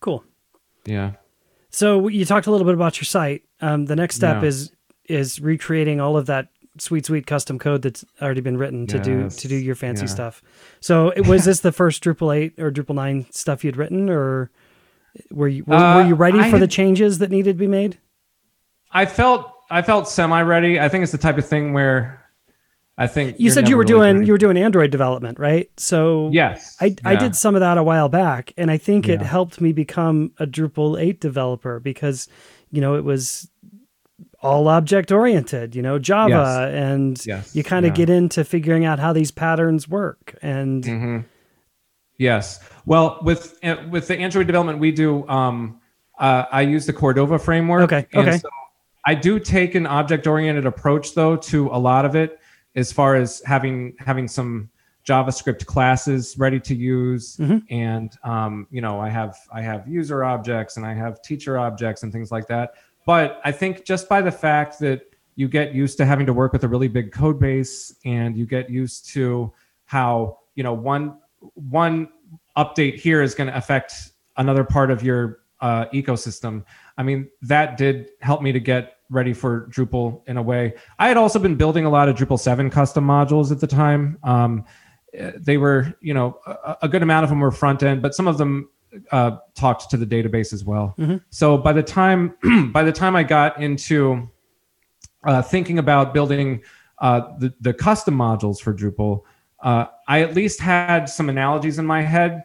Cool. 0.00 0.24
Yeah. 0.87 1.12
So 1.74 2.06
you 2.08 2.24
talked 2.24 2.46
a 2.46 2.50
little 2.52 2.64
bit 2.64 2.74
about 2.74 2.98
your 2.98 3.04
site. 3.04 3.42
Um, 3.60 3.87
the 3.87 3.96
next 3.96 4.14
step 4.16 4.42
Yeah. 4.42 4.48
is 4.48 4.70
is 5.06 5.38
recreating 5.40 6.00
all 6.00 6.16
of 6.16 6.26
that 6.26 6.48
sweet 6.78 7.04
sweet 7.04 7.26
custom 7.26 7.58
code 7.58 7.82
that's 7.82 8.04
already 8.22 8.40
been 8.40 8.56
written 8.56 8.87
to 8.87 8.98
do 8.98 9.28
to 9.28 9.48
do 9.48 9.56
your 9.56 9.74
fancy 9.74 10.04
Yeah. 10.04 10.10
stuff. 10.10 10.42
So 10.80 11.10
it- 11.10 11.26
was 11.26 11.44
this 11.44 11.60
the 11.60 11.72
first 11.72 12.02
Drupal 12.02 12.34
eight 12.34 12.54
or 12.58 12.70
Drupal 12.70 12.94
nine 12.94 13.26
stuff 13.30 13.64
you'd 13.64 13.76
written, 13.76 14.08
or 14.08 14.50
were 15.30 15.48
you 15.48 15.64
were, 15.66 15.74
Uh, 15.74 15.96
were 15.96 16.06
you 16.08 16.14
ready 16.14 16.38
I 16.38 16.50
for 16.50 16.58
the 16.58 16.66
changes 16.68 17.18
that 17.18 17.30
needed 17.30 17.52
to 17.54 17.58
be 17.58 17.66
made? 17.66 17.98
I 18.92 19.04
felt 19.06 19.50
I 19.70 19.82
felt 19.82 20.08
semi 20.08 20.40
ready. 20.42 20.78
I 20.80 20.88
think 20.88 21.02
it's 21.02 21.12
the 21.12 21.18
type 21.18 21.38
of 21.38 21.44
thing 21.46 21.72
where 21.72 22.23
I 22.96 23.09
think 23.09 23.37
You 23.40 23.50
said 23.50 23.68
you 23.68 23.76
were 23.76 23.83
really 23.83 24.12
doing 24.14 24.26
you 24.26 24.33
were 24.33 24.38
doing 24.38 24.57
Android 24.57 24.90
development, 24.90 25.38
right? 25.38 25.68
So 25.76 26.30
yes. 26.33 26.76
I, 26.80 26.94
I 27.04 27.16
did 27.16 27.35
some 27.35 27.57
of 27.57 27.61
that 27.61 27.76
a 27.76 27.83
while 27.83 28.09
back, 28.09 28.52
and 28.57 28.70
I 28.70 28.78
think 28.78 29.09
it 29.09 29.20
helped 29.20 29.61
me 29.61 29.72
become 29.72 30.33
a 30.38 30.46
Drupal 30.46 31.00
8 31.00 31.20
developer 31.20 31.80
because, 31.80 32.28
you 32.70 32.80
know, 32.80 32.94
it 32.94 33.02
was 33.02 33.48
all 34.40 34.68
object 34.68 35.11
oriented, 35.11 35.74
you 35.74 35.83
know, 35.83 35.98
Java, 35.98 36.70
and 36.72 37.20
Yes, 37.26 37.57
you 37.57 37.64
kind 37.64 37.85
of 37.85 37.90
yeah. 37.90 38.07
get 38.07 38.11
into 38.11 38.44
figuring 38.44 38.85
out 38.85 39.00
how 39.00 39.12
these 39.12 39.33
patterns 39.33 39.88
work. 39.88 40.38
And 40.40 40.85
hmm 40.85 41.18
Yes. 42.16 42.61
Well, 42.87 43.18
with 43.22 43.59
uh, 43.64 43.76
with 43.90 44.07
the 44.07 44.16
Android 44.16 44.46
development 44.46 44.78
we 44.78 44.92
do, 44.92 45.26
um, 45.28 45.80
uh, 46.18 46.44
I 46.52 46.62
use 46.62 46.87
the 46.87 46.92
Cordova 46.92 47.38
framework. 47.38 47.92
Okay, 47.92 48.07
and 48.12 48.28
okay. 48.28 48.38
So 48.38 48.48
I 49.04 49.14
do 49.14 49.40
take 49.40 49.74
an 49.74 49.87
object 49.87 50.26
oriented 50.26 50.64
approach 50.66 51.14
though 51.14 51.37
to 51.37 51.68
a 51.68 51.78
lot 51.78 52.04
of 52.04 52.14
it, 52.14 52.38
as 52.74 52.92
far 52.92 53.16
as 53.16 53.42
having 53.46 53.94
having 53.98 54.28
some 54.28 54.70
JavaScript 55.06 55.66
classes 55.66 56.37
ready 56.38 56.58
to 56.60 56.74
use, 56.74 57.37
Mm-hmm. 57.37 57.58
and 57.74 58.16
um, 58.24 58.66
you 58.70 58.80
know 58.80 59.00
I 59.00 59.08
have 59.10 59.37
I 59.52 59.60
have 59.62 59.87
user 59.87 60.24
objects 60.24 60.76
and 60.76 60.87
I 60.87 60.94
have 60.94 61.22
teacher 61.22 61.58
objects 61.58 62.02
and 62.02 62.12
things 62.12 62.30
like 62.32 62.46
that. 62.48 62.74
But 63.06 63.40
I 63.44 63.52
think 63.52 63.84
just 63.84 64.08
by 64.08 64.22
the 64.22 64.32
fact 64.32 64.78
that 64.80 65.02
you 65.37 65.48
get 65.48 65.74
used 65.74 65.98
to 65.98 66.06
having 66.06 66.26
to 66.26 66.32
work 66.32 66.52
with 66.52 66.64
a 66.64 66.68
really 66.68 66.88
big 66.88 67.12
code 67.12 67.38
base 67.38 67.94
and 68.04 68.37
you 68.37 68.46
get 68.46 68.70
used 68.70 69.06
to 69.10 69.52
how 69.84 70.38
you 70.54 70.62
know 70.62 70.72
one 70.72 71.18
one 71.54 72.08
update 72.56 72.94
here 72.98 73.20
is 73.20 73.34
going 73.34 73.48
to 73.48 73.56
affect 73.56 74.12
another 74.38 74.64
part 74.64 74.90
of 74.90 75.02
your 75.02 75.40
uh, 75.60 75.84
ecosystem 75.92 76.64
i 76.98 77.02
mean 77.02 77.28
that 77.42 77.76
did 77.76 78.08
help 78.20 78.42
me 78.42 78.52
to 78.52 78.60
get 78.60 78.93
ready 79.10 79.32
for 79.32 79.68
drupal 79.70 80.22
in 80.26 80.36
a 80.36 80.42
way. 80.42 80.74
I 80.98 81.08
had 81.08 81.16
also 81.16 81.38
been 81.38 81.56
building 81.56 81.84
a 81.84 81.90
lot 81.90 82.08
of 82.08 82.16
drupal 82.16 82.38
7 82.38 82.70
custom 82.70 83.06
modules 83.06 83.52
at 83.52 83.60
the 83.60 83.66
time. 83.66 84.18
Um, 84.22 84.64
they 85.36 85.58
were 85.58 85.94
you 86.00 86.12
know 86.12 86.38
a, 86.46 86.76
a 86.82 86.88
good 86.88 87.02
amount 87.02 87.24
of 87.24 87.30
them 87.30 87.38
were 87.38 87.52
front 87.52 87.84
end 87.84 88.02
but 88.02 88.16
some 88.16 88.26
of 88.26 88.36
them 88.36 88.68
uh, 89.12 89.38
talked 89.54 89.88
to 89.90 89.96
the 89.96 90.06
database 90.06 90.52
as 90.52 90.64
well. 90.64 90.94
So 91.30 91.56
by 91.56 91.72
the 91.72 91.82
time 91.82 92.34
by 92.72 92.82
the 92.82 92.92
time 92.92 93.16
i 93.16 93.22
got 93.22 93.60
into 93.60 94.28
uh, 95.24 95.42
thinking 95.42 95.78
about 95.78 96.14
building 96.14 96.62
uh, 96.98 97.36
the, 97.38 97.52
the 97.60 97.74
custom 97.74 98.16
modules 98.16 98.60
for 98.60 98.72
Drupal, 98.72 99.22
uh, 99.62 99.86
I 100.06 100.22
at 100.22 100.34
least 100.34 100.60
had 100.60 101.06
some 101.06 101.28
analogies 101.28 101.78
in 101.78 101.86
my 101.86 102.02
head 102.02 102.44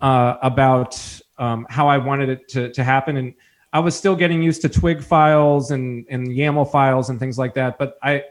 uh, 0.00 0.36
about 0.42 1.00
um, 1.38 1.66
how 1.68 1.88
I 1.88 1.98
wanted 1.98 2.28
it 2.28 2.48
to, 2.48 2.72
to 2.72 2.84
happen. 2.84 3.16
And 3.16 3.34
I 3.74 3.80
was 3.80 3.94
still 3.96 4.14
getting 4.16 4.40
used 4.42 4.62
to 4.62 4.68
Twig 4.68 5.02
files 5.02 5.70
and, 5.72 6.06
and 6.08 6.28
YAML 6.28 6.70
files 6.70 7.10
and 7.10 7.18
things 7.18 7.36
like 7.36 7.54
that. 7.54 7.76
But 7.76 7.98
I, 8.02 8.22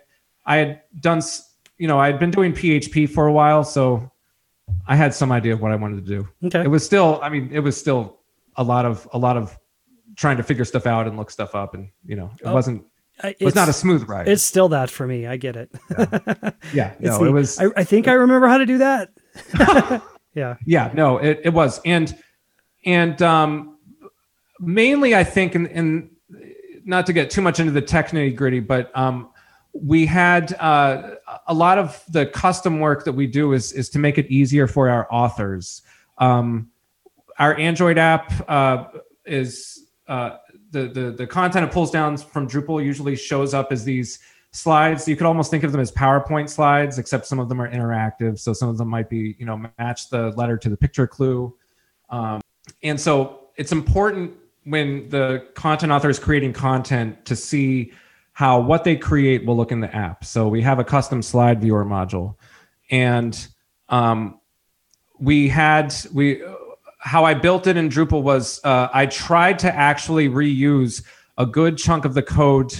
I 0.45 0.55
had 0.55 0.81
done, 1.01 1.21
you 1.77 1.87
know, 1.87 1.99
I 1.99 2.07
had 2.07 2.17
been 2.17 2.31
doing 2.31 2.53
PHP 2.53 3.09
for 3.09 3.27
a 3.27 3.31
while. 3.33 3.63
So 3.65 4.09
I 4.87 4.95
had 4.95 5.13
some 5.13 5.31
idea 5.33 5.51
of 5.53 5.61
what 5.61 5.71
I 5.73 5.75
wanted 5.75 6.05
to 6.05 6.15
do. 6.15 6.27
Okay. 6.47 6.61
It 6.63 6.69
was 6.69 6.85
still, 6.85 7.19
I 7.21 7.27
mean, 7.27 7.49
it 7.51 7.59
was 7.59 7.75
still 7.77 8.19
a 8.55 8.63
lot 8.63 8.85
of, 8.85 9.05
a 9.11 9.17
lot 9.17 9.35
of 9.35 9.55
trying 10.15 10.37
to 10.37 10.43
figure 10.43 10.63
stuff 10.63 10.87
out 10.87 11.07
and 11.07 11.17
look 11.17 11.29
stuff 11.29 11.55
up. 11.55 11.73
And, 11.73 11.89
you 12.05 12.15
know, 12.15 12.31
it 12.39 12.45
Oh, 12.47 12.53
wasn't, 12.53 12.85
I- 13.21 13.35
it 13.37 13.43
was 13.43 13.53
not 13.53 13.67
a 13.67 13.73
smooth 13.73 14.07
ride. 14.07 14.29
It's 14.29 14.43
still 14.43 14.69
that 14.69 14.89
for 14.89 15.05
me. 15.05 15.27
I 15.27 15.35
get 15.35 15.55
it. 15.57 15.69
yeah, 16.73 16.93
It's 16.99 17.01
no, 17.01 17.19
the- 17.19 17.25
it 17.25 17.31
was. 17.31 17.59
I, 17.59 17.65
I 17.75 17.83
think 17.83 18.07
I 18.07 18.13
remember 18.13 18.47
how 18.47 18.57
to 18.59 18.65
do 18.65 18.77
that. 18.77 19.11
yeah. 20.33 20.55
yeah, 20.65 20.89
no, 20.93 21.17
it, 21.17 21.41
it 21.43 21.53
was, 21.53 21.81
and 21.85 22.15
and 22.85 23.21
um, 23.21 23.72
mainly 24.65 25.15
I 25.15 25.23
think, 25.23 25.55
in, 25.55 25.67
in 25.67 26.09
not 26.85 27.05
to 27.05 27.13
get 27.13 27.29
too 27.29 27.41
much 27.41 27.59
into 27.59 27.71
the 27.71 27.81
tech 27.81 28.09
nitty 28.09 28.35
gritty, 28.35 28.59
but 28.59 28.95
um, 28.97 29.29
we 29.73 30.05
had 30.05 30.53
uh, 30.59 31.15
a 31.47 31.53
lot 31.53 31.77
of 31.77 32.03
the 32.09 32.25
custom 32.27 32.79
work 32.79 33.05
that 33.05 33.13
we 33.13 33.27
do 33.27 33.53
is 33.53 33.71
is 33.71 33.89
to 33.89 33.99
make 33.99 34.17
it 34.17 34.27
easier 34.27 34.67
for 34.67 34.89
our 34.89 35.07
authors. 35.11 35.81
Um, 36.17 36.69
our 37.39 37.57
Android 37.57 37.97
app 37.97 38.31
uh, 38.47 38.85
is 39.25 39.87
uh, 40.07 40.37
the, 40.71 40.87
the 40.87 41.11
the 41.11 41.27
content 41.27 41.65
it 41.65 41.71
pulls 41.71 41.91
down 41.91 42.17
from 42.17 42.47
Drupal 42.47 42.83
usually 42.83 43.15
shows 43.15 43.53
up 43.53 43.71
as 43.71 43.83
these 43.83 44.19
slides. 44.51 45.07
You 45.07 45.15
could 45.15 45.25
almost 45.25 45.49
think 45.49 45.63
of 45.63 45.71
them 45.71 45.81
as 45.81 45.91
PowerPoint 45.91 46.47
slides, 46.47 46.99
except 46.99 47.25
some 47.25 47.39
of 47.39 47.49
them 47.49 47.59
are 47.59 47.69
interactive. 47.69 48.37
So 48.37 48.53
some 48.53 48.69
of 48.69 48.77
them 48.77 48.87
might 48.87 49.09
be, 49.09 49.35
you 49.39 49.45
know, 49.47 49.65
match 49.79 50.09
the 50.09 50.29
letter 50.31 50.57
to 50.57 50.69
the 50.69 50.77
picture 50.77 51.07
clue. 51.07 51.55
Um, 52.09 52.39
and 52.83 53.01
so 53.01 53.47
it's 53.57 53.71
important 53.71 54.33
when 54.65 55.09
the 55.09 55.45
content 55.55 55.91
author 55.91 56.09
is 56.09 56.19
creating 56.19 56.53
content 56.53 57.25
to 57.25 57.35
see 57.35 57.91
how 58.33 58.59
what 58.59 58.83
they 58.83 58.95
create 58.95 59.45
will 59.45 59.55
look 59.55 59.71
in 59.71 59.79
the 59.79 59.95
app. 59.95 60.25
So 60.25 60.47
we 60.47 60.61
have 60.61 60.79
a 60.79 60.83
custom 60.83 61.21
slide 61.21 61.61
viewer 61.61 61.85
module, 61.85 62.35
and 62.89 63.47
um, 63.89 64.39
we 65.19 65.47
had 65.47 65.93
we 66.13 66.41
how 66.99 67.25
I 67.25 67.33
built 67.33 67.67
it 67.67 67.77
in 67.77 67.89
Drupal 67.89 68.23
was 68.23 68.63
uh, 68.63 68.89
I 68.93 69.05
tried 69.05 69.59
to 69.59 69.73
actually 69.73 70.29
reuse 70.29 71.03
a 71.37 71.45
good 71.45 71.77
chunk 71.77 72.05
of 72.05 72.13
the 72.13 72.23
code 72.23 72.73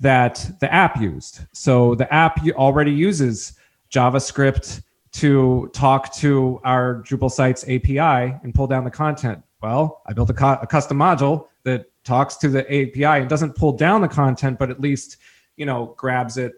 that 0.00 0.50
the 0.60 0.72
app 0.72 1.00
used. 1.00 1.40
So 1.52 1.94
the 1.94 2.12
app 2.12 2.46
already 2.50 2.92
uses 2.92 3.54
JavaScript 3.90 4.82
to 5.12 5.70
talk 5.72 6.12
to 6.16 6.60
our 6.64 7.02
Drupal 7.02 7.30
sites 7.30 7.62
API 7.64 8.36
and 8.42 8.52
pull 8.54 8.66
down 8.66 8.84
the 8.84 8.90
content. 8.90 9.42
Well, 9.64 10.02
I 10.04 10.12
built 10.12 10.28
a, 10.28 10.34
co- 10.34 10.58
a 10.60 10.66
custom 10.66 10.98
module 10.98 11.46
that 11.62 11.86
talks 12.04 12.36
to 12.36 12.50
the 12.50 12.66
API 12.66 13.22
and 13.22 13.30
doesn't 13.30 13.56
pull 13.56 13.72
down 13.72 14.02
the 14.02 14.08
content, 14.08 14.58
but 14.58 14.70
at 14.70 14.78
least 14.78 15.16
you 15.56 15.64
know 15.64 15.94
grabs 15.96 16.36
it 16.36 16.52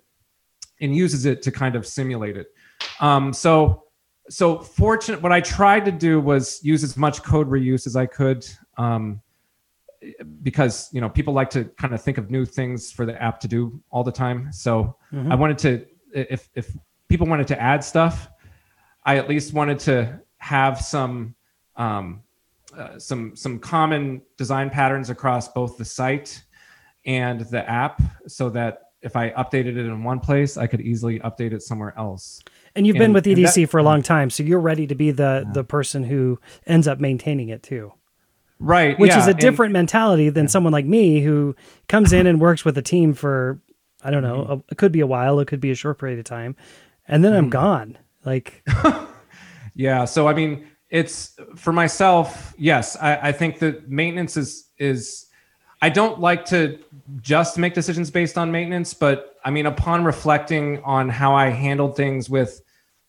and 0.81 0.95
uses 0.95 1.25
it 1.25 1.41
to 1.43 1.53
kind 1.53 1.77
of 1.77 1.87
simulate 1.87 2.37
it. 2.37 2.49
Um, 2.99 3.33
so 3.33 3.85
so 4.29 4.59
fortunate 4.59 5.23
what 5.23 5.31
i 5.31 5.41
tried 5.41 5.85
to 5.85 5.93
do 5.93 6.21
was 6.21 6.59
use 6.65 6.83
as 6.83 6.97
much 6.97 7.23
code 7.23 7.49
reuse 7.49 7.87
as 7.87 7.95
i 7.95 8.05
could 8.05 8.45
um, 8.77 9.21
because 10.43 10.89
you 10.93 11.01
know 11.01 11.09
people 11.09 11.33
like 11.33 11.49
to 11.49 11.63
kind 11.77 11.95
of 11.95 12.03
think 12.03 12.19
of 12.19 12.29
new 12.29 12.45
things 12.45 12.91
for 12.91 13.07
the 13.07 13.23
app 13.23 13.39
to 13.39 13.47
do 13.47 13.81
all 13.91 14.03
the 14.03 14.11
time 14.11 14.53
so 14.53 14.97
i 15.31 15.35
wanted 15.37 15.57
to 15.57 15.87
if 16.13 16.49
if 16.57 16.77
people 17.09 17.25
wanted 17.25 17.47
to 17.47 17.61
add 17.63 17.85
stuff 17.85 18.29
i 19.05 19.17
at 19.17 19.29
least 19.29 19.53
wanted 19.53 19.79
to 19.79 20.21
have 20.39 20.81
some 20.81 21.33
um, 21.77 22.23
uh, 22.77 22.99
some 22.99 23.35
some 23.37 23.59
common 23.59 24.21
design 24.37 24.69
patterns 24.71 25.11
across 25.11 25.49
both 25.49 25.77
the 25.79 25.85
site 25.85 26.43
and 27.05 27.41
the 27.43 27.69
app 27.71 28.03
so 28.27 28.51
that 28.51 28.83
if 29.03 29.15
i 29.17 29.31
updated 29.31 29.77
it 29.77 29.87
in 29.87 30.03
one 30.05 30.19
place 30.21 30.57
i 30.57 30.67
could 30.67 30.81
easily 30.81 31.21
update 31.21 31.53
it 31.53 31.63
somewhere 31.63 31.95
else 31.97 32.41
And 32.75 32.87
you've 32.87 32.97
been 32.99 33.13
with 33.13 33.25
EDC 33.27 33.55
that- 33.63 33.71
for 33.71 33.79
a 33.79 33.83
long 33.83 34.03
time, 34.03 34.29
so 34.31 34.43
you're 34.43 34.61
ready 34.61 34.87
to 34.87 34.95
be 34.95 35.11
the 35.13 35.47
the 35.55 35.65
person 35.65 36.05
who 36.05 36.39
ends 36.67 36.87
up 36.89 36.99
maintaining 37.01 37.49
it 37.49 37.63
too. 37.63 37.93
right 38.59 38.99
Which 38.99 39.11
yeah, 39.13 39.21
is 39.21 39.27
a 39.27 39.31
and- 39.31 39.39
different 39.39 39.73
mentality 39.73 40.29
than 40.31 40.47
someone 40.49 40.73
like 40.73 40.87
me 40.87 41.21
who 41.21 41.55
comes 41.89 42.13
in 42.13 42.27
and 42.27 42.41
works 42.41 42.65
with 42.65 42.77
a 42.79 42.83
team 42.83 43.15
for 43.15 43.61
I 44.05 44.11
don't 44.11 44.23
know, 44.23 44.41
Mm-hmm. 44.43 44.53
a, 44.53 44.57
it 44.73 44.77
could 44.79 44.93
be 44.93 45.01
a 45.01 45.07
while, 45.07 45.41
it 45.41 45.49
could 45.49 45.61
be 45.61 45.71
a 45.71 45.75
short 45.75 45.99
period 45.99 46.19
of 46.19 46.25
time, 46.27 46.55
and 47.09 47.23
then 47.25 47.33
Mm-hmm. 47.33 47.45
I'm 47.45 47.51
gone. 47.51 47.99
Like 48.25 48.63
Yeah. 49.75 50.05
So 50.07 50.27
I 50.29 50.35
mean, 50.35 50.67
it's 50.97 51.37
for 51.57 51.75
myself. 51.75 52.55
Yes, 52.57 52.97
I, 52.97 53.29
I 53.29 53.33
think 53.33 53.59
that 53.59 53.89
maintenance 53.89 54.37
is 54.37 54.71
is. 54.79 55.27
I 55.83 55.91
don't 55.91 56.21
like 56.21 56.47
to 56.47 56.79
just 57.21 57.59
make 57.59 57.75
decisions 57.75 58.11
based 58.11 58.39
on 58.39 58.51
maintenance, 58.51 58.95
but 58.95 59.37
I 59.45 59.51
mean, 59.51 59.67
upon 59.67 60.05
reflecting 60.05 60.83
on 60.85 61.11
how 61.11 61.35
I 61.35 61.51
handled 61.51 61.97
things 61.97 62.31
with 62.31 62.63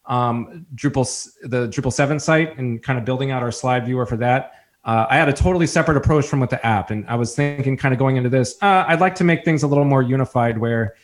um, 0.05 0.65
Drupal, 0.75 1.05
the 1.43 1.69
Drupal 1.69 1.93
seven 1.93 2.19
site, 2.19 2.57
and 2.57 2.83
kind 2.83 2.99
of 2.99 3.05
building 3.05 3.31
out 3.31 3.41
our 3.41 3.53
slide 3.53 3.85
viewer 3.85 4.05
for 4.05 4.17
that. 4.17 4.51
Uh, 4.83 5.05
I 5.09 5.15
had 5.15 5.29
a 5.29 5.33
totally 5.33 5.67
separate 5.67 5.97
approach 5.97 6.27
from 6.27 6.41
with 6.41 6.49
the 6.49 6.65
app, 6.65 6.91
and 6.91 7.07
I 7.07 7.15
was 7.15 7.35
thinking, 7.35 7.77
kind 7.77 7.93
of 7.93 7.99
going 7.99 8.17
into 8.17 8.29
this, 8.29 8.57
uh, 8.61 8.83
I'd 8.85 8.99
like 8.99 9.15
to 9.15 9.23
make 9.23 9.45
things 9.45 9.63
a 9.63 9.67
little 9.67 9.85
more 9.85 10.01
unified, 10.01 10.57
where 10.57 10.95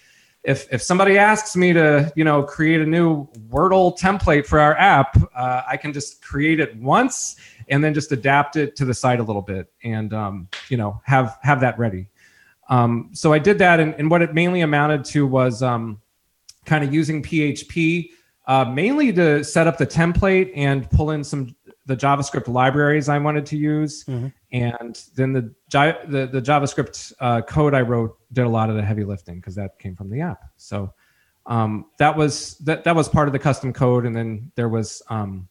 if 0.43 0.71
if 0.73 0.81
somebody 0.81 1.17
asks 1.17 1.55
me 1.55 1.73
to 1.73 2.11
you 2.15 2.23
know 2.23 2.43
create 2.43 2.81
a 2.81 2.85
new 2.85 3.27
Wordle 3.49 3.97
template 3.97 4.45
for 4.45 4.59
our 4.59 4.75
app, 4.77 5.17
uh, 5.35 5.61
I 5.67 5.77
can 5.77 5.93
just 5.93 6.21
create 6.21 6.59
it 6.59 6.75
once 6.77 7.37
and 7.69 7.83
then 7.83 7.93
just 7.93 8.11
adapt 8.11 8.57
it 8.57 8.75
to 8.75 8.85
the 8.85 8.93
site 8.93 9.19
a 9.19 9.23
little 9.23 9.41
bit 9.41 9.71
and 9.83 10.13
um, 10.13 10.49
you 10.69 10.77
know 10.77 11.01
have 11.05 11.37
have 11.41 11.61
that 11.61 11.79
ready. 11.79 12.07
Um, 12.69 13.09
so 13.13 13.33
I 13.33 13.39
did 13.39 13.57
that, 13.59 13.81
and, 13.81 13.93
and, 13.95 14.09
what 14.09 14.21
it 14.21 14.33
mainly 14.33 14.61
amounted 14.61 15.03
to 15.05 15.27
was 15.27 15.61
um, 15.61 16.01
kind 16.65 16.83
of 16.83 16.93
using 16.93 17.21
PHP 17.21 18.09
uh, 18.47 18.65
mainly 18.65 19.11
to 19.13 19.43
set 19.43 19.67
up 19.67 19.77
the 19.77 19.87
template 19.87 20.51
and 20.55 20.89
pull 20.89 21.11
in 21.11 21.23
some 21.23 21.55
the 21.85 21.95
JavaScript 21.95 22.47
libraries 22.47 23.09
I 23.09 23.17
wanted 23.17 23.45
to 23.47 23.57
use, 23.57 24.05
mm-hmm. 24.05 24.27
and 24.51 25.03
then 25.15 25.33
the 25.33 25.53
the, 25.71 26.29
the 26.31 26.41
JavaScript 26.41 27.13
uh, 27.19 27.41
code 27.41 27.73
I 27.73 27.81
wrote 27.81 28.17
did 28.31 28.45
a 28.45 28.49
lot 28.49 28.69
of 28.69 28.75
the 28.75 28.83
heavy 28.83 29.03
lifting 29.03 29.35
because 29.35 29.55
that 29.55 29.79
came 29.79 29.95
from 29.95 30.09
the 30.09 30.21
app. 30.21 30.43
So 30.57 30.93
um, 31.45 31.87
that 31.99 32.15
was 32.15 32.57
that 32.59 32.83
that 32.85 32.95
was 32.95 33.09
part 33.09 33.27
of 33.27 33.33
the 33.33 33.39
custom 33.39 33.73
code, 33.73 34.05
and 34.05 34.15
then 34.15 34.51
there 34.55 34.69
was 34.69 35.01
um, 35.09 35.47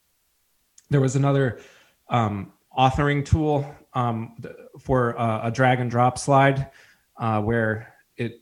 there 0.91 1.01
was 1.01 1.17
another 1.17 1.61
um, 2.09 2.53
authoring 2.77 3.25
tool 3.25 3.75
um, 3.95 4.37
for 4.79 5.19
uh, 5.19 5.47
a 5.47 5.51
drag 5.51 5.81
and 5.81 5.91
drop 5.91 6.19
slide 6.19 6.71
uh, 7.19 7.41
where 7.41 7.95
it 8.17 8.41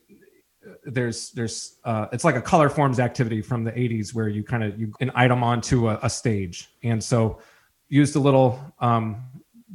there's 0.85 1.31
there's 1.33 1.79
uh, 1.85 2.07
it's 2.13 2.25
like 2.25 2.37
a 2.37 2.43
Colorforms 2.43 2.99
activity 2.99 3.43
from 3.43 3.65
the 3.65 3.73
80s 3.73 4.15
where 4.15 4.29
you 4.29 4.45
kind 4.45 4.63
of 4.63 4.79
you 4.79 4.93
an 5.01 5.11
item 5.15 5.43
onto 5.43 5.89
a, 5.89 5.99
a 6.03 6.11
stage 6.11 6.71
and 6.83 7.03
so 7.03 7.41
used 7.91 8.17
a 8.17 8.21
little 8.21 8.59
um, 8.79 9.23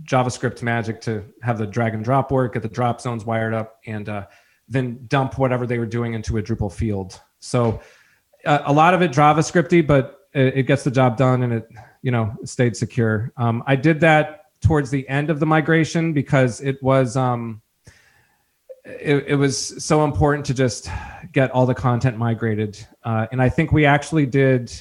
JavaScript 0.04 0.64
magic 0.64 1.02
to 1.02 1.24
have 1.44 1.60
the 1.60 1.68
drag 1.68 1.94
and 1.94 2.04
drop 2.04 2.32
work, 2.32 2.54
get 2.54 2.64
the 2.64 2.70
drop 2.70 3.00
zones 3.00 3.26
wired 3.26 3.54
up, 3.54 3.80
and 3.86 4.10
uh, 4.10 4.26
then 4.68 5.06
dump 5.08 5.38
whatever 5.38 5.68
they 5.68 5.78
were 5.78 5.86
doing 5.86 6.14
into 6.14 6.38
a 6.38 6.42
Drupal 6.42 6.74
field. 6.74 7.22
So 7.40 7.82
uh, 8.46 8.60
a 8.66 8.74
lot 8.74 8.94
of 8.94 9.02
it 9.02 9.12
JavaScripty, 9.12 9.86
but 9.86 10.22
it, 10.34 10.58
it, 10.58 10.64
gets 10.64 10.84
the 10.84 10.92
job 10.92 11.18
done 11.18 11.44
and 11.44 11.54
it 11.54 11.70
you 12.02 12.12
know 12.12 12.36
stayed 12.44 12.76
secure. 12.76 13.32
Um, 13.38 13.64
I 13.68 13.76
did 13.76 14.00
that 14.00 14.46
towards 14.62 14.90
the 14.90 15.08
end 15.08 15.30
of 15.30 15.40
the 15.40 15.46
migration 15.46 16.14
because 16.14 16.62
it 16.62 16.82
was 16.82 17.16
um, 17.16 17.62
it, 18.84 19.26
it, 19.28 19.36
was 19.36 19.84
so 19.84 20.04
important 20.04 20.46
to 20.46 20.54
just 20.54 20.90
get 21.32 21.52
all 21.52 21.66
the 21.66 21.76
content 21.76 22.18
migrated, 22.18 22.86
uh, 23.04 23.28
and 23.32 23.42
I 23.42 23.50
think 23.50 23.72
we 23.72 23.86
actually 23.86 24.26
did 24.26 24.72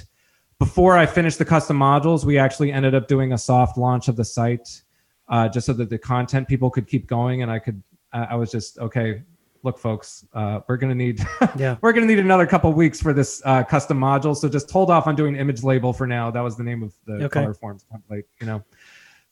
before 0.64 0.96
I 0.96 1.04
finished 1.04 1.38
the 1.38 1.44
custom 1.44 1.78
modules, 1.78 2.24
we 2.24 2.38
actually 2.38 2.72
ended 2.72 2.94
up 2.94 3.06
doing 3.06 3.34
a 3.34 3.38
soft 3.38 3.76
launch 3.76 4.08
of 4.08 4.16
the 4.16 4.24
site, 4.24 4.82
uh, 5.28 5.46
just 5.46 5.66
so 5.66 5.74
that 5.74 5.90
the 5.90 5.98
content 5.98 6.48
people 6.48 6.70
could 6.70 6.86
keep 6.86 7.06
going, 7.06 7.42
and 7.42 7.50
I 7.50 7.58
could. 7.58 7.82
I 8.14 8.34
was 8.34 8.50
just 8.50 8.78
okay. 8.78 9.22
Look, 9.62 9.78
folks, 9.78 10.24
uh, 10.32 10.60
we're 10.66 10.78
gonna 10.78 10.94
need 10.94 11.20
yeah. 11.56 11.76
we're 11.82 11.92
gonna 11.92 12.06
need 12.06 12.18
another 12.18 12.46
couple 12.46 12.72
weeks 12.72 12.98
for 12.98 13.12
this 13.12 13.42
uh, 13.44 13.62
custom 13.62 14.00
module. 14.00 14.34
So 14.34 14.48
just 14.48 14.70
hold 14.70 14.90
off 14.90 15.06
on 15.06 15.14
doing 15.14 15.36
image 15.36 15.62
label 15.62 15.92
for 15.92 16.06
now. 16.06 16.30
That 16.30 16.40
was 16.40 16.56
the 16.56 16.64
name 16.64 16.82
of 16.82 16.94
the 17.04 17.24
okay. 17.24 17.40
Colorforms 17.40 17.84
template, 17.92 18.24
you 18.40 18.46
know. 18.46 18.64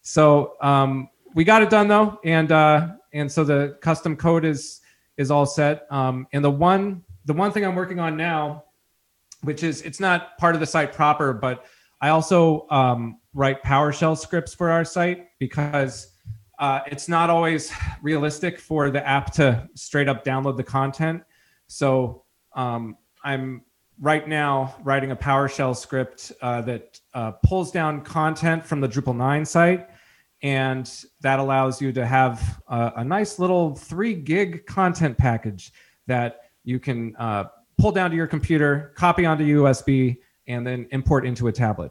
So 0.02 0.56
um, 0.60 1.08
we 1.34 1.44
got 1.44 1.62
it 1.62 1.70
done 1.70 1.88
though, 1.88 2.20
and 2.24 2.52
uh, 2.52 2.88
and 3.14 3.30
so 3.30 3.42
the 3.42 3.78
custom 3.80 4.16
code 4.16 4.44
is 4.44 4.82
is 5.16 5.30
all 5.30 5.46
set. 5.46 5.86
Um, 5.90 6.26
and 6.32 6.44
the 6.44 6.50
one 6.50 7.02
the 7.24 7.32
one 7.32 7.52
thing 7.52 7.64
I'm 7.64 7.74
working 7.74 8.00
on 8.00 8.18
now 8.18 8.64
which 9.42 9.62
is 9.62 9.82
it's 9.82 10.00
not 10.00 10.36
part 10.38 10.54
of 10.54 10.60
the 10.60 10.66
site 10.66 10.92
proper, 10.92 11.32
but 11.32 11.66
I 12.00 12.08
also 12.08 12.66
um, 12.70 13.20
write 13.34 13.62
PowerShell 13.62 14.18
scripts 14.18 14.54
for 14.54 14.70
our 14.70 14.84
site 14.84 15.28
because 15.38 16.12
uh, 16.58 16.80
it's 16.86 17.08
not 17.08 17.30
always 17.30 17.72
realistic 18.02 18.58
for 18.58 18.90
the 18.90 19.06
app 19.06 19.32
to 19.34 19.68
straight 19.74 20.08
up 20.08 20.24
download 20.24 20.56
the 20.56 20.64
content. 20.64 21.22
So 21.66 22.24
um, 22.54 22.96
I'm 23.24 23.62
right 24.00 24.26
now 24.26 24.74
writing 24.82 25.12
a 25.12 25.16
PowerShell 25.16 25.76
script 25.76 26.32
uh, 26.40 26.60
that 26.62 27.00
uh, 27.14 27.32
pulls 27.44 27.70
down 27.70 28.02
content 28.02 28.64
from 28.64 28.80
the 28.80 28.88
Drupal 28.88 29.16
9 29.16 29.44
site. 29.44 29.88
And 30.42 30.92
that 31.20 31.38
allows 31.38 31.80
you 31.80 31.92
to 31.92 32.04
have 32.04 32.60
a 32.68 33.04
nice 33.04 33.38
little 33.38 33.76
three 33.76 34.12
gig 34.12 34.66
content 34.66 35.16
package 35.16 35.72
that 36.08 36.40
you 36.64 36.80
can 36.80 37.14
uh, 37.16 37.44
pull 37.82 37.92
down 37.92 38.10
to 38.10 38.16
your 38.16 38.28
computer, 38.28 38.92
copy 38.96 39.26
onto 39.26 39.44
USB, 39.44 40.18
and 40.46 40.64
then 40.64 40.86
import 40.92 41.26
into 41.26 41.48
a 41.48 41.52
tablet. 41.52 41.90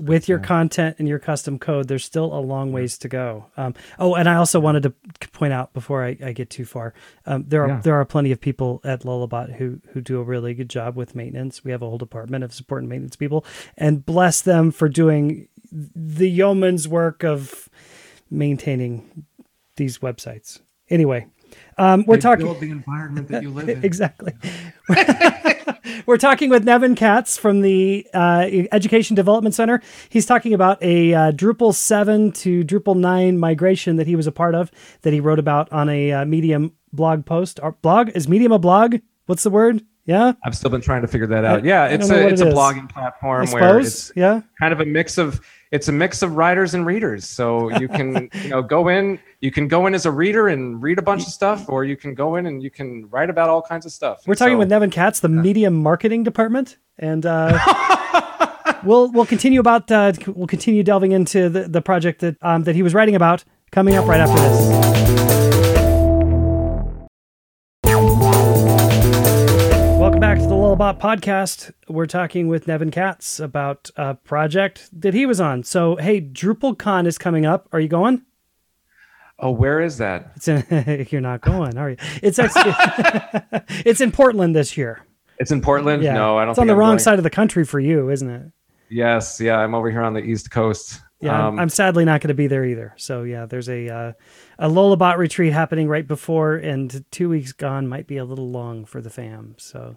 With 0.00 0.28
your 0.28 0.38
content 0.38 0.96
and 0.98 1.06
your 1.06 1.18
custom 1.18 1.58
code, 1.58 1.86
there's 1.86 2.04
still 2.04 2.32
a 2.36 2.40
long 2.40 2.72
ways 2.72 2.96
to 2.98 3.08
go. 3.08 3.46
Um, 3.56 3.74
oh, 3.98 4.14
and 4.14 4.28
I 4.28 4.36
also 4.36 4.58
wanted 4.58 4.84
to 4.84 5.28
point 5.28 5.52
out 5.52 5.74
before 5.74 6.04
I, 6.04 6.16
I 6.24 6.32
get 6.32 6.50
too 6.50 6.64
far, 6.64 6.94
um, 7.26 7.44
there 7.46 7.62
are 7.64 7.68
yeah. 7.68 7.80
there 7.82 7.94
are 7.96 8.04
plenty 8.04 8.32
of 8.32 8.40
people 8.40 8.80
at 8.84 9.02
Lullabot 9.02 9.54
who 9.56 9.80
who 9.92 10.00
do 10.00 10.18
a 10.20 10.22
really 10.22 10.54
good 10.54 10.70
job 10.70 10.96
with 10.96 11.14
maintenance. 11.14 11.64
We 11.64 11.72
have 11.72 11.82
a 11.82 11.88
whole 11.88 11.98
department 11.98 12.44
of 12.44 12.54
support 12.54 12.82
and 12.82 12.88
maintenance 12.88 13.16
people, 13.16 13.44
and 13.76 14.06
bless 14.06 14.40
them 14.40 14.70
for 14.70 14.88
doing 14.88 15.48
the 15.70 16.30
yeoman's 16.30 16.88
work 16.88 17.24
of 17.24 17.68
maintaining 18.30 19.26
these 19.76 19.98
websites. 19.98 20.60
Anyway, 20.88 21.26
um, 21.78 22.04
we're 22.06 22.16
they 22.16 22.20
talking 22.20 22.46
the 22.60 22.70
environment 22.70 23.28
that 23.28 23.42
you 23.42 23.50
live 23.50 23.68
in. 23.68 23.84
exactly. 23.84 24.34
we're 26.06 26.18
talking 26.18 26.50
with 26.50 26.64
Nevin 26.64 26.94
Katz 26.94 27.36
from 27.36 27.60
the 27.60 28.06
uh, 28.14 28.48
Education 28.72 29.16
Development 29.16 29.54
Center. 29.54 29.82
He's 30.08 30.26
talking 30.26 30.54
about 30.54 30.82
a 30.82 31.14
uh, 31.14 31.32
Drupal 31.32 31.74
7 31.74 32.32
to 32.32 32.64
Drupal 32.64 32.96
9 32.96 33.38
migration 33.38 33.96
that 33.96 34.06
he 34.06 34.16
was 34.16 34.26
a 34.26 34.32
part 34.32 34.54
of, 34.54 34.70
that 35.02 35.12
he 35.12 35.20
wrote 35.20 35.38
about 35.38 35.72
on 35.72 35.88
a 35.88 36.12
uh, 36.12 36.24
Medium 36.24 36.72
blog 36.92 37.24
post. 37.24 37.60
Or 37.62 37.72
blog 37.72 38.10
is 38.10 38.28
Medium 38.28 38.52
a 38.52 38.58
blog? 38.58 38.96
What's 39.26 39.42
the 39.42 39.50
word? 39.50 39.84
Yeah, 40.04 40.32
I've 40.44 40.56
still 40.56 40.70
been 40.70 40.80
trying 40.80 41.02
to 41.02 41.08
figure 41.08 41.28
that 41.28 41.44
out. 41.44 41.62
I, 41.62 41.66
yeah, 41.66 41.86
it's 41.86 42.10
a 42.10 42.26
it's 42.26 42.40
it 42.40 42.48
a 42.48 42.50
blogging 42.50 42.90
platform 42.92 43.48
where 43.52 43.78
it's 43.78 44.10
yeah 44.16 44.40
kind 44.58 44.72
of 44.72 44.80
a 44.80 44.84
mix 44.84 45.16
of 45.16 45.40
it's 45.72 45.88
a 45.88 45.92
mix 45.92 46.22
of 46.22 46.36
writers 46.36 46.74
and 46.74 46.86
readers. 46.86 47.26
So 47.26 47.76
you 47.78 47.88
can 47.88 48.30
you 48.44 48.50
know 48.50 48.62
go 48.62 48.88
in, 48.88 49.18
you 49.40 49.50
can 49.50 49.66
go 49.66 49.86
in 49.86 49.94
as 49.94 50.06
a 50.06 50.10
reader 50.12 50.48
and 50.48 50.80
read 50.80 50.98
a 50.98 51.02
bunch 51.02 51.22
of 51.22 51.28
stuff, 51.28 51.68
or 51.68 51.84
you 51.84 51.96
can 51.96 52.14
go 52.14 52.36
in 52.36 52.46
and 52.46 52.62
you 52.62 52.70
can 52.70 53.08
write 53.10 53.30
about 53.30 53.48
all 53.48 53.62
kinds 53.62 53.86
of 53.86 53.92
stuff. 53.92 54.22
We're 54.26 54.34
talking 54.34 54.54
so, 54.54 54.58
with 54.58 54.68
Nevin 54.68 54.90
Katz, 54.90 55.20
the 55.20 55.30
yeah. 55.30 55.40
Medium 55.40 55.82
Marketing 55.82 56.22
Department, 56.22 56.76
and 56.98 57.26
uh, 57.26 57.58
we'll 58.84 59.10
we'll 59.10 59.26
continue 59.26 59.58
about 59.60 59.90
uh, 59.90 60.12
we'll 60.28 60.46
continue 60.46 60.82
delving 60.82 61.12
into 61.12 61.48
the, 61.48 61.66
the 61.66 61.80
project 61.80 62.20
that 62.20 62.36
um, 62.42 62.64
that 62.64 62.76
he 62.76 62.82
was 62.82 62.94
writing 62.94 63.16
about 63.16 63.42
coming 63.72 63.94
up 63.94 64.06
right 64.06 64.20
after 64.20 64.40
this. 64.40 64.91
Back 70.76 70.98
to 70.98 70.98
the 70.98 71.08
Lullabot 71.08 71.20
podcast. 71.20 71.72
We're 71.88 72.06
talking 72.06 72.48
with 72.48 72.66
Nevin 72.66 72.90
Katz 72.90 73.40
about 73.40 73.90
a 73.96 74.14
project 74.14 74.88
that 74.92 75.14
he 75.14 75.26
was 75.26 75.40
on. 75.40 75.64
So, 75.64 75.96
hey, 75.96 76.20
DrupalCon 76.20 77.06
is 77.06 77.18
coming 77.18 77.46
up. 77.46 77.68
Are 77.72 77.80
you 77.80 77.88
going? 77.88 78.22
Oh, 79.38 79.50
where 79.50 79.80
is 79.80 79.98
that? 79.98 80.32
It's 80.36 80.48
in, 80.48 81.06
you're 81.10 81.20
not 81.20 81.40
going, 81.40 81.76
are 81.76 81.90
you? 81.90 81.96
It's 82.22 82.38
actually, 82.38 82.74
it's 83.84 84.00
in 84.00 84.12
Portland 84.12 84.54
this 84.54 84.76
year. 84.76 85.04
It's 85.38 85.50
in 85.50 85.60
Portland. 85.60 86.02
Yeah. 86.02 86.14
No, 86.14 86.38
I 86.38 86.44
don't. 86.44 86.54
Think 86.54 86.54
it's 86.54 86.58
on 86.60 86.66
the 86.68 86.72
I'm 86.74 86.78
wrong 86.78 86.90
going. 86.90 86.98
side 87.00 87.18
of 87.18 87.24
the 87.24 87.30
country 87.30 87.64
for 87.64 87.80
you, 87.80 88.10
isn't 88.10 88.30
it? 88.30 88.52
Yes. 88.88 89.40
Yeah, 89.40 89.58
I'm 89.58 89.74
over 89.74 89.90
here 89.90 90.02
on 90.02 90.12
the 90.14 90.22
East 90.22 90.50
Coast. 90.50 91.00
Yeah, 91.20 91.38
um, 91.38 91.54
I'm, 91.54 91.60
I'm, 91.60 91.68
sadly 91.68 92.04
not 92.04 92.20
going 92.20 92.28
to 92.28 92.34
be 92.34 92.46
there 92.46 92.64
either. 92.64 92.94
So 92.96 93.22
yeah, 93.22 93.46
there's 93.46 93.68
a 93.68 93.88
uh, 93.88 94.12
a 94.58 94.68
Lullabot 94.68 95.16
retreat 95.16 95.52
happening 95.52 95.88
right 95.88 96.06
before, 96.06 96.56
and 96.56 97.04
two 97.10 97.28
weeks 97.28 97.52
gone 97.52 97.88
might 97.88 98.06
be 98.06 98.16
a 98.18 98.24
little 98.24 98.50
long 98.50 98.84
for 98.84 99.00
the 99.00 99.10
fam. 99.10 99.54
So 99.56 99.96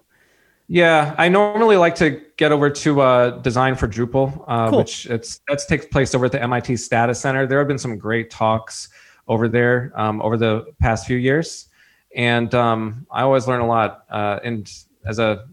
yeah, 0.67 1.15
I 1.17 1.29
normally 1.29 1.77
like 1.77 1.95
to 1.95 2.21
get 2.37 2.51
over 2.51 2.69
to 2.69 3.01
uh, 3.01 3.29
Design 3.41 3.75
for 3.75 3.87
Drupal, 3.87 4.43
uh, 4.47 4.69
cool. 4.69 4.79
which 4.79 5.05
it's 5.05 5.41
that 5.47 5.61
takes 5.67 5.85
place 5.85 6.15
over 6.15 6.25
at 6.25 6.31
the 6.31 6.41
MIT 6.41 6.77
Stata 6.77 7.13
Center. 7.13 7.45
There 7.45 7.59
have 7.59 7.67
been 7.67 7.77
some 7.77 7.97
great 7.97 8.31
talks 8.31 8.89
over 9.27 9.47
there 9.47 9.91
um, 9.95 10.21
over 10.21 10.37
the 10.37 10.65
past 10.79 11.05
few 11.05 11.17
years, 11.17 11.69
and 12.15 12.53
um, 12.55 13.05
I 13.11 13.21
always 13.21 13.47
learn 13.47 13.61
a 13.61 13.67
lot. 13.67 14.05
Uh, 14.09 14.39
and 14.43 14.71
as 15.05 15.19
a 15.19 15.45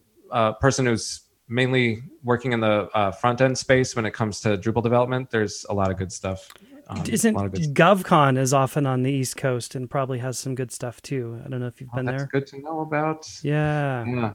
person 0.60 0.86
who's 0.86 1.22
mainly 1.48 2.02
working 2.24 2.52
in 2.52 2.60
the 2.60 2.88
uh, 2.94 3.10
front 3.12 3.40
end 3.40 3.56
space 3.56 3.94
when 3.94 4.06
it 4.06 4.12
comes 4.12 4.40
to 4.40 4.56
Drupal 4.56 4.82
development, 4.82 5.30
there's 5.30 5.66
a 5.68 5.74
lot 5.74 5.90
of 5.90 5.98
good 5.98 6.12
stuff. 6.12 6.48
Um, 6.88 7.04
Isn't 7.06 7.36
GovCon 7.36 8.38
is 8.38 8.52
often 8.52 8.86
on 8.86 9.02
the 9.02 9.12
East 9.12 9.36
Coast 9.36 9.74
and 9.74 9.88
probably 9.88 10.18
has 10.18 10.38
some 10.38 10.54
good 10.54 10.72
stuff 10.72 11.00
too. 11.02 11.40
I 11.44 11.48
don't 11.48 11.60
know 11.60 11.66
if 11.66 11.80
you've 11.80 11.90
oh, 11.92 11.96
been 11.96 12.06
that's 12.06 12.22
there. 12.22 12.28
Good 12.32 12.46
to 12.48 12.60
know 12.60 12.80
about. 12.80 13.28
Yeah. 13.42 14.04
Yeah. 14.04 14.32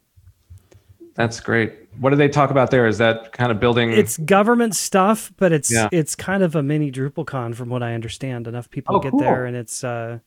That's 1.18 1.40
great. 1.40 1.74
What 2.00 2.12
do 2.12 2.16
they 2.16 2.30
talk 2.30 2.52
about 2.52 2.70
there? 2.70 2.86
Is 2.86 3.00
that 3.00 3.32
kind 3.32 3.52
of 3.52 3.60
building? 3.60 3.92
It's 3.92 4.18
government 4.18 4.76
stuff, 4.76 5.34
but 5.38 5.52
it's 5.52 5.72
yeah. 5.72 5.90
it's 5.92 6.16
kind 6.16 6.44
of 6.44 6.56
a 6.56 6.62
mini 6.62 6.92
DrupalCon 6.92 7.56
from 7.56 7.70
what 7.70 7.82
I 7.82 7.96
understand. 7.96 8.48
Enough 8.48 8.70
people 8.70 8.98
oh, 8.98 9.00
get 9.00 9.12
cool. 9.12 9.22
there, 9.22 9.46
and 9.46 9.58
it's 9.58 9.84
uh, 9.84 10.20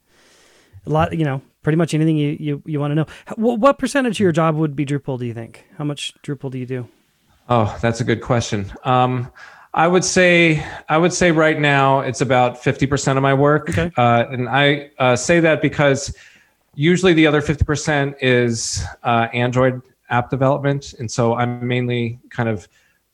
a 0.85 0.91
lot. 0.91 1.17
You 1.17 1.25
know, 1.25 1.43
pretty 1.63 1.77
much 1.77 1.95
anything 1.95 2.17
you 2.17 2.37
you, 2.41 2.63
you 2.67 2.81
want 2.81 2.91
to 2.91 2.97
know. 2.97 3.07
What, 3.37 3.61
what 3.61 3.79
percentage 3.79 4.17
of 4.17 4.21
your 4.21 4.33
job 4.33 4.57
would 4.57 4.75
be 4.75 4.85
Drupal? 4.85 5.17
Do 5.17 5.27
you 5.27 5.33
think? 5.33 5.65
How 5.79 5.85
much 5.85 6.13
Drupal 6.25 6.51
do 6.51 6.59
you 6.59 6.67
do? 6.67 6.89
Oh, 7.49 7.79
that's 7.81 8.01
a 8.01 8.05
good 8.05 8.21
question. 8.21 8.73
Um, 8.83 9.31
I 9.73 9.87
would 9.87 10.05
say 10.05 10.67
I 10.89 10.99
would 10.99 11.13
say 11.13 11.31
right 11.31 11.61
now 11.61 12.01
it's 12.01 12.21
about 12.21 12.61
fifty 12.61 12.89
percent 12.89 13.17
of 13.17 13.23
my 13.23 13.33
work, 13.33 13.71
okay. 13.71 13.93
uh, 13.97 14.25
and 14.29 14.49
I 14.49 14.91
uh, 14.99 15.15
say 15.15 15.39
that 15.39 15.63
because 15.63 16.13
usually 16.75 17.13
the 17.13 17.27
other 17.27 17.43
50% 17.43 18.15
is 18.21 18.85
uh, 19.03 19.29
Android 19.35 19.83
app 20.11 20.31
development. 20.31 20.95
And 20.99 21.11
so 21.11 21.35
I'm 21.35 21.67
mainly 21.67 22.21
kind 22.31 22.49
of 22.49 22.69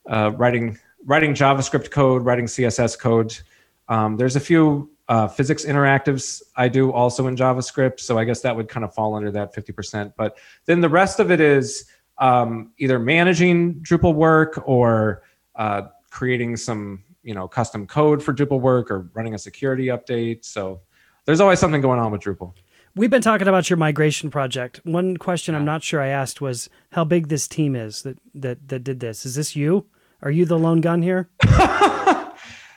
uh, 0.09 0.33
writing 0.37 0.79
writing 1.05 1.35
JavaScript 1.35 1.91
code, 1.91 2.25
writing 2.25 2.47
CSS 2.47 2.99
code. 2.99 3.39
Um, 3.89 4.17
there's 4.17 4.35
a 4.35 4.41
few 4.41 4.91
uh, 5.09 5.29
physics 5.29 5.65
interactives 5.65 6.43
I 6.57 6.69
do 6.69 6.91
also 6.93 7.29
in 7.29 7.37
JavaScript. 7.37 8.01
So 8.01 8.19
I 8.19 8.25
guess 8.25 8.41
that 8.41 8.57
would 8.57 8.69
kind 8.69 8.85
of 8.85 8.93
fall 8.93 9.15
under 9.15 9.31
that 9.31 9.55
50%. 9.55 10.15
But 10.17 10.37
then 10.65 10.81
the 10.81 10.89
rest 10.89 11.21
of 11.21 11.31
it 11.31 11.41
is 11.41 11.85
um, 12.19 12.73
either 12.79 12.99
managing 12.99 13.75
Drupal 13.77 14.15
work 14.15 14.61
or 14.67 15.23
uh, 15.55 15.83
creating 16.11 16.57
some 16.57 17.05
you 17.23 17.35
know 17.35 17.47
custom 17.47 17.87
code 17.87 18.23
for 18.23 18.33
Drupal 18.33 18.61
work 18.61 18.91
or 18.91 19.11
running 19.15 19.35
a 19.35 19.39
security 19.39 19.87
update. 19.87 20.45
So 20.45 20.81
there's 21.25 21.41
always 21.41 21.59
something 21.59 21.81
going 21.81 22.01
on 22.01 22.11
with 22.11 22.23
Drupal. 22.23 22.55
We've 22.97 23.11
been 23.11 23.21
talking 23.21 23.47
about 23.47 23.69
your 23.69 23.77
migration 23.77 24.31
project. 24.31 24.81
One 24.85 25.19
question 25.19 25.55
I'm 25.55 25.67
not 25.67 25.83
sure 25.83 26.01
I 26.01 26.09
asked 26.09 26.41
was 26.41 26.71
how 26.93 27.05
big 27.05 27.29
this 27.29 27.47
team 27.47 27.77
is 27.77 28.01
that 28.03 28.19
that 28.35 28.69
that 28.69 28.85
did 28.85 29.01
this. 29.01 29.27
Is 29.27 29.35
this 29.35 29.55
you? 29.55 29.85
Are 30.23 30.31
you 30.31 30.47
the 30.47 30.59
lone 30.59 30.81
gun 30.81 31.03
here? 31.03 31.29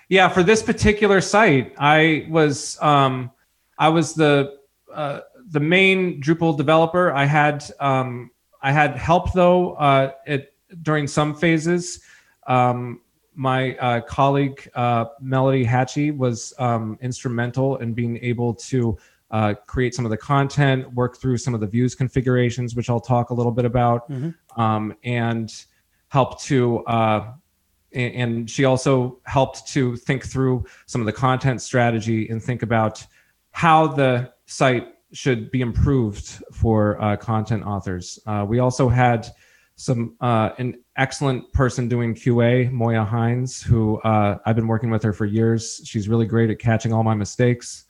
yeah, 0.10 0.28
for 0.28 0.44
this 0.44 0.62
particular 0.62 1.22
site, 1.22 1.74
I 1.80 2.28
was 2.30 2.78
um, 2.82 3.32
I 3.78 3.88
was 3.88 4.14
the 4.14 4.58
uh, 4.94 5.22
the 5.52 5.62
main 5.62 6.22
Drupal 6.22 6.58
developer. 6.58 7.14
I 7.14 7.24
had 7.24 7.64
um, 7.80 8.30
I 8.62 8.74
had 8.74 8.98
help 8.98 9.32
though 9.32 9.76
uh, 9.76 10.12
it, 10.26 10.54
during 10.82 11.08
some 11.08 11.34
phases. 11.34 12.02
Um, 12.46 13.00
my 13.36 13.78
uh, 13.78 14.02
colleague 14.02 14.70
uh, 14.76 15.06
Melody 15.22 15.64
Hatchie 15.64 16.12
was 16.12 16.54
um, 16.60 17.00
instrumental 17.02 17.78
in 17.78 17.94
being 17.94 18.18
able 18.22 18.54
to 18.56 18.98
uh, 19.32 19.54
create 19.68 19.94
some 19.94 20.06
of 20.06 20.12
the 20.12 20.18
content, 20.18 20.92
work 20.94 21.18
through 21.18 21.38
some 21.38 21.54
of 21.54 21.60
the 21.60 21.68
views 21.68 21.96
configurations, 21.96 22.76
which 22.76 22.90
I'll 22.90 23.00
talk 23.00 23.30
a 23.30 23.34
little 23.34 23.52
bit 23.52 23.66
about, 23.66 24.10
mm-hmm. 24.10 24.62
um, 24.62 24.96
and 25.04 25.54
help 26.10 26.42
to. 26.44 26.84
Uh, 26.86 27.34
and 27.92 28.48
she 28.48 28.66
also 28.66 29.20
helped 29.26 29.68
to 29.70 29.96
think 29.96 30.24
through 30.24 30.64
some 30.86 31.02
of 31.02 31.08
the 31.08 31.14
content 31.14 31.60
strategy 31.60 32.30
and 32.30 32.42
think 32.42 32.62
about 32.62 33.04
how 33.52 33.88
the 33.88 34.32
site 34.46 34.88
should 35.12 35.50
be 35.50 35.62
improved 35.62 36.44
for 36.54 37.02
uh, 37.02 37.18
content 37.18 37.66
authors. 37.66 38.20
Uh, 38.28 38.46
we 38.48 38.60
also 38.60 38.90
had 38.90 39.28
some 39.76 40.16
uh, 40.20 40.50
an 40.58 40.76
excellent 40.98 41.52
person 41.54 41.88
doing 41.88 42.14
QA, 42.14 42.70
Moya 42.70 43.04
Hines, 43.04 43.62
who 43.62 44.00
uh, 44.02 44.38
I've 44.46 44.56
been 44.56 44.68
working 44.68 44.92
with 44.92 45.02
her 45.04 45.14
for 45.14 45.26
years. 45.26 45.82
She's 45.86 46.10
really 46.10 46.26
great 46.26 46.50
at 46.50 46.60
catching 46.60 46.92
all 46.92 47.04
my 47.04 47.16
mistakes, 47.16 47.86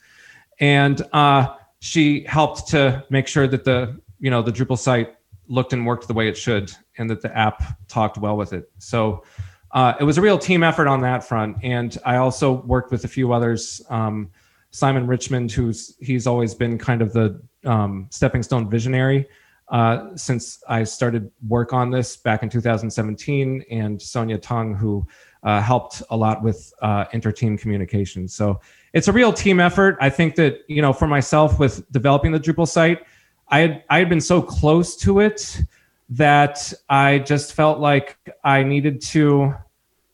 and 0.60 1.02
uh, 1.14 1.56
she 1.80 2.24
helped 2.26 2.68
to 2.70 3.04
make 3.10 3.28
sure 3.28 3.48
that 3.48 3.64
the 3.64 4.00
you 4.20 4.30
know 4.30 4.42
the 4.42 4.52
Drupal 4.52 4.78
site 4.78 5.16
looked 5.48 5.74
and 5.74 5.86
worked 5.86 6.08
the 6.08 6.14
way 6.14 6.28
it 6.28 6.38
should, 6.38 6.72
and 6.98 7.10
that 7.10 7.22
the 7.22 7.36
app 7.38 7.64
talked 7.88 8.18
well 8.18 8.38
with 8.38 8.54
it. 8.54 8.72
So 8.78 9.24
uh, 9.72 9.94
it 10.00 10.04
was 10.04 10.18
a 10.18 10.22
real 10.22 10.38
team 10.38 10.64
effort 10.64 10.88
on 10.88 11.02
that 11.02 11.24
front, 11.24 11.58
and 11.64 11.98
I 12.06 12.18
also 12.18 12.62
worked 12.64 12.92
with 12.92 13.06
a 13.06 13.08
few 13.08 13.34
others. 13.34 13.82
Um, 13.90 14.30
Simon 14.72 15.08
Richmond, 15.08 15.52
who's 15.52 15.96
he's 16.00 16.28
always 16.28 16.54
been 16.54 16.78
kind 16.78 17.02
of 17.02 17.14
the 17.14 17.42
um, 17.66 18.08
stepping 18.12 18.44
stone 18.44 18.70
visionary 18.70 19.28
uh, 19.70 20.16
since 20.16 20.64
I 20.68 20.84
started 20.84 21.32
work 21.48 21.74
on 21.74 21.92
this 21.92 22.18
back 22.18 22.44
in 22.44 22.50
2017, 22.50 23.64
and 23.70 24.02
Sonia 24.02 24.38
Tong, 24.38 24.74
who 24.74 25.06
uh, 25.44 25.62
helped 25.62 26.02
a 26.10 26.18
lot 26.18 26.42
with 26.42 26.74
uh, 26.82 27.06
inter-team 27.14 27.58
communication. 27.58 28.28
So 28.28 28.60
it's 28.94 29.08
a 29.08 29.12
real 29.14 29.32
team 29.32 29.60
effort. 29.60 29.98
I 30.02 30.10
think 30.10 30.36
that 30.36 30.62
you 30.68 30.82
know, 30.82 30.94
for 30.94 31.08
myself, 31.08 31.60
with 31.60 31.90
developing 31.92 32.32
the 32.32 32.40
Drupal 32.40 32.68
site, 32.68 33.06
I 33.48 33.60
had 33.60 33.84
I 33.90 34.00
had 34.00 34.10
been 34.10 34.22
so 34.22 34.42
close 34.42 34.96
to 34.98 35.20
it 35.20 35.62
that 36.10 36.74
I 36.90 37.20
just 37.20 37.54
felt 37.54 37.80
like 37.80 38.18
I 38.44 38.64
needed 38.64 39.02
to 39.02 39.54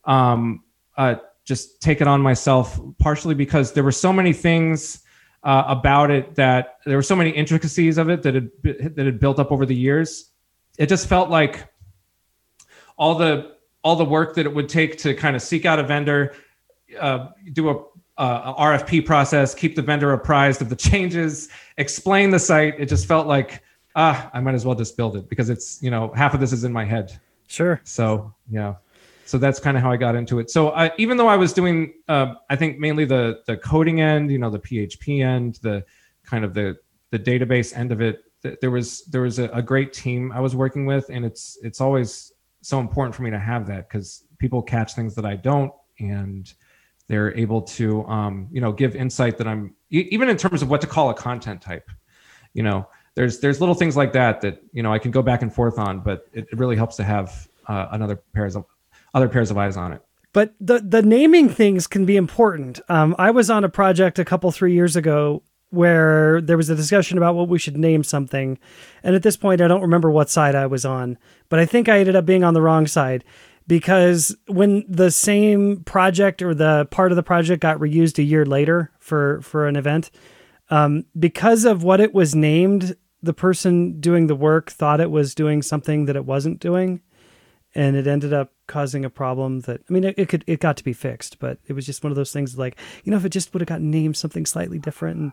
um, 0.04 0.64
uh, 0.98 1.16
just 1.46 1.82
take 1.82 2.02
it 2.02 2.08
on 2.08 2.22
myself, 2.22 2.80
partially 3.00 3.36
because 3.36 3.72
there 3.72 3.84
were 3.84 3.92
so 3.92 4.12
many 4.12 4.34
things 4.34 5.04
uh, 5.44 5.64
about 5.68 6.12
it 6.12 6.36
that 6.36 6.80
there 6.86 6.98
were 6.98 7.04
so 7.04 7.16
many 7.16 7.30
intricacies 7.30 7.98
of 7.98 8.10
it 8.10 8.24
that 8.24 8.36
had 8.36 8.52
that 8.96 9.06
had 9.06 9.20
built 9.20 9.40
up 9.40 9.52
over 9.52 9.66
the 9.66 9.76
years. 9.76 10.32
It 10.78 10.90
just 10.90 11.08
felt 11.08 11.30
like 11.30 11.68
all 12.98 13.16
the 13.16 13.56
all 13.84 13.96
the 13.96 14.06
work 14.06 14.36
that 14.36 14.46
it 14.46 14.54
would 14.54 14.68
take 14.68 14.98
to 14.98 15.14
kind 15.14 15.36
of 15.36 15.42
seek 15.42 15.66
out 15.66 15.78
a 15.78 15.84
vendor, 15.84 16.34
uh, 17.00 17.28
do 17.54 17.70
a, 17.70 17.84
a 18.18 18.54
RFP 18.58 19.06
process, 19.06 19.54
keep 19.54 19.76
the 19.76 19.82
vendor 19.82 20.14
apprised 20.14 20.62
of 20.62 20.70
the 20.70 20.76
changes, 20.76 21.50
explain 21.78 22.30
the 22.30 22.40
site. 22.40 22.76
It 22.80 22.88
just 22.88 23.08
felt 23.08 23.28
like 23.28 23.62
ah, 23.96 24.30
I 24.34 24.42
might 24.42 24.56
as 24.56 24.66
well 24.66 24.76
just 24.76 24.98
build 24.98 25.16
it 25.16 25.30
because 25.30 25.50
it's 25.50 25.82
you 25.82 25.92
know 25.92 26.12
half 26.16 26.34
of 26.34 26.40
this 26.40 26.54
is 26.54 26.64
in 26.64 26.74
my 26.74 26.86
head. 26.86 27.20
Sure. 27.48 27.80
So 27.84 28.34
yeah 28.50 28.76
so 29.26 29.40
that's 29.40 29.60
kind 29.60 29.76
of 29.76 29.84
how 29.84 29.92
I 29.92 29.98
got 29.98 30.16
into 30.16 30.40
it. 30.40 30.50
So 30.52 30.70
I, 30.70 30.92
even 30.98 31.18
though 31.18 31.28
I 31.28 31.36
was 31.36 31.52
doing, 31.52 31.94
uh, 32.08 32.36
I 32.50 32.56
think 32.56 32.78
mainly 32.80 33.06
the 33.06 33.42
the 33.48 33.58
coding 33.58 34.00
end, 34.00 34.32
you 34.32 34.38
know, 34.38 34.52
the 34.52 34.60
PHP 34.60 35.26
end, 35.26 35.60
the 35.62 35.84
kind 36.24 36.46
of 36.46 36.54
the 36.54 36.78
the 37.10 37.20
database 37.20 37.76
end 37.76 37.92
of 37.92 38.02
it, 38.02 38.24
th- 38.44 38.60
there 38.62 38.72
was 38.72 39.04
there 39.06 39.22
was 39.22 39.40
a, 39.40 39.50
a, 39.50 39.62
great 39.62 39.94
team 39.94 40.32
I 40.32 40.40
was 40.40 40.56
working 40.56 40.86
with, 40.86 41.10
and 41.10 41.26
it's 41.26 41.58
it's 41.64 41.82
always 41.82 42.32
so 42.62 42.80
important 42.80 43.16
for 43.16 43.24
me 43.24 43.32
to 43.32 43.40
have 43.40 43.66
that 43.68 43.90
because 43.90 44.26
people 44.38 44.62
catch 44.62 44.94
things 44.94 45.16
that 45.16 45.26
I 45.26 45.36
don't, 45.36 45.72
and 46.00 46.54
they're 47.08 47.36
able 47.38 47.62
to 47.62 48.06
um, 48.06 48.48
you 48.52 48.62
know 48.62 48.72
give 48.72 48.96
insight 48.96 49.38
that 49.38 49.48
I'm 49.48 49.76
even 49.90 50.30
in 50.30 50.38
terms 50.38 50.62
of 50.62 50.70
what 50.70 50.82
to 50.82 50.88
call 50.88 51.10
a 51.10 51.14
content 51.14 51.62
type, 51.62 51.90
you 52.54 52.64
know. 52.64 52.88
There's 53.16 53.40
there's 53.40 53.62
little 53.62 53.76
things 53.76 53.96
like 53.96 54.12
that 54.14 54.42
that 54.42 54.62
you 54.74 54.84
know 54.84 54.92
I 54.92 55.00
can 55.00 55.12
go 55.12 55.22
back 55.22 55.42
and 55.42 55.54
forth 55.54 55.80
on, 55.80 56.02
but 56.02 56.28
it, 56.34 56.48
it 56.52 56.58
really 56.58 56.76
helps 56.76 56.98
to 56.98 57.04
have 57.04 57.48
uh, 57.68 57.88
another 57.92 58.18
pair 58.34 58.46
of 58.46 58.66
other 59.14 59.30
pairs 59.30 59.52
of 59.52 59.58
eyes 59.58 59.78
on 59.78 59.94
it. 59.94 60.02
But 60.34 60.54
the 60.60 60.80
the 60.80 61.02
naming 61.02 61.48
things 61.48 61.88
can 61.88 62.06
be 62.06 62.18
important. 62.18 62.82
Um, 62.90 63.16
I 63.18 63.32
was 63.32 63.50
on 63.50 63.64
a 63.64 63.70
project 63.70 64.20
a 64.20 64.26
couple 64.26 64.52
three 64.52 64.74
years 64.74 64.98
ago 64.98 65.44
where 65.70 66.42
there 66.42 66.58
was 66.58 66.70
a 66.70 66.76
discussion 66.76 67.18
about 67.18 67.36
what 67.36 67.48
we 67.48 67.58
should 67.58 67.78
name 67.78 68.04
something, 68.04 68.60
and 69.02 69.16
at 69.16 69.24
this 69.24 69.38
point 69.38 69.62
I 69.62 69.70
don't 69.70 69.82
remember 69.82 70.12
what 70.12 70.30
side 70.30 70.56
I 70.56 70.66
was 70.66 70.84
on, 70.84 71.18
but 71.48 71.60
I 71.60 71.66
think 71.66 71.88
I 71.88 72.00
ended 72.00 72.18
up 72.18 72.26
being 72.26 72.44
on 72.44 72.54
the 72.54 72.62
wrong 72.62 72.86
side 72.86 73.24
because 73.68 74.36
when 74.48 74.86
the 74.88 75.12
same 75.12 75.84
project 75.84 76.42
or 76.42 76.54
the 76.54 76.88
part 76.92 77.12
of 77.12 77.16
the 77.16 77.24
project 77.24 77.62
got 77.62 77.80
reused 77.80 78.20
a 78.20 78.24
year 78.24 78.46
later 78.46 78.92
for 79.00 79.42
for 79.42 79.68
an 79.68 79.76
event, 79.76 80.12
um, 80.70 81.06
because 81.18 81.66
of 81.66 81.84
what 81.84 82.00
it 82.00 82.14
was 82.14 82.36
named, 82.36 82.96
the 83.22 83.34
person 83.34 84.00
doing 84.00 84.28
the 84.28 84.36
work 84.36 84.72
thought 84.72 85.00
it 85.00 85.12
was 85.12 85.36
doing 85.36 85.62
something 85.62 86.06
that 86.06 86.16
it 86.16 86.26
wasn't 86.26 86.60
doing 86.60 87.02
and 87.76 87.98
it 87.98 88.08
ended 88.08 88.34
up 88.34 88.54
causing 88.68 89.04
a 89.04 89.10
problem 89.10 89.60
that 89.62 89.82
I 89.88 89.94
mean 89.94 90.06
it, 90.06 90.16
it, 90.18 90.30
could 90.30 90.44
it 90.48 90.60
got 90.62 90.78
to 90.78 90.84
be 90.84 90.94
fixed, 90.94 91.40
but 91.40 91.60
it 91.68 91.74
was 91.74 91.86
just 91.86 92.04
one 92.04 92.12
of 92.12 92.16
those 92.16 92.32
things 92.32 92.58
like 92.58 92.78
you 93.04 93.12
know 93.12 93.18
if 93.18 93.26
it 93.26 93.30
just 93.30 93.54
would 93.54 93.62
have 93.62 93.68
gotten 93.68 93.92
named 93.92 94.18
something 94.18 94.46
slightly 94.46 94.80
different 94.80 95.20
and 95.20 95.32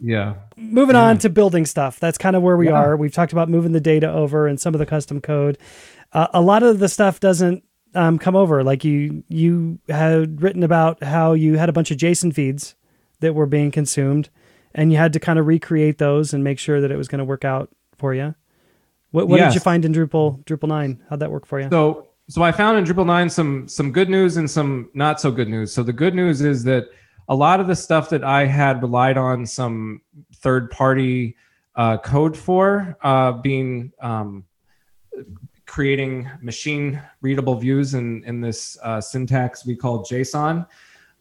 yeah. 0.00 0.34
Moving 0.56 0.96
yeah. 0.96 1.02
on 1.02 1.18
to 1.18 1.30
building 1.30 1.66
stuff. 1.66 2.00
That's 2.00 2.18
kind 2.18 2.36
of 2.36 2.42
where 2.42 2.56
we 2.56 2.68
yeah. 2.68 2.74
are. 2.74 2.96
We've 2.96 3.12
talked 3.12 3.32
about 3.32 3.48
moving 3.48 3.72
the 3.72 3.80
data 3.80 4.10
over 4.10 4.46
and 4.46 4.60
some 4.60 4.74
of 4.74 4.78
the 4.78 4.86
custom 4.86 5.20
code. 5.20 5.58
Uh, 6.12 6.28
a 6.32 6.40
lot 6.40 6.62
of 6.62 6.78
the 6.78 6.88
stuff 6.88 7.20
doesn't 7.20 7.64
um, 7.94 8.18
come 8.18 8.36
over. 8.36 8.62
Like 8.64 8.84
you 8.84 9.24
you 9.28 9.78
had 9.88 10.42
written 10.42 10.62
about 10.62 11.02
how 11.02 11.32
you 11.32 11.56
had 11.56 11.68
a 11.68 11.72
bunch 11.72 11.90
of 11.90 11.96
JSON 11.96 12.34
feeds 12.34 12.74
that 13.20 13.34
were 13.34 13.46
being 13.46 13.70
consumed, 13.70 14.30
and 14.74 14.92
you 14.92 14.98
had 14.98 15.12
to 15.12 15.20
kind 15.20 15.38
of 15.38 15.46
recreate 15.46 15.98
those 15.98 16.32
and 16.32 16.42
make 16.42 16.58
sure 16.58 16.80
that 16.80 16.90
it 16.90 16.96
was 16.96 17.08
going 17.08 17.18
to 17.18 17.24
work 17.24 17.44
out 17.44 17.70
for 17.96 18.14
you. 18.14 18.34
What, 19.10 19.28
what 19.28 19.40
yes. 19.40 19.52
did 19.52 19.54
you 19.56 19.60
find 19.60 19.84
in 19.84 19.92
Drupal 19.92 20.44
Drupal 20.44 20.68
nine? 20.68 21.02
How'd 21.10 21.20
that 21.20 21.30
work 21.30 21.46
for 21.46 21.60
you? 21.60 21.68
So 21.70 22.08
so 22.28 22.42
I 22.42 22.52
found 22.52 22.78
in 22.78 22.84
Drupal 22.84 23.06
nine 23.06 23.28
some 23.28 23.66
some 23.68 23.92
good 23.92 24.08
news 24.08 24.36
and 24.36 24.50
some 24.50 24.88
not 24.94 25.20
so 25.20 25.30
good 25.30 25.48
news. 25.48 25.72
So 25.72 25.82
the 25.82 25.92
good 25.92 26.14
news 26.14 26.40
is 26.40 26.64
that 26.64 26.86
a 27.30 27.34
lot 27.34 27.60
of 27.60 27.68
the 27.68 27.76
stuff 27.76 28.10
that 28.10 28.24
I 28.24 28.44
had 28.44 28.82
relied 28.82 29.16
on 29.16 29.46
some 29.46 30.02
third 30.34 30.68
party 30.70 31.36
uh, 31.76 31.96
code 31.98 32.36
for, 32.36 32.98
uh, 33.02 33.32
being 33.32 33.92
um, 34.00 34.44
creating 35.64 36.28
machine 36.42 37.00
readable 37.20 37.54
views 37.54 37.94
in 37.94 38.24
in 38.24 38.40
this 38.40 38.76
uh, 38.82 39.00
syntax 39.00 39.64
we 39.64 39.76
call 39.76 40.04
JSON, 40.04 40.66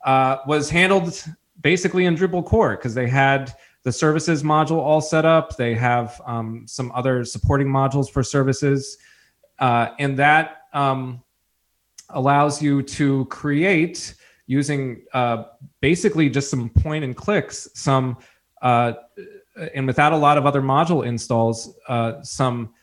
uh, 0.03 0.37
was 0.47 0.67
handled 0.71 1.23
basically 1.61 2.05
in 2.05 2.15
Drupal 2.15 2.43
core 2.43 2.75
because 2.75 2.95
they 2.95 3.07
had 3.07 3.53
the 3.83 3.91
services 3.91 4.41
module 4.41 4.79
all 4.79 5.01
set 5.01 5.25
up. 5.25 5.57
They 5.57 5.75
have 5.75 6.19
um, 6.25 6.63
some 6.65 6.91
other 6.93 7.23
supporting 7.23 7.67
modules 7.67 8.09
for 8.09 8.23
services. 8.23 8.97
Uh, 9.59 9.89
and 9.99 10.17
that 10.17 10.63
um, 10.73 11.21
allows 12.09 12.61
you 12.61 12.81
to 12.81 13.25
create 13.25 14.15
using 14.47 15.03
uh, 15.13 15.43
basically 15.81 16.29
just 16.29 16.49
some 16.49 16.69
point 16.69 17.03
and 17.03 17.15
clicks, 17.15 17.69
some, 17.73 18.17
uh, 18.61 18.93
and 19.73 19.87
without 19.87 20.13
a 20.13 20.17
lot 20.17 20.37
of 20.37 20.45
other 20.45 20.61
module 20.61 21.05
installs, 21.05 21.77
uh, 21.87 22.21
some, 22.23 22.73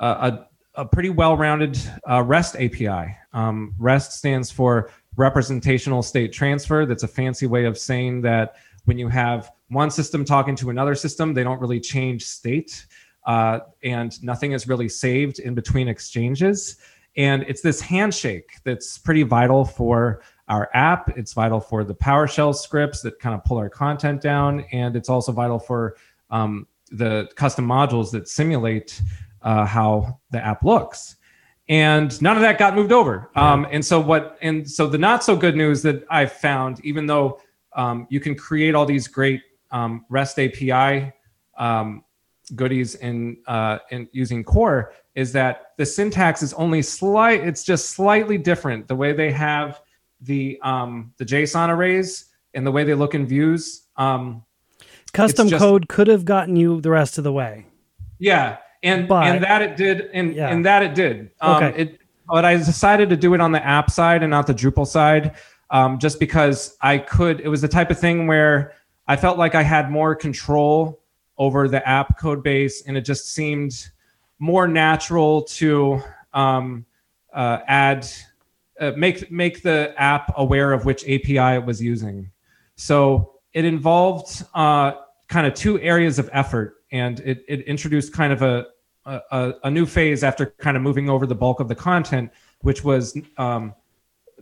uh, 0.00 0.30
a, 0.76 0.80
a, 0.82 0.84
pretty 0.84 1.08
well-rounded 1.08 1.78
uh, 2.08 2.22
REST 2.22 2.56
API. 2.56 3.16
Um, 3.32 3.74
REST 3.78 4.12
stands 4.12 4.50
for 4.50 4.90
representational 5.16 6.02
state 6.02 6.32
transfer. 6.32 6.84
That's 6.84 7.02
a 7.02 7.08
fancy 7.08 7.46
way 7.46 7.64
of 7.64 7.78
saying 7.78 8.22
that 8.22 8.56
when 8.84 8.98
you 8.98 9.08
have 9.08 9.50
one 9.68 9.90
system 9.90 10.24
talking 10.24 10.54
to 10.56 10.70
another 10.70 10.94
system, 10.94 11.34
they 11.34 11.42
don't 11.42 11.60
really 11.60 11.80
change 11.80 12.24
state, 12.24 12.86
uh, 13.26 13.60
and 13.82 14.22
nothing 14.22 14.52
is 14.52 14.68
really 14.68 14.88
saved 14.88 15.38
in 15.38 15.54
between 15.54 15.88
exchanges. 15.88 16.76
And 17.16 17.44
it's 17.48 17.62
this 17.62 17.80
handshake 17.80 18.58
that's 18.64 18.98
pretty 18.98 19.22
vital 19.22 19.64
for 19.64 20.22
our 20.48 20.70
app. 20.74 21.16
It's 21.16 21.32
vital 21.32 21.60
for 21.60 21.84
the 21.84 21.94
PowerShell 21.94 22.54
scripts 22.54 23.02
that 23.02 23.18
kind 23.18 23.34
of 23.34 23.44
pull 23.44 23.58
our 23.58 23.68
content 23.68 24.20
down, 24.20 24.60
and 24.72 24.96
it's 24.96 25.08
also 25.08 25.32
vital 25.32 25.58
for 25.58 25.96
um, 26.30 26.66
the 26.90 27.28
custom 27.34 27.66
modules 27.66 28.10
that 28.12 28.28
simulate 28.28 29.00
uh, 29.42 29.64
how 29.64 30.20
the 30.30 30.44
app 30.44 30.64
looks. 30.64 31.16
And 31.68 32.20
none 32.22 32.36
of 32.36 32.42
that 32.42 32.58
got 32.58 32.76
moved 32.76 32.92
over. 32.92 33.30
Um, 33.34 33.66
and 33.70 33.84
so 33.84 33.98
what? 34.00 34.38
And 34.40 34.68
so 34.70 34.86
the 34.86 34.98
not 34.98 35.24
so 35.24 35.36
good 35.36 35.56
news 35.56 35.82
that 35.82 36.04
I've 36.10 36.32
found, 36.32 36.84
even 36.84 37.06
though 37.06 37.40
um, 37.74 38.06
you 38.08 38.20
can 38.20 38.36
create 38.36 38.74
all 38.74 38.86
these 38.86 39.08
great 39.08 39.42
um, 39.72 40.04
REST 40.08 40.38
API 40.38 41.12
um, 41.58 42.04
goodies 42.54 42.94
in 42.96 43.38
uh, 43.48 43.78
in 43.90 44.08
using 44.12 44.44
Core, 44.44 44.92
is 45.16 45.32
that 45.32 45.72
the 45.76 45.84
syntax 45.84 46.40
is 46.40 46.52
only 46.54 46.82
slight. 46.82 47.44
It's 47.44 47.64
just 47.64 47.90
slightly 47.90 48.38
different. 48.38 48.86
The 48.86 48.94
way 48.94 49.12
they 49.12 49.32
have 49.32 49.80
the 50.20 50.58
um, 50.62 51.12
the 51.16 51.24
JSON 51.24 51.68
arrays 51.68 52.26
and 52.54 52.66
the 52.66 52.70
way 52.70 52.84
they 52.84 52.94
look 52.94 53.14
in 53.14 53.26
views. 53.26 53.86
Um, 53.96 54.44
Custom 55.12 55.48
just, 55.48 55.60
code 55.60 55.88
could 55.88 56.08
have 56.08 56.24
gotten 56.24 56.56
you 56.56 56.80
the 56.80 56.90
rest 56.90 57.18
of 57.18 57.24
the 57.24 57.32
way. 57.32 57.66
Yeah, 58.18 58.58
and 58.82 59.08
but, 59.08 59.26
and 59.26 59.44
that 59.44 59.62
it 59.62 59.76
did, 59.76 60.10
and 60.12 60.34
yeah. 60.34 60.48
and 60.48 60.64
that 60.64 60.82
it 60.82 60.94
did. 60.94 61.30
Um, 61.40 61.62
okay. 61.62 61.82
It, 61.82 62.00
but 62.28 62.44
I 62.44 62.56
decided 62.56 63.08
to 63.10 63.16
do 63.16 63.34
it 63.34 63.40
on 63.40 63.52
the 63.52 63.64
app 63.64 63.90
side 63.90 64.22
and 64.22 64.30
not 64.30 64.46
the 64.46 64.54
Drupal 64.54 64.86
side, 64.86 65.36
um, 65.70 65.98
just 65.98 66.18
because 66.18 66.76
I 66.80 66.98
could. 66.98 67.40
It 67.40 67.48
was 67.48 67.60
the 67.60 67.68
type 67.68 67.90
of 67.90 67.98
thing 67.98 68.26
where 68.26 68.74
I 69.06 69.16
felt 69.16 69.38
like 69.38 69.54
I 69.54 69.62
had 69.62 69.90
more 69.90 70.14
control 70.14 71.00
over 71.38 71.68
the 71.68 71.86
app 71.88 72.18
code 72.18 72.42
base, 72.42 72.82
and 72.86 72.96
it 72.96 73.02
just 73.02 73.32
seemed 73.32 73.90
more 74.38 74.66
natural 74.66 75.42
to 75.42 76.02
um, 76.34 76.84
uh, 77.32 77.58
add 77.66 78.06
uh, 78.80 78.92
make 78.96 79.30
make 79.30 79.62
the 79.62 79.94
app 79.96 80.32
aware 80.36 80.72
of 80.72 80.84
which 80.84 81.02
API 81.04 81.56
it 81.56 81.64
was 81.64 81.82
using. 81.82 82.30
So 82.76 83.40
it 83.52 83.64
involved 83.64 84.44
uh, 84.54 84.92
kind 85.28 85.46
of 85.46 85.54
two 85.54 85.80
areas 85.80 86.18
of 86.18 86.28
effort, 86.32 86.76
and 86.92 87.20
it, 87.20 87.44
it 87.48 87.62
introduced 87.62 88.12
kind 88.12 88.32
of 88.32 88.42
a, 88.42 88.66
a, 89.06 89.54
a 89.64 89.70
new 89.70 89.86
phase 89.86 90.22
after 90.22 90.46
kind 90.58 90.76
of 90.76 90.82
moving 90.82 91.08
over 91.08 91.26
the 91.26 91.34
bulk 91.34 91.60
of 91.60 91.68
the 91.68 91.74
content, 91.74 92.30
which 92.60 92.84
was 92.84 93.18
um, 93.38 93.74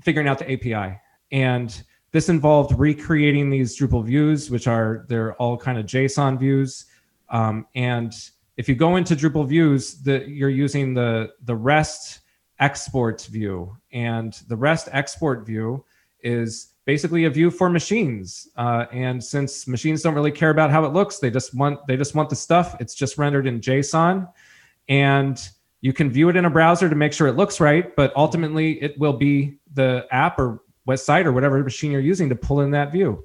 figuring 0.02 0.26
out 0.26 0.38
the 0.38 0.50
API. 0.50 0.98
And 1.30 1.82
this 2.10 2.28
involved 2.28 2.78
recreating 2.78 3.50
these 3.50 3.78
Drupal 3.78 4.04
views, 4.04 4.50
which 4.50 4.66
are 4.66 5.04
they're 5.08 5.34
all 5.34 5.56
kind 5.56 5.78
of 5.78 5.86
JSON 5.86 6.38
views. 6.38 6.86
Um, 7.28 7.66
and 7.74 8.12
if 8.56 8.68
you 8.68 8.74
go 8.74 8.96
into 8.96 9.16
Drupal 9.16 9.46
views, 9.46 10.02
the, 10.02 10.24
you're 10.28 10.50
using 10.50 10.94
the 10.94 11.32
the 11.44 11.54
REST 11.54 12.20
exports 12.64 13.26
view. 13.26 13.76
And 13.92 14.32
the 14.48 14.56
REST 14.56 14.88
export 14.92 15.46
view 15.46 15.84
is 16.22 16.74
basically 16.86 17.24
a 17.24 17.30
view 17.30 17.50
for 17.50 17.68
machines. 17.68 18.48
Uh, 18.56 18.86
and 18.92 19.22
since 19.22 19.66
machines 19.66 20.02
don't 20.02 20.14
really 20.14 20.32
care 20.32 20.50
about 20.50 20.70
how 20.70 20.84
it 20.84 20.92
looks, 20.92 21.18
they 21.18 21.30
just 21.30 21.54
want 21.54 21.86
they 21.86 21.96
just 21.96 22.14
want 22.14 22.28
the 22.30 22.36
stuff. 22.36 22.76
It's 22.80 22.94
just 22.94 23.18
rendered 23.18 23.46
in 23.46 23.60
JSON, 23.60 24.28
and 24.88 25.36
you 25.82 25.92
can 25.92 26.10
view 26.10 26.28
it 26.30 26.36
in 26.36 26.44
a 26.46 26.50
browser 26.50 26.88
to 26.88 26.96
make 26.96 27.12
sure 27.12 27.26
it 27.28 27.36
looks 27.36 27.60
right. 27.60 27.94
But 27.94 28.12
ultimately, 28.16 28.82
it 28.82 28.98
will 28.98 29.18
be 29.28 29.58
the 29.74 30.06
app 30.10 30.38
or 30.38 30.62
website 30.88 31.24
or 31.26 31.32
whatever 31.32 31.62
machine 31.62 31.90
you're 31.90 32.00
using 32.00 32.28
to 32.30 32.36
pull 32.36 32.60
in 32.60 32.70
that 32.70 32.92
view. 32.92 33.24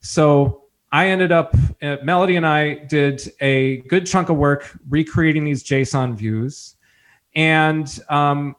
So 0.00 0.62
I 0.92 1.08
ended 1.08 1.32
up, 1.32 1.54
uh, 1.82 1.96
Melody 2.02 2.36
and 2.36 2.46
I 2.46 2.74
did 2.96 3.32
a 3.40 3.78
good 3.88 4.06
chunk 4.06 4.28
of 4.28 4.36
work 4.36 4.78
recreating 4.88 5.44
these 5.44 5.62
JSON 5.64 6.14
views. 6.14 6.76
And 7.34 7.86
um, 8.08 8.56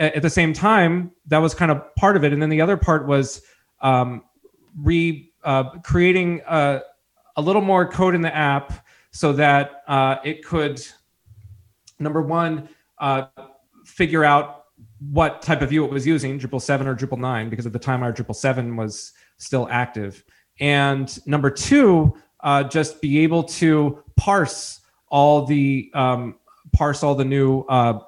at 0.00 0.22
the 0.22 0.30
same 0.30 0.52
time, 0.52 1.12
that 1.26 1.38
was 1.38 1.54
kind 1.54 1.70
of 1.70 1.94
part 1.94 2.16
of 2.16 2.24
it. 2.24 2.32
And 2.32 2.40
then 2.40 2.48
the 2.48 2.60
other 2.60 2.76
part 2.76 3.06
was 3.06 3.42
um, 3.82 4.24
re 4.76 5.30
uh, 5.44 5.78
creating 5.80 6.40
a, 6.48 6.80
a, 7.36 7.42
little 7.42 7.62
more 7.62 7.88
code 7.88 8.14
in 8.14 8.20
the 8.20 8.34
app 8.34 8.86
so 9.10 9.32
that 9.32 9.82
uh, 9.88 10.16
it 10.24 10.44
could, 10.44 10.84
number 11.98 12.20
one, 12.20 12.68
uh, 12.98 13.26
figure 13.84 14.24
out 14.24 14.66
what 15.10 15.40
type 15.40 15.62
of 15.62 15.70
view 15.70 15.84
it 15.84 15.90
was 15.90 16.06
using, 16.06 16.38
Drupal 16.38 16.60
7 16.60 16.86
or 16.86 16.94
Drupal 16.94 17.18
9, 17.18 17.48
because 17.48 17.64
at 17.64 17.72
the 17.72 17.78
time 17.78 18.02
our 18.02 18.12
Drupal 18.12 18.36
7 18.36 18.76
was 18.76 19.12
still 19.38 19.66
active. 19.70 20.24
And 20.60 21.26
number 21.26 21.50
two, 21.50 22.14
uh, 22.40 22.64
just 22.64 23.00
be 23.00 23.20
able 23.20 23.42
to 23.44 24.02
parse 24.16 24.80
all 25.08 25.46
the 25.46 25.90
um, 25.94 26.36
parse 26.72 27.02
all 27.02 27.14
the 27.14 27.24
new 27.24 27.62
uh, 27.62 28.00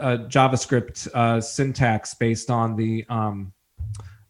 uh, 0.00 0.18
JavaScript 0.28 1.08
uh, 1.14 1.40
syntax 1.40 2.14
based 2.14 2.50
on 2.50 2.76
the 2.76 3.04
um, 3.08 3.52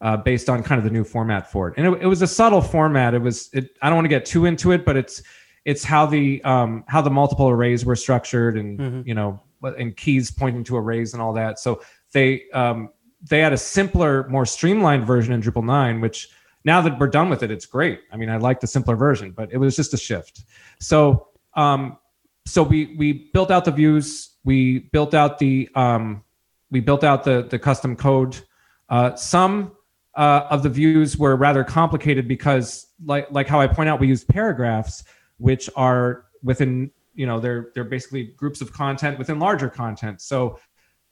uh, 0.01 0.17
based 0.17 0.49
on 0.49 0.63
kind 0.63 0.79
of 0.79 0.85
the 0.85 0.91
new 0.91 1.05
format 1.05 1.51
for 1.51 1.69
it. 1.69 1.75
And 1.77 1.87
it, 1.87 2.03
it, 2.03 2.07
was 2.07 2.23
a 2.23 2.27
subtle 2.27 2.61
format. 2.61 3.15
It 3.15 3.23
was. 3.23 3.51
It, 3.53 3.77
I 3.83 3.89
don't 3.89 3.97
want 3.97 4.05
to 4.05 4.11
get 4.11 4.25
too 4.25 4.45
into 4.45 4.73
it, 4.73 4.85
but 4.85 4.97
it's 4.97 5.23
it's 5.65 5.85
how 5.85 6.07
the 6.07 6.43
um, 6.45 6.85
how 6.89 7.01
the 7.01 7.11
multiple 7.11 7.49
arrays 7.49 7.85
were 7.85 7.97
structured, 7.97 8.57
and 8.57 8.79
mm-hmm. 8.79 9.03
you 9.09 9.15
know, 9.15 9.41
and 9.63 9.97
keys 9.97 10.31
pointing 10.31 10.65
to 10.65 10.77
arrays 10.77 11.13
and 11.15 11.23
all 11.23 11.33
that. 11.35 11.59
So 11.59 11.83
they 12.13 12.45
um, 12.53 12.91
they 13.23 13.41
had 13.41 13.53
a 13.53 13.59
simpler, 13.59 14.29
more 14.29 14.47
streamlined 14.47 15.07
version 15.07 15.33
in 15.33 15.43
Drupal 15.43 15.65
nine, 15.65 16.01
which 16.01 16.29
now 16.65 16.81
that 16.81 16.99
we're 16.99 17.09
done 17.09 17.29
with 17.29 17.43
it, 17.43 17.51
it's 17.51 17.67
great. 17.67 18.01
I 18.13 18.17
mean, 18.17 18.31
I 18.31 18.37
like 18.37 18.61
the 18.61 18.67
simpler 18.67 18.97
version, 18.97 19.33
but 19.33 19.53
it 19.53 19.59
was 19.59 19.77
just 19.77 19.95
a 19.95 19.97
shift. 19.97 20.45
So 20.81 21.29
um, 21.55 21.99
so 22.47 22.63
we 22.63 22.95
we 22.97 23.31
built 23.33 23.51
out 23.51 23.65
the 23.65 23.73
views 23.73 24.37
we 24.49 24.79
built 24.79 25.13
out 25.13 25.39
the 25.39 25.69
um, 25.75 26.25
we 26.71 26.81
built 26.81 27.05
out 27.05 27.23
the 27.23 27.47
the 27.51 27.59
custom 27.59 27.95
code. 27.95 28.41
Uh, 28.89 29.15
some 29.15 29.73
uh, 30.15 30.47
of 30.49 30.63
the 30.63 30.71
views 30.71 31.19
were 31.19 31.37
rather 31.37 31.63
complicated 31.63 32.27
because, 32.27 32.87
like 33.05 33.31
like 33.31 33.47
how 33.47 33.61
I 33.61 33.67
point 33.67 33.91
out, 33.91 34.01
we 34.01 34.09
used 34.09 34.27
paragraphs, 34.27 35.05
which 35.37 35.69
are 35.77 36.25
within 36.43 36.91
you 37.13 37.27
know 37.27 37.39
they're 37.39 37.73
they're 37.75 37.85
basically 37.85 38.33
groups 38.39 38.63
of 38.63 38.73
content 38.73 39.19
within 39.19 39.39
larger 39.39 39.69
content. 39.69 40.23
So 40.23 40.59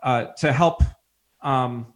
uh, 0.03 0.29
to 0.39 0.51
help 0.51 0.83
um, 1.43 1.93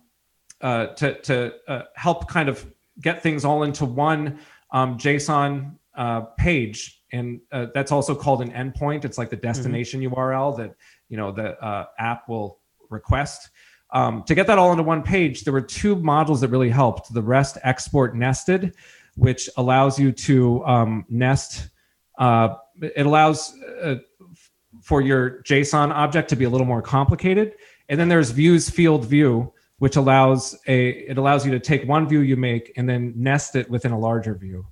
uh, 0.60 0.88
to 0.88 1.14
to 1.22 1.54
uh, 1.66 1.82
help 1.96 2.28
kind 2.28 2.50
of 2.50 2.66
get 3.00 3.22
things 3.22 3.46
all 3.46 3.62
into 3.62 3.86
one 3.86 4.40
um, 4.72 4.98
JSON 4.98 5.74
uh, 5.94 6.20
page, 6.36 7.02
and 7.12 7.40
uh, 7.50 7.68
that's 7.72 7.92
also 7.92 8.14
called 8.14 8.42
an 8.42 8.52
endpoint. 8.52 9.06
It's 9.06 9.16
like 9.16 9.30
the 9.30 9.36
mm-hmm. 9.36 9.46
destination 9.46 10.02
mm-hmm. 10.02 10.12
URL 10.12 10.54
that 10.58 10.74
you 11.10 11.18
know 11.18 11.30
the 11.32 11.62
uh, 11.62 11.86
app 11.98 12.28
will 12.28 12.60
request. 12.88 13.50
Um, 13.92 14.22
to 14.24 14.34
get 14.34 14.46
that 14.46 14.58
all 14.58 14.70
into 14.70 14.84
one 14.84 15.02
page, 15.02 15.42
there 15.42 15.52
were 15.52 15.60
two 15.60 15.96
modules 15.96 16.40
that 16.40 16.48
really 16.48 16.70
helped. 16.70 17.12
The 17.12 17.22
REST 17.22 17.58
export 17.62 18.16
nested, 18.16 18.74
which 19.16 19.50
allows 19.56 19.98
you 19.98 20.12
to 20.12 20.64
um, 20.64 21.04
nest. 21.08 21.68
Uh, 22.18 22.54
it 22.80 23.04
allows 23.04 23.52
uh, 23.82 23.96
for 24.82 25.00
your 25.00 25.42
JSON 25.42 25.90
object 25.90 26.28
to 26.30 26.36
be 26.36 26.44
a 26.44 26.50
little 26.50 26.66
more 26.66 26.82
complicated. 26.82 27.54
And 27.88 27.98
then 27.98 28.08
there's 28.08 28.30
views 28.30 28.70
field 28.70 29.04
view, 29.04 29.52
which 29.78 29.96
allows 29.96 30.56
a 30.68 30.90
it 30.90 31.18
allows 31.18 31.44
you 31.44 31.50
to 31.52 31.58
take 31.58 31.86
one 31.88 32.08
view 32.08 32.20
you 32.20 32.36
make 32.36 32.72
and 32.76 32.88
then 32.88 33.12
nest 33.16 33.56
it 33.56 33.68
within 33.68 33.92
a 33.92 33.98
larger 33.98 34.34
view. 34.34 34.66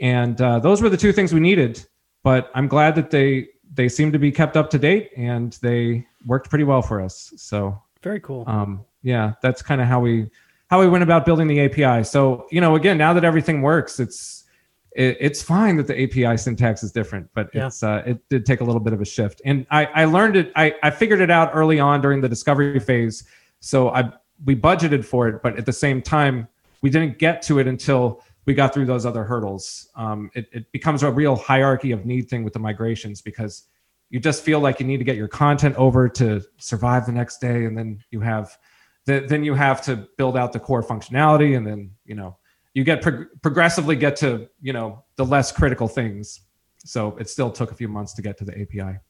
And 0.00 0.40
uh, 0.40 0.58
those 0.58 0.82
were 0.82 0.88
the 0.88 0.96
two 0.96 1.12
things 1.12 1.32
we 1.32 1.40
needed. 1.40 1.86
But 2.22 2.50
I'm 2.54 2.66
glad 2.66 2.96
that 2.96 3.10
they 3.10 3.48
they 3.74 3.88
seem 3.88 4.12
to 4.12 4.18
be 4.18 4.32
kept 4.32 4.56
up 4.56 4.70
to 4.70 4.78
date 4.78 5.10
and 5.16 5.58
they 5.62 6.06
worked 6.24 6.48
pretty 6.48 6.64
well 6.64 6.82
for 6.82 7.00
us. 7.00 7.32
So 7.36 7.80
very 8.02 8.20
cool. 8.20 8.44
Um, 8.46 8.84
yeah, 9.02 9.32
that's 9.42 9.62
kind 9.62 9.80
of 9.80 9.86
how 9.86 10.00
we 10.00 10.30
how 10.68 10.80
we 10.80 10.88
went 10.88 11.04
about 11.04 11.24
building 11.24 11.46
the 11.46 11.60
API. 11.60 12.04
So 12.04 12.46
you 12.50 12.60
know, 12.60 12.74
again, 12.76 12.98
now 12.98 13.12
that 13.12 13.24
everything 13.24 13.62
works, 13.62 14.00
it's 14.00 14.44
it, 14.92 15.16
it's 15.20 15.42
fine 15.42 15.76
that 15.76 15.86
the 15.86 16.02
API 16.02 16.36
syntax 16.36 16.82
is 16.82 16.90
different, 16.90 17.28
but 17.34 17.50
yeah. 17.52 17.66
it's 17.66 17.82
uh, 17.82 18.02
it 18.06 18.28
did 18.28 18.46
take 18.46 18.60
a 18.60 18.64
little 18.64 18.80
bit 18.80 18.92
of 18.92 19.00
a 19.00 19.04
shift. 19.04 19.42
And 19.44 19.66
I 19.70 19.86
I 19.86 20.04
learned 20.06 20.36
it. 20.36 20.52
I 20.56 20.74
I 20.82 20.90
figured 20.90 21.20
it 21.20 21.30
out 21.30 21.50
early 21.54 21.78
on 21.78 22.00
during 22.00 22.20
the 22.20 22.28
discovery 22.28 22.80
phase. 22.80 23.24
So 23.60 23.90
I 23.90 24.12
we 24.44 24.56
budgeted 24.56 25.04
for 25.04 25.28
it, 25.28 25.42
but 25.42 25.56
at 25.56 25.66
the 25.66 25.72
same 25.72 26.02
time, 26.02 26.48
we 26.82 26.90
didn't 26.90 27.18
get 27.18 27.42
to 27.42 27.58
it 27.58 27.66
until 27.66 28.22
we 28.46 28.54
got 28.54 28.72
through 28.72 28.86
those 28.86 29.04
other 29.04 29.24
hurdles. 29.24 29.88
Um, 29.96 30.30
it, 30.34 30.48
it 30.52 30.72
becomes 30.72 31.02
a 31.02 31.10
real 31.10 31.36
hierarchy 31.36 31.90
of 31.92 32.06
need 32.06 32.30
thing 32.30 32.44
with 32.44 32.52
the 32.52 32.58
migrations 32.58 33.20
because 33.20 33.64
you 34.08 34.20
just 34.20 34.44
feel 34.44 34.60
like 34.60 34.78
you 34.78 34.86
need 34.86 34.98
to 34.98 35.04
get 35.04 35.16
your 35.16 35.28
content 35.28 35.74
over 35.76 36.08
to 36.08 36.40
survive 36.58 37.06
the 37.06 37.12
next 37.12 37.40
day, 37.40 37.64
and 37.64 37.76
then 37.76 38.02
you 38.10 38.20
have 38.20 38.56
the, 39.04 39.26
then 39.28 39.44
you 39.44 39.54
have 39.54 39.82
to 39.82 40.08
build 40.16 40.36
out 40.36 40.52
the 40.52 40.60
core 40.60 40.82
functionality, 40.82 41.56
and 41.56 41.66
then 41.66 41.90
you 42.04 42.14
know 42.14 42.36
you 42.72 42.84
get 42.84 43.02
prog- 43.02 43.26
progressively 43.42 43.96
get 43.96 44.14
to 44.16 44.48
you 44.62 44.72
know 44.72 45.04
the 45.16 45.24
less 45.24 45.50
critical 45.50 45.88
things. 45.88 46.42
So 46.78 47.16
it 47.18 47.28
still 47.28 47.50
took 47.50 47.72
a 47.72 47.74
few 47.74 47.88
months 47.88 48.14
to 48.14 48.22
get 48.22 48.38
to 48.38 48.44
the 48.44 48.52
API. 48.60 49.00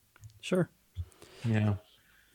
Sure. 0.40 0.70
Yeah. 1.44 1.74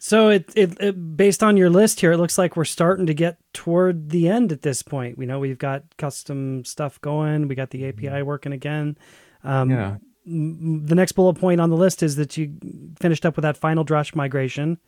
So 0.03 0.29
it, 0.29 0.51
it, 0.55 0.81
it 0.81 1.15
based 1.15 1.43
on 1.43 1.57
your 1.57 1.69
list 1.69 1.99
here, 1.99 2.11
it 2.11 2.17
looks 2.17 2.35
like 2.39 2.55
we're 2.57 2.65
starting 2.65 3.05
to 3.05 3.13
get 3.13 3.37
toward 3.53 4.09
the 4.09 4.29
end 4.29 4.51
at 4.51 4.63
this 4.63 4.81
point. 4.81 5.15
We 5.15 5.27
know 5.27 5.37
we've 5.37 5.59
got 5.59 5.83
custom 5.97 6.65
stuff 6.65 6.99
going. 7.01 7.47
We 7.47 7.53
got 7.53 7.69
the 7.69 7.87
API 7.87 8.23
working 8.23 8.51
again. 8.51 8.97
Um, 9.43 9.69
yeah. 9.69 9.97
The 10.25 10.95
next 10.95 11.11
bullet 11.11 11.35
point 11.35 11.61
on 11.61 11.69
the 11.69 11.77
list 11.77 12.01
is 12.01 12.15
that 12.15 12.35
you 12.35 12.51
finished 12.99 13.27
up 13.27 13.35
with 13.35 13.43
that 13.43 13.57
final 13.57 13.85
Drush 13.85 14.15
migration, 14.15 14.79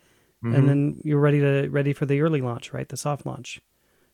Mhm. 0.44 0.56
and 0.56 0.68
then 0.70 1.02
you're 1.04 1.20
ready 1.20 1.40
to 1.42 1.70
ready 1.70 1.94
for 1.94 2.08
the 2.08 2.20
early 2.22 2.42
launch, 2.42 2.74
right? 2.74 2.90
The 2.90 2.98
soft 2.98 3.26
launch. 3.28 3.62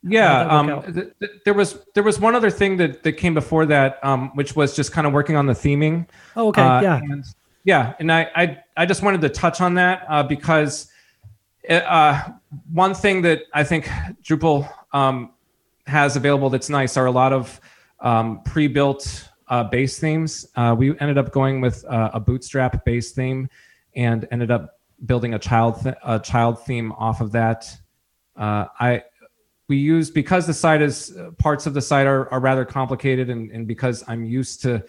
Yeah, 0.04 0.42
um, 0.48 0.68
th- 0.94 1.08
th- 1.20 1.32
there 1.46 1.54
was 1.54 1.80
there 1.96 2.04
was 2.04 2.20
one 2.20 2.36
other 2.36 2.50
thing 2.50 2.76
that 2.78 3.04
that 3.04 3.14
came 3.14 3.34
before 3.34 3.66
that, 3.68 4.04
um, 4.04 4.32
which 4.36 4.54
was 4.56 4.76
just 4.76 4.92
kind 4.92 5.08
of 5.08 5.14
working 5.14 5.38
on 5.38 5.46
the 5.46 5.54
theming. 5.54 6.08
Oh, 6.36 6.50
okay, 6.50 6.62
Uh, 6.62 6.82
yeah. 6.82 7.00
and, 7.04 7.24
yeah, 7.64 7.94
and 8.00 8.12
I, 8.12 8.30
I 8.36 8.64
I 8.78 8.86
just 8.86 9.04
wanted 9.04 9.22
to 9.22 9.30
touch 9.30 9.62
on 9.62 9.74
that 9.76 10.06
uh, 10.08 10.24
because 10.24 10.90
it, 11.64 11.84
uh, 11.84 12.30
one 12.72 12.94
thing 12.94 13.22
that 13.24 13.44
I 13.54 13.64
think 13.64 13.86
Drupal 14.24 14.72
um, 14.94 15.32
has 15.86 16.16
available 16.16 16.50
that's 16.50 16.70
nice 16.70 16.98
are 16.98 17.06
a 17.06 17.12
lot 17.12 17.34
of 17.34 17.60
um, 18.00 18.42
pre-built 18.44 19.30
uh, 19.50 19.64
base 19.64 20.00
themes. 20.00 20.48
Uh, 20.56 20.76
we 20.78 20.98
ended 21.00 21.18
up 21.18 21.32
going 21.32 21.60
with 21.60 21.84
uh, 21.86 22.12
a 22.14 22.20
Bootstrap 22.20 22.86
base 22.86 23.12
theme, 23.12 23.50
and 23.96 24.28
ended 24.32 24.52
up 24.52 24.80
building 25.06 25.34
a 25.34 25.40
child 25.40 25.82
th- 25.82 25.96
a 26.04 26.20
child 26.20 26.64
theme 26.66 26.92
off 26.94 27.22
of 27.22 27.32
that. 27.32 27.76
Uh, 28.36 28.66
I 28.80 29.04
we 29.68 29.78
use 29.78 30.10
because 30.10 30.48
the 30.48 30.54
site 30.54 30.82
is 30.82 31.16
uh, 31.18 31.32
parts 31.38 31.68
of 31.68 31.74
the 31.74 31.82
site 31.82 32.08
are, 32.08 32.32
are 32.34 32.40
rather 32.40 32.66
complicated, 32.66 33.30
and, 33.30 33.52
and 33.52 33.68
because 33.68 34.04
I'm 34.08 34.24
used 34.24 34.62
to 34.64 34.84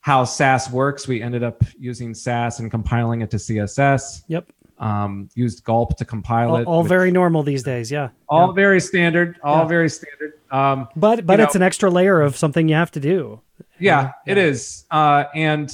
how 0.00 0.24
Sass 0.24 0.70
works, 0.70 1.06
we 1.08 1.22
ended 1.22 1.42
up 1.42 1.62
using 1.78 2.14
Sass 2.14 2.60
and 2.60 2.70
compiling 2.70 3.20
it 3.22 3.30
to 3.30 3.36
CSS. 3.38 4.22
Yep. 4.28 4.50
Um, 4.78 5.28
used 5.34 5.64
Gulp 5.64 5.96
to 5.98 6.04
compile 6.04 6.50
All, 6.50 6.56
it. 6.56 6.64
all 6.66 6.82
which- 6.82 6.88
very 6.88 7.10
normal 7.10 7.42
these 7.42 7.62
days. 7.64 7.90
Yeah. 7.90 8.10
all 8.28 8.48
Yeah. 8.48 8.52
very 8.54 8.80
standard. 8.80 9.36
All 9.42 9.62
Yeah. 9.62 9.68
very 9.68 9.88
standard. 9.90 10.34
Um, 10.52 10.88
But 10.94 11.26
but 11.26 11.40
it's 11.40 11.54
know- 11.54 11.58
an 11.58 11.62
extra 11.64 11.90
layer 11.90 12.20
of 12.20 12.36
something 12.36 12.68
you 12.68 12.76
have 12.76 12.92
to 12.92 13.00
do. 13.00 13.40
yeah, 13.80 14.12
it 14.26 14.36
Yeah. 14.36 14.44
is. 14.44 14.84
Uh, 14.90 15.24
and 15.34 15.72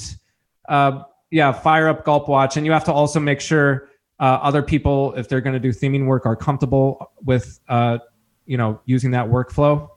uh, 0.67 1.03
yeah, 1.29 1.51
fire 1.51 1.87
up 1.87 2.03
Gulp 2.03 2.27
Watch, 2.27 2.57
and 2.57 2.65
you 2.65 2.71
have 2.71 2.83
to 2.85 2.91
also 2.93 3.19
make 3.19 3.39
sure 3.41 3.89
uh, 4.19 4.39
other 4.41 4.63
people, 4.63 5.13
if 5.17 5.27
they're 5.27 5.41
going 5.41 5.53
to 5.53 5.59
do 5.59 5.69
theming 5.69 6.05
work, 6.07 6.25
are 6.25 6.35
comfortable 6.37 7.11
with 7.23 7.59
uh, 7.69 7.99
you 8.47 8.57
know 8.57 8.79
using 8.85 9.11
that 9.11 9.27
workflow. 9.27 9.87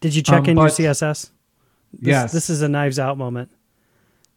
Did 0.00 0.14
you 0.16 0.22
check 0.22 0.40
Um, 0.40 0.46
in 0.48 0.56
your 0.56 0.68
CSS? 0.70 1.30
This, 1.92 2.00
Yes. 2.08 2.32
This 2.32 2.50
is 2.50 2.62
a 2.62 2.68
knives 2.68 2.98
out 2.98 3.16
moment. 3.18 3.50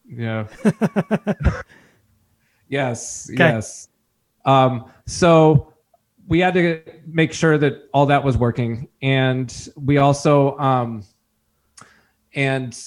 Yeah. 0.10 0.48
yes. 2.68 3.30
Okay. 3.30 3.38
Yes. 3.38 3.90
Um, 4.46 4.92
so 5.06 5.74
we 6.28 6.40
had 6.40 6.54
to 6.56 6.82
make 7.06 7.34
sure 7.34 7.58
that 7.58 7.90
all 7.94 8.06
that 8.08 8.24
was 8.24 8.38
working, 8.38 8.88
and 9.02 9.70
we 9.76 9.98
also 9.98 10.58
um, 10.58 11.04
and 12.34 12.78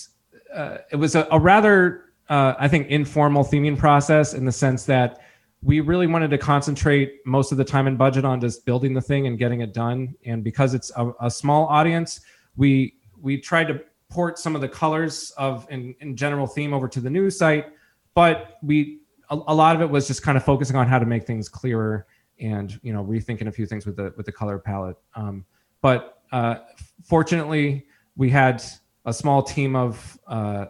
uh, 0.55 0.79
it 0.91 0.97
was 0.97 1.15
a, 1.15 1.27
a 1.31 1.39
rather 1.39 2.13
uh, 2.29 2.55
I 2.59 2.69
think 2.69 2.89
informal 2.89 3.45
theming 3.45 3.79
process 3.79 4.35
in 4.35 4.45
the 4.45 4.53
sense 4.53 4.85
that 4.87 5.21
we 5.63 5.81
really 5.81 6.07
wanted 6.07 6.31
to 6.31 6.39
concentrate 6.39 7.21
most 7.25 7.53
of 7.53 7.59
the 7.59 7.65
time 7.65 7.87
and 7.87 7.97
budget 7.97 8.25
on 8.25 8.41
just 8.41 8.67
building 8.67 8.95
the 8.95 9.01
thing 9.01 9.27
and 9.29 9.39
getting 9.39 9.61
it 9.61 9.73
done. 9.73 10.15
And 10.25 10.43
because 10.43 10.75
it's 10.75 10.91
a, 10.97 11.13
a 11.21 11.31
small 11.31 11.67
audience, 11.67 12.21
we 12.57 12.95
we 13.21 13.39
tried 13.39 13.69
to 13.69 13.81
port 14.13 14.39
some 14.39 14.55
of 14.55 14.61
the 14.61 14.69
colors 14.69 15.33
of 15.39 15.67
in, 15.71 15.95
in 16.01 16.17
general 16.17 16.47
theme 16.47 16.75
over 16.75 16.87
to 16.87 17.01
the 17.01 17.11
new 17.11 17.31
site, 17.31 17.67
but 18.15 18.59
we 18.63 19.01
a, 19.31 19.39
a 19.49 19.55
lot 19.55 19.75
of 19.75 19.83
it 19.83 19.89
was 19.91 20.07
just 20.07 20.23
kind 20.23 20.37
of 20.37 20.45
focusing 20.45 20.77
on 20.77 20.87
how 20.87 20.99
to 20.99 21.07
make 21.07 21.27
things 21.27 21.49
clearer 21.49 22.07
and 22.39 22.79
you 22.83 22.93
know 22.93 23.05
rethinking 23.05 23.47
a 23.47 23.53
few 23.53 23.67
things 23.67 23.87
with 23.87 23.97
the 23.97 24.13
with 24.17 24.27
the 24.27 24.33
color 24.33 24.59
palette. 24.59 24.97
Um, 25.15 25.45
but 25.81 26.23
uh, 26.31 26.57
fortunately, 27.03 27.87
we 28.17 28.29
had 28.31 28.63
a 29.05 29.13
small 29.13 29.43
team 29.43 29.75
of 29.75 30.19
uh, 30.27 30.67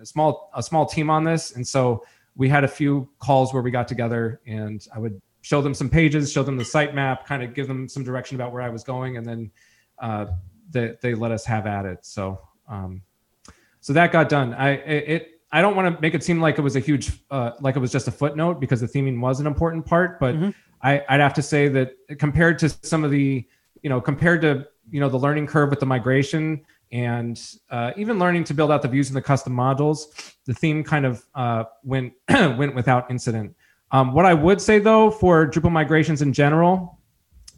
a 0.00 0.06
small 0.06 0.50
a 0.54 0.62
small 0.62 0.84
team 0.86 1.10
on 1.10 1.24
this, 1.24 1.54
and 1.54 1.66
so 1.66 2.04
we 2.34 2.48
had 2.48 2.64
a 2.64 2.68
few 2.68 3.08
calls 3.20 3.54
where 3.54 3.62
we 3.62 3.70
got 3.70 3.86
together 3.86 4.40
and 4.44 4.84
I 4.92 4.98
would 4.98 5.22
show 5.42 5.62
them 5.62 5.72
some 5.72 5.88
pages, 5.88 6.32
show 6.32 6.42
them 6.42 6.56
the 6.56 6.64
sitemap, 6.64 7.26
kind 7.26 7.42
of 7.44 7.54
give 7.54 7.68
them 7.68 7.88
some 7.88 8.02
direction 8.02 8.34
about 8.34 8.52
where 8.52 8.62
I 8.62 8.70
was 8.70 8.82
going, 8.82 9.16
and 9.18 9.26
then 9.26 9.50
uh, 10.00 10.26
they 10.70 10.94
they 11.00 11.14
let 11.14 11.30
us 11.30 11.44
have 11.44 11.66
at 11.66 11.84
it. 11.84 12.04
So 12.04 12.40
um, 12.68 13.02
so 13.80 13.92
that 13.92 14.12
got 14.12 14.28
done. 14.28 14.54
I 14.54 14.70
it, 14.70 15.40
I 15.52 15.62
don't 15.62 15.76
want 15.76 15.94
to 15.94 16.00
make 16.00 16.14
it 16.14 16.24
seem 16.24 16.40
like 16.40 16.58
it 16.58 16.62
was 16.62 16.74
a 16.74 16.80
huge 16.80 17.12
uh, 17.30 17.52
like 17.60 17.76
it 17.76 17.80
was 17.80 17.92
just 17.92 18.08
a 18.08 18.10
footnote 18.10 18.60
because 18.60 18.80
the 18.80 18.88
theming 18.88 19.20
was 19.20 19.40
an 19.40 19.46
important 19.46 19.86
part, 19.86 20.18
but 20.18 20.34
Mhm. 20.34 20.54
I, 20.82 21.02
I'd 21.08 21.20
have 21.20 21.34
to 21.34 21.42
say 21.42 21.68
that 21.68 21.94
compared 22.18 22.58
to 22.58 22.68
some 22.68 23.04
of 23.04 23.10
the 23.10 23.46
you 23.82 23.88
know 23.90 24.00
compared 24.00 24.42
to 24.42 24.66
you 24.90 25.00
know 25.00 25.08
the 25.08 25.18
learning 25.18 25.46
curve 25.46 25.70
with 25.70 25.80
the 25.80 25.86
migration 25.86 26.62
and 26.92 27.40
uh, 27.70 27.92
even 27.96 28.18
learning 28.18 28.44
to 28.44 28.54
build 28.54 28.70
out 28.70 28.82
the 28.82 28.88
views 28.88 29.08
and 29.08 29.16
the 29.16 29.22
custom 29.22 29.52
modules, 29.54 30.34
the 30.44 30.54
theme 30.54 30.84
kind 30.84 31.04
of 31.06 31.24
uh, 31.34 31.64
went 31.82 32.12
went 32.30 32.74
without 32.74 33.10
incident. 33.10 33.54
Um, 33.92 34.12
what 34.12 34.26
I 34.26 34.34
would 34.34 34.60
say 34.60 34.78
though 34.78 35.10
for 35.10 35.46
Drupal 35.46 35.70
migrations 35.72 36.20
in 36.22 36.32
general, 36.32 36.98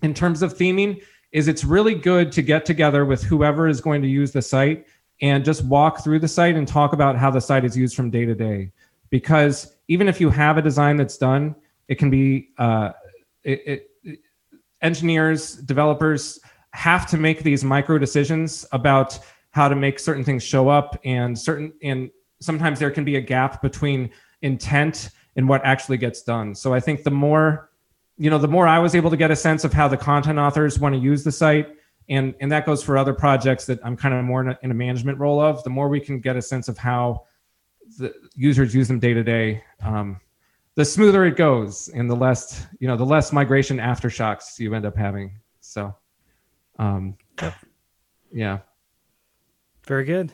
in 0.03 0.13
terms 0.13 0.43
of 0.43 0.55
theming, 0.55 1.03
is 1.33 1.49
it's 1.49 1.65
really 1.65 1.95
good 1.95 2.31
to 2.33 2.43
get 2.43 2.65
together 2.65 3.05
with 3.05 3.23
whoever 3.23 3.69
is 3.69 3.81
going 3.81 4.03
to 4.03 4.09
use 4.09 4.33
the 4.33 4.43
site 4.43 4.87
and 5.21 5.45
just 5.45 5.65
walk 5.65 6.05
through 6.05 6.19
the 6.19 6.29
site 6.29 6.57
and 6.57 6.69
talk 6.69 6.93
about 6.93 7.17
how 7.17 7.31
the 7.31 7.41
site 7.41 7.65
is 7.65 7.77
used 7.77 7.97
from 7.97 8.11
day 8.11 8.25
to 8.25 8.35
day. 8.35 8.71
Because 9.11 9.75
even 9.89 10.09
if 10.09 10.21
you 10.21 10.31
have 10.31 10.59
a 10.59 10.63
design 10.63 10.97
that's 10.97 11.17
done, 11.17 11.55
it 11.89 11.97
can 11.97 12.11
be 12.11 12.51
uh, 12.59 12.93
it, 13.45 13.89
it, 14.05 14.19
engineers, 14.83 15.55
developers 15.55 16.41
have 16.73 17.07
to 17.07 17.17
make 17.17 17.43
these 17.43 17.65
micro 17.65 17.99
decisions 17.99 18.67
about 18.73 19.19
how 19.51 19.69
to 19.69 19.75
make 19.75 19.99
certain 19.99 20.23
things 20.25 20.43
show 20.43 20.69
up 20.69 21.01
and 21.05 21.39
certain 21.39 21.73
and 21.83 22.11
sometimes 22.41 22.79
there 22.79 22.91
can 22.91 23.05
be 23.05 23.17
a 23.17 23.21
gap 23.21 23.63
between 23.63 24.11
intent 24.43 25.09
and 25.37 25.49
what 25.49 25.65
actually 25.65 25.97
gets 25.97 26.23
done. 26.23 26.55
So 26.55 26.75
I 26.75 26.81
think 26.81 27.03
the 27.03 27.11
more 27.11 27.71
you 28.19 28.31
know, 28.31 28.39
the 28.39 28.49
more 28.49 28.67
I 28.67 28.79
was 28.79 28.95
able 28.95 29.11
to 29.11 29.17
get 29.17 29.31
a 29.31 29.37
sense 29.37 29.65
of 29.65 29.73
how 29.73 29.89
the 29.89 29.97
content 29.97 30.39
authors 30.39 30.79
want 30.79 30.95
to 30.95 31.01
use 31.01 31.23
the 31.23 31.33
site, 31.33 31.76
and 32.09 32.35
and 32.41 32.51
that 32.53 32.67
goes 32.67 32.83
for 32.83 32.97
other 32.97 33.15
projects 33.15 33.67
that 33.67 33.81
I'm 33.85 33.97
kind 33.97 34.15
of 34.15 34.25
more 34.25 34.41
in 34.43 34.49
a, 34.49 34.59
in 34.63 34.71
a 34.71 34.75
management 34.75 35.19
role 35.19 35.41
of. 35.41 35.63
The 35.65 35.71
more 35.71 35.89
we 35.89 36.01
can 36.01 36.21
get 36.21 36.37
a 36.37 36.43
sense 36.43 36.69
of 36.69 36.79
how 36.79 37.25
the 37.99 38.13
users 38.35 38.75
use 38.75 38.89
them 38.89 38.99
day 38.99 39.15
to 39.15 39.23
day, 39.23 39.63
um, 39.83 40.21
the 40.75 40.85
smoother 40.85 41.25
it 41.25 41.37
goes, 41.37 41.89
and 41.89 42.09
the 42.09 42.15
less 42.15 42.67
you 42.79 42.89
know, 42.89 42.97
the 42.97 43.07
less 43.07 43.33
migration 43.33 43.79
aftershocks 43.79 44.59
you 44.59 44.75
end 44.75 44.87
up 44.87 44.97
having. 44.97 45.39
So, 45.61 45.95
um, 46.79 47.17
yeah. 48.33 48.59
Very 49.87 50.05
good. 50.05 50.33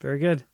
Very 0.00 0.18
good. 0.18 0.44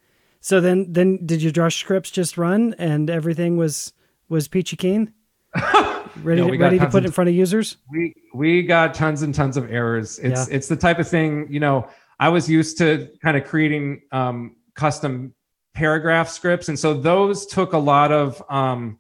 So 0.41 0.61
then 0.61 0.93
then 0.93 1.25
did 1.25 1.43
your 1.43 1.53
Drush 1.53 1.79
scripts 1.79 2.11
just 2.11 2.37
run 2.37 2.75
and 2.79 3.09
everything 3.09 3.57
was 3.57 3.93
was 4.29 4.49
peachy 4.49 4.77
keen? 4.77 5.13
Ready, 6.23 6.41
No, 6.41 6.47
to, 6.47 6.51
we 6.53 6.59
ready 6.59 6.79
to 6.79 6.87
put 6.87 6.99
of- 6.99 7.07
in 7.07 7.13
front 7.13 7.29
of 7.31 7.35
users? 7.37 7.77
we 7.91 8.15
we 8.35 8.63
got 8.63 8.95
tons 8.95 9.23
and 9.23 9.35
tons 9.35 9.57
of 9.57 9.71
errors 9.73 10.19
it's 10.21 10.49
it's 10.49 10.69
the 10.69 10.77
type 10.77 10.99
of 10.99 11.09
thing 11.09 11.47
you 11.51 11.61
know 11.61 11.89
i 12.21 12.29
was 12.29 12.49
used 12.49 12.79
to 12.79 13.09
kind 13.23 13.37
of 13.37 13.45
creating 13.45 14.03
um, 14.13 14.57
custom 14.75 15.35
paragraph 15.75 16.29
scripts 16.29 16.69
and 16.69 16.79
so 16.79 16.95
those 16.95 17.47
took 17.47 17.73
a 17.73 17.79
lot 17.79 18.13
of 18.13 18.43
um, 18.49 18.99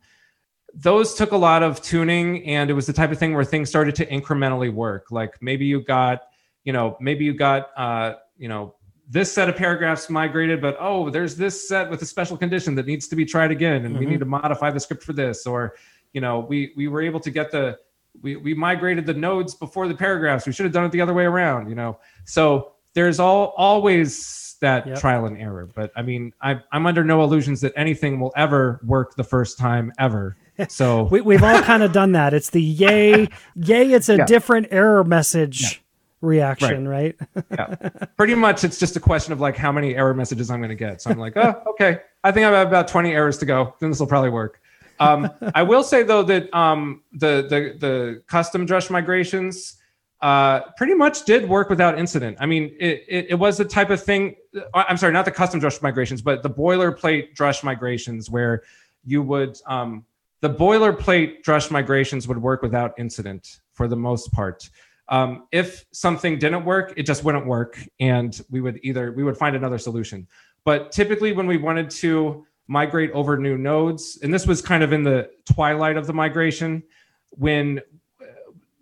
those 0.74 1.14
took 1.14 1.30
a 1.32 1.36
lot 1.36 1.62
of 1.62 1.80
tuning 1.82 2.44
and 2.46 2.68
it 2.70 2.72
was 2.74 2.86
the 2.86 2.92
type 2.92 3.12
of 3.12 3.18
thing 3.18 3.32
where 3.34 3.44
things 3.44 3.68
started 3.68 3.94
to 3.94 4.06
incrementally 4.06 4.72
work 4.72 5.06
like 5.10 5.34
maybe 5.40 5.64
you 5.64 5.80
got 5.84 6.22
you 6.64 6.72
know 6.72 6.96
maybe 7.00 7.24
you 7.24 7.32
got 7.34 7.68
uh, 7.76 8.14
you 8.36 8.48
know 8.48 8.74
this 9.08 9.30
set 9.30 9.48
of 9.48 9.54
paragraphs 9.54 10.08
migrated 10.10 10.60
but 10.60 10.76
oh 10.80 11.10
there's 11.10 11.36
this 11.36 11.68
set 11.68 11.88
with 11.90 12.00
a 12.02 12.06
special 12.06 12.36
condition 12.36 12.74
that 12.74 12.86
needs 12.86 13.06
to 13.06 13.14
be 13.14 13.24
tried 13.24 13.50
again 13.52 13.84
and 13.84 13.96
we 13.98 14.04
Mhm. 14.04 14.08
need 14.10 14.20
to 14.20 14.24
modify 14.26 14.70
the 14.70 14.80
script 14.80 15.02
for 15.04 15.12
this 15.12 15.46
or 15.46 15.74
you 16.14 16.20
know 16.22 16.40
we 16.40 16.72
we 16.76 16.88
were 16.88 17.02
able 17.02 17.20
to 17.20 17.30
get 17.30 17.50
the 17.50 17.78
we, 18.22 18.36
we 18.36 18.54
migrated 18.54 19.04
the 19.04 19.12
nodes 19.14 19.54
before 19.54 19.86
the 19.88 19.94
paragraphs 19.94 20.46
we 20.46 20.52
should 20.52 20.64
have 20.64 20.72
done 20.72 20.84
it 20.84 20.92
the 20.92 21.00
other 21.00 21.12
way 21.12 21.24
around 21.24 21.68
you 21.68 21.74
know 21.74 21.98
so 22.24 22.72
there's 22.94 23.20
all 23.20 23.52
always 23.56 24.56
that 24.60 24.86
Yep. 24.86 25.00
trial 25.00 25.26
and 25.26 25.36
error 25.36 25.68
but 25.74 25.90
i 25.96 26.00
mean 26.02 26.32
I, 26.40 26.60
i'm 26.72 26.86
under 26.86 27.04
no 27.04 27.22
illusions 27.24 27.60
that 27.62 27.72
anything 27.76 28.18
will 28.20 28.32
ever 28.36 28.80
work 28.84 29.16
the 29.16 29.24
first 29.24 29.58
time 29.58 29.92
ever 29.98 30.36
so 30.68 31.04
We, 31.04 31.20
we've 31.20 31.42
all 31.42 31.60
kind 31.62 31.82
of 31.82 31.90
done 31.92 32.12
that. 32.12 32.32
It's 32.32 32.50
the 32.50 32.62
yay, 32.62 33.28
yay, 33.56 33.90
it's 33.90 34.08
a 34.08 34.18
Yeah. 34.18 34.24
different 34.26 34.68
error 34.70 35.02
message 35.02 35.82
reaction, 36.20 36.86
right? 36.88 37.16
yeah. 37.50 37.74
pretty 38.16 38.36
much 38.36 38.62
it's 38.64 38.78
just 38.78 38.94
a 38.96 39.00
question 39.00 39.32
of 39.32 39.40
like 39.40 39.56
how 39.56 39.72
many 39.72 39.94
error 39.96 40.14
messages 40.14 40.50
i'm 40.50 40.60
going 40.60 40.68
to 40.70 40.74
get 40.76 41.02
so 41.02 41.10
i'm 41.10 41.18
like 41.18 41.36
oh 41.36 41.60
okay 41.66 41.98
i 42.22 42.30
think 42.32 42.46
i 42.46 42.50
have 42.50 42.68
about 42.68 42.86
20 42.88 43.10
errors 43.12 43.36
to 43.38 43.44
go 43.46 43.74
then 43.80 43.90
this 43.90 43.98
will 44.00 44.06
probably 44.06 44.30
work 44.30 44.60
um, 45.00 45.30
i 45.54 45.62
will 45.62 45.82
say 45.82 46.02
though 46.02 46.22
that 46.22 46.52
um, 46.54 47.02
the, 47.12 47.46
the 47.48 47.76
the 47.78 48.22
custom 48.26 48.66
drush 48.66 48.90
migrations 48.90 49.76
uh, 50.20 50.60
pretty 50.78 50.94
much 50.94 51.24
did 51.24 51.48
work 51.48 51.68
without 51.68 51.98
incident 51.98 52.36
i 52.40 52.46
mean 52.46 52.74
it, 52.80 53.04
it, 53.08 53.26
it 53.30 53.34
was 53.34 53.56
the 53.58 53.64
type 53.64 53.90
of 53.90 54.02
thing 54.02 54.34
uh, 54.56 54.84
i'm 54.88 54.96
sorry 54.96 55.12
not 55.12 55.24
the 55.24 55.30
custom 55.30 55.60
drush 55.60 55.82
migrations 55.82 56.22
but 56.22 56.42
the 56.42 56.50
boilerplate 56.50 57.34
drush 57.34 57.62
migrations 57.62 58.30
where 58.30 58.62
you 59.04 59.22
would 59.22 59.58
um, 59.66 60.04
the 60.44 60.50
boilerplate 60.50 61.42
Drush 61.42 61.70
migrations 61.70 62.28
would 62.28 62.36
work 62.36 62.60
without 62.60 62.92
incident 62.98 63.60
for 63.72 63.88
the 63.88 63.96
most 63.96 64.30
part. 64.30 64.68
Um, 65.08 65.48
if 65.52 65.86
something 65.90 66.38
didn't 66.38 66.66
work, 66.66 66.92
it 66.98 67.04
just 67.04 67.24
wouldn't 67.24 67.46
work, 67.46 67.78
and 67.98 68.38
we 68.50 68.60
would 68.60 68.78
either 68.82 69.12
we 69.12 69.24
would 69.24 69.38
find 69.38 69.56
another 69.56 69.78
solution. 69.78 70.28
But 70.62 70.92
typically, 70.92 71.32
when 71.32 71.46
we 71.46 71.56
wanted 71.56 71.88
to 72.02 72.46
migrate 72.66 73.10
over 73.12 73.36
new 73.36 73.58
nodes, 73.58 74.18
and 74.22 74.32
this 74.32 74.46
was 74.46 74.62
kind 74.62 74.82
of 74.82 74.92
in 74.92 75.02
the 75.02 75.30
twilight 75.52 75.96
of 75.96 76.06
the 76.06 76.12
migration, 76.12 76.82
when 77.30 77.80
uh, 78.20 78.24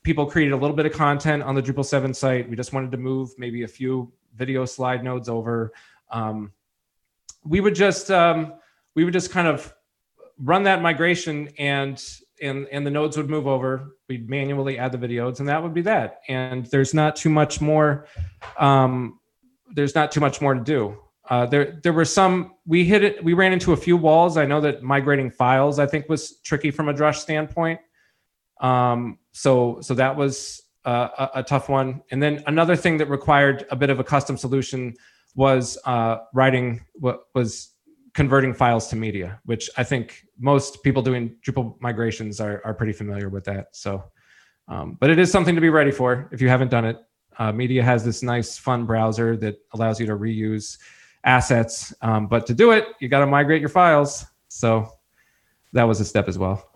people 0.02 0.26
created 0.26 0.52
a 0.52 0.56
little 0.56 0.76
bit 0.76 0.86
of 0.86 0.92
content 0.92 1.42
on 1.42 1.54
the 1.54 1.62
Drupal 1.62 1.84
7 1.84 2.14
site, 2.14 2.48
we 2.48 2.56
just 2.56 2.72
wanted 2.72 2.90
to 2.92 2.98
move 2.98 3.30
maybe 3.38 3.62
a 3.62 3.68
few 3.68 4.12
video 4.34 4.64
slide 4.64 5.02
nodes 5.02 5.28
over. 5.28 5.72
Um, 6.10 6.52
we 7.44 7.60
would 7.60 7.74
just 7.74 8.10
um, 8.10 8.54
we 8.94 9.04
would 9.04 9.12
just 9.12 9.30
kind 9.30 9.48
of 9.48 9.72
run 10.38 10.62
that 10.64 10.82
migration 10.82 11.48
and 11.58 12.02
and 12.40 12.66
and 12.70 12.86
the 12.86 12.90
nodes 12.90 13.16
would 13.16 13.30
move 13.30 13.46
over. 13.46 13.96
We'd 14.08 14.28
manually 14.28 14.78
add 14.78 14.92
the 14.92 14.98
videos, 14.98 15.40
and 15.40 15.48
that 15.48 15.62
would 15.62 15.74
be 15.74 15.82
that. 15.82 16.20
And 16.28 16.66
there's 16.66 16.94
not 16.94 17.16
too 17.16 17.30
much 17.30 17.60
more. 17.60 18.06
Um, 18.58 19.20
there's 19.74 19.94
not 19.94 20.12
too 20.12 20.20
much 20.20 20.40
more 20.40 20.54
to 20.54 20.60
do. 20.60 21.01
Uh, 21.30 21.46
there 21.46 21.80
there 21.82 21.92
were 21.92 22.04
some 22.04 22.54
we 22.66 22.84
hit 22.84 23.04
it. 23.04 23.22
We 23.22 23.32
ran 23.32 23.52
into 23.52 23.72
a 23.72 23.76
few 23.76 23.96
walls. 23.96 24.36
I 24.36 24.44
know 24.44 24.60
that 24.60 24.82
migrating 24.82 25.30
files 25.30 25.78
I 25.78 25.86
think 25.86 26.08
was 26.08 26.40
tricky 26.40 26.70
from 26.70 26.88
a 26.88 26.94
Drush 26.94 27.16
standpoint. 27.16 27.80
Um, 28.60 29.18
so 29.32 29.80
so 29.80 29.94
that 29.94 30.16
was 30.16 30.62
uh, 30.84 31.08
a, 31.18 31.40
a, 31.40 31.42
tough 31.42 31.68
one. 31.68 32.02
And 32.10 32.22
then 32.22 32.42
another 32.46 32.74
thing 32.74 32.96
that 32.98 33.08
required 33.08 33.66
a 33.70 33.76
bit 33.76 33.90
of 33.90 34.00
a 34.00 34.04
custom 34.04 34.36
solution 34.36 34.94
was 35.34 35.78
uh, 35.84 36.18
writing 36.34 36.84
what 36.94 37.24
was 37.34 37.72
converting 38.14 38.52
files 38.52 38.88
to 38.88 38.96
media, 38.96 39.40
which 39.44 39.70
I 39.76 39.84
think 39.84 40.24
most 40.38 40.82
people 40.82 41.02
doing 41.02 41.36
Drupal 41.46 41.80
migrations 41.80 42.40
are, 42.40 42.60
are 42.64 42.74
pretty 42.74 42.92
familiar 42.92 43.28
with 43.28 43.44
that. 43.44 43.68
So, 43.72 44.04
um, 44.68 44.98
but 45.00 45.08
it 45.08 45.18
is 45.18 45.30
something 45.30 45.54
to 45.54 45.60
be 45.60 45.70
ready 45.70 45.90
for 45.90 46.28
if 46.32 46.40
you 46.40 46.48
haven't 46.48 46.70
done 46.70 46.84
it. 46.84 46.98
Uh, 47.38 47.52
media 47.52 47.82
has 47.82 48.04
this 48.04 48.22
nice, 48.22 48.58
fun 48.58 48.84
browser 48.84 49.36
that 49.38 49.56
allows 49.72 49.98
you 49.98 50.06
to 50.06 50.16
reuse 50.16 50.78
assets. 51.24 51.94
Um, 52.02 52.26
but 52.26 52.46
to 52.46 52.54
do 52.54 52.72
it, 52.72 52.86
you 53.00 53.08
got 53.08 53.20
to 53.20 53.26
migrate 53.26 53.60
your 53.60 53.68
files. 53.68 54.26
So 54.48 54.88
that 55.72 55.84
was 55.84 56.00
a 56.00 56.04
step 56.04 56.28
as 56.28 56.38
well. 56.38 56.68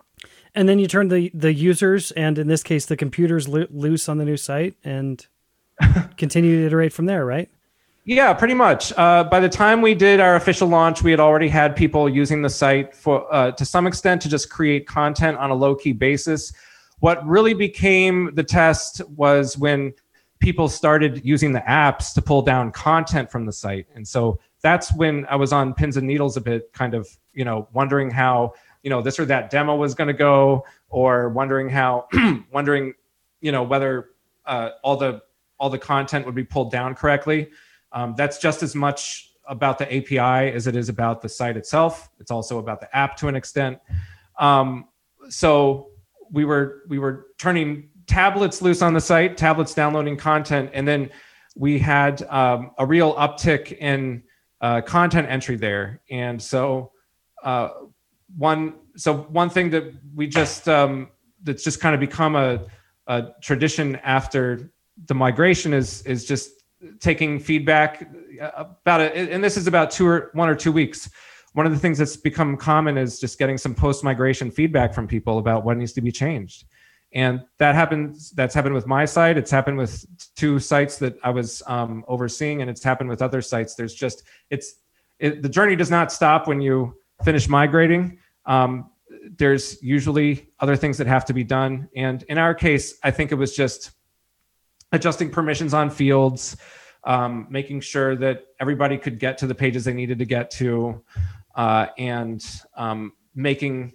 And 0.54 0.68
then 0.68 0.78
you 0.78 0.86
turn 0.86 1.08
the 1.08 1.30
the 1.34 1.52
users 1.52 2.12
and 2.12 2.38
in 2.38 2.48
this 2.48 2.62
case 2.62 2.86
the 2.86 2.96
computers 2.96 3.46
lo- 3.46 3.66
loose 3.70 4.08
on 4.08 4.16
the 4.16 4.24
new 4.24 4.38
site 4.38 4.74
and 4.84 5.24
continue 6.16 6.60
to 6.60 6.66
iterate 6.66 6.94
from 6.94 7.04
there, 7.04 7.26
right? 7.26 7.50
Yeah, 8.06 8.32
pretty 8.32 8.54
much. 8.54 8.92
Uh, 8.96 9.24
by 9.24 9.40
the 9.40 9.48
time 9.48 9.82
we 9.82 9.92
did 9.92 10.20
our 10.20 10.36
official 10.36 10.68
launch, 10.68 11.02
we 11.02 11.10
had 11.10 11.18
already 11.18 11.48
had 11.48 11.74
people 11.74 12.08
using 12.08 12.40
the 12.40 12.48
site 12.48 12.94
for 12.94 13.26
uh, 13.34 13.50
to 13.50 13.64
some 13.64 13.86
extent 13.86 14.22
to 14.22 14.28
just 14.28 14.48
create 14.48 14.86
content 14.86 15.36
on 15.38 15.50
a 15.50 15.54
low 15.54 15.74
key 15.74 15.92
basis. 15.92 16.52
What 17.00 17.26
really 17.26 17.52
became 17.52 18.30
the 18.34 18.44
test 18.44 19.02
was 19.10 19.58
when 19.58 19.92
people 20.38 20.68
started 20.68 21.24
using 21.24 21.52
the 21.52 21.60
apps 21.60 22.12
to 22.14 22.22
pull 22.22 22.42
down 22.42 22.72
content 22.72 23.30
from 23.30 23.46
the 23.46 23.52
site, 23.52 23.86
and 23.94 24.06
so 24.06 24.38
that's 24.62 24.92
when 24.94 25.26
I 25.26 25.36
was 25.36 25.52
on 25.52 25.74
pins 25.74 25.96
and 25.96 26.06
needles 26.06 26.36
a 26.36 26.40
bit, 26.40 26.72
kind 26.72 26.94
of 26.94 27.08
you 27.32 27.44
know 27.44 27.68
wondering 27.72 28.10
how 28.10 28.54
you 28.82 28.90
know 28.90 29.02
this 29.02 29.18
or 29.18 29.24
that 29.26 29.50
demo 29.50 29.76
was 29.76 29.94
going 29.94 30.08
to 30.08 30.14
go, 30.14 30.64
or 30.88 31.28
wondering 31.28 31.68
how 31.68 32.08
wondering 32.52 32.94
you 33.40 33.52
know 33.52 33.62
whether 33.62 34.10
uh, 34.46 34.70
all 34.82 34.96
the 34.96 35.22
all 35.58 35.70
the 35.70 35.78
content 35.78 36.26
would 36.26 36.34
be 36.34 36.44
pulled 36.44 36.70
down 36.70 36.94
correctly. 36.94 37.50
Um, 37.92 38.14
that's 38.16 38.38
just 38.38 38.62
as 38.62 38.74
much 38.74 39.32
about 39.46 39.78
the 39.78 39.86
API 39.96 40.52
as 40.52 40.66
it 40.66 40.76
is 40.76 40.88
about 40.88 41.22
the 41.22 41.28
site 41.28 41.56
itself. 41.56 42.10
It's 42.18 42.30
also 42.30 42.58
about 42.58 42.80
the 42.80 42.94
app 42.94 43.16
to 43.18 43.28
an 43.28 43.36
extent. 43.36 43.78
Um, 44.38 44.88
so 45.28 45.90
we 46.30 46.44
were 46.44 46.82
we 46.88 46.98
were 46.98 47.26
turning 47.38 47.88
tablets 48.06 48.62
loose 48.62 48.82
on 48.82 48.94
the 48.94 49.00
site, 49.00 49.36
tablets 49.36 49.74
downloading 49.74 50.16
content, 50.16 50.70
and 50.72 50.86
then 50.86 51.10
we 51.56 51.78
had 51.78 52.22
um, 52.24 52.72
a 52.78 52.86
real 52.86 53.14
uptick 53.14 53.76
in 53.78 54.22
uh, 54.60 54.80
content 54.82 55.28
entry 55.28 55.56
there. 55.56 56.00
And 56.10 56.40
so 56.40 56.92
uh, 57.42 57.70
one 58.36 58.74
so 58.96 59.14
one 59.14 59.50
thing 59.50 59.70
that 59.70 59.92
we 60.14 60.26
just 60.26 60.68
um, 60.68 61.08
that's 61.42 61.62
just 61.62 61.80
kind 61.80 61.94
of 61.94 62.00
become 62.00 62.36
a, 62.36 62.64
a 63.06 63.28
tradition 63.40 63.96
after 63.96 64.70
the 65.06 65.14
migration 65.14 65.72
is 65.72 66.02
is 66.02 66.24
just 66.24 66.50
taking 67.00 67.38
feedback 67.38 68.08
about 68.40 69.00
it, 69.00 69.30
and 69.30 69.42
this 69.42 69.56
is 69.56 69.66
about 69.66 69.90
two 69.90 70.06
or 70.06 70.30
one 70.34 70.48
or 70.48 70.54
two 70.54 70.72
weeks. 70.72 71.10
One 71.52 71.64
of 71.64 71.72
the 71.72 71.78
things 71.78 71.96
that's 71.96 72.16
become 72.16 72.56
common 72.56 72.98
is 72.98 73.18
just 73.18 73.38
getting 73.38 73.56
some 73.56 73.74
post 73.74 74.04
migration 74.04 74.50
feedback 74.50 74.92
from 74.92 75.06
people 75.06 75.38
about 75.38 75.64
what 75.64 75.78
needs 75.78 75.92
to 75.94 76.02
be 76.02 76.12
changed, 76.12 76.66
and 77.12 77.42
that 77.58 77.74
happens. 77.74 78.30
That's 78.32 78.54
happened 78.54 78.74
with 78.74 78.86
my 78.86 79.04
site. 79.04 79.36
It's 79.36 79.50
happened 79.50 79.78
with 79.78 80.04
two 80.34 80.58
sites 80.58 80.98
that 80.98 81.16
I 81.22 81.30
was 81.30 81.62
um, 81.66 82.04
overseeing, 82.08 82.60
and 82.60 82.70
it's 82.70 82.82
happened 82.82 83.08
with 83.08 83.22
other 83.22 83.40
sites. 83.40 83.74
There's 83.74 83.94
just 83.94 84.24
it's 84.50 84.74
it, 85.18 85.42
the 85.42 85.48
journey 85.48 85.76
does 85.76 85.90
not 85.90 86.12
stop 86.12 86.46
when 86.46 86.60
you 86.60 86.96
finish 87.24 87.48
migrating. 87.48 88.18
Um, 88.44 88.90
there's 89.38 89.82
usually 89.82 90.48
other 90.60 90.76
things 90.76 90.98
that 90.98 91.06
have 91.06 91.24
to 91.26 91.32
be 91.32 91.44
done, 91.44 91.88
and 91.96 92.22
in 92.24 92.38
our 92.38 92.54
case, 92.54 92.98
I 93.02 93.10
think 93.10 93.32
it 93.32 93.36
was 93.36 93.54
just 93.54 93.92
adjusting 94.92 95.30
permissions 95.30 95.74
on 95.74 95.90
fields, 95.90 96.56
um, 97.04 97.46
making 97.50 97.80
sure 97.80 98.16
that 98.16 98.44
everybody 98.60 98.98
could 98.98 99.18
get 99.18 99.38
to 99.38 99.46
the 99.46 99.54
pages 99.54 99.84
they 99.84 99.94
needed 99.94 100.18
to 100.18 100.24
get 100.24 100.50
to, 100.52 101.02
uh, 101.54 101.86
and 101.98 102.44
um, 102.76 103.12
making 103.34 103.92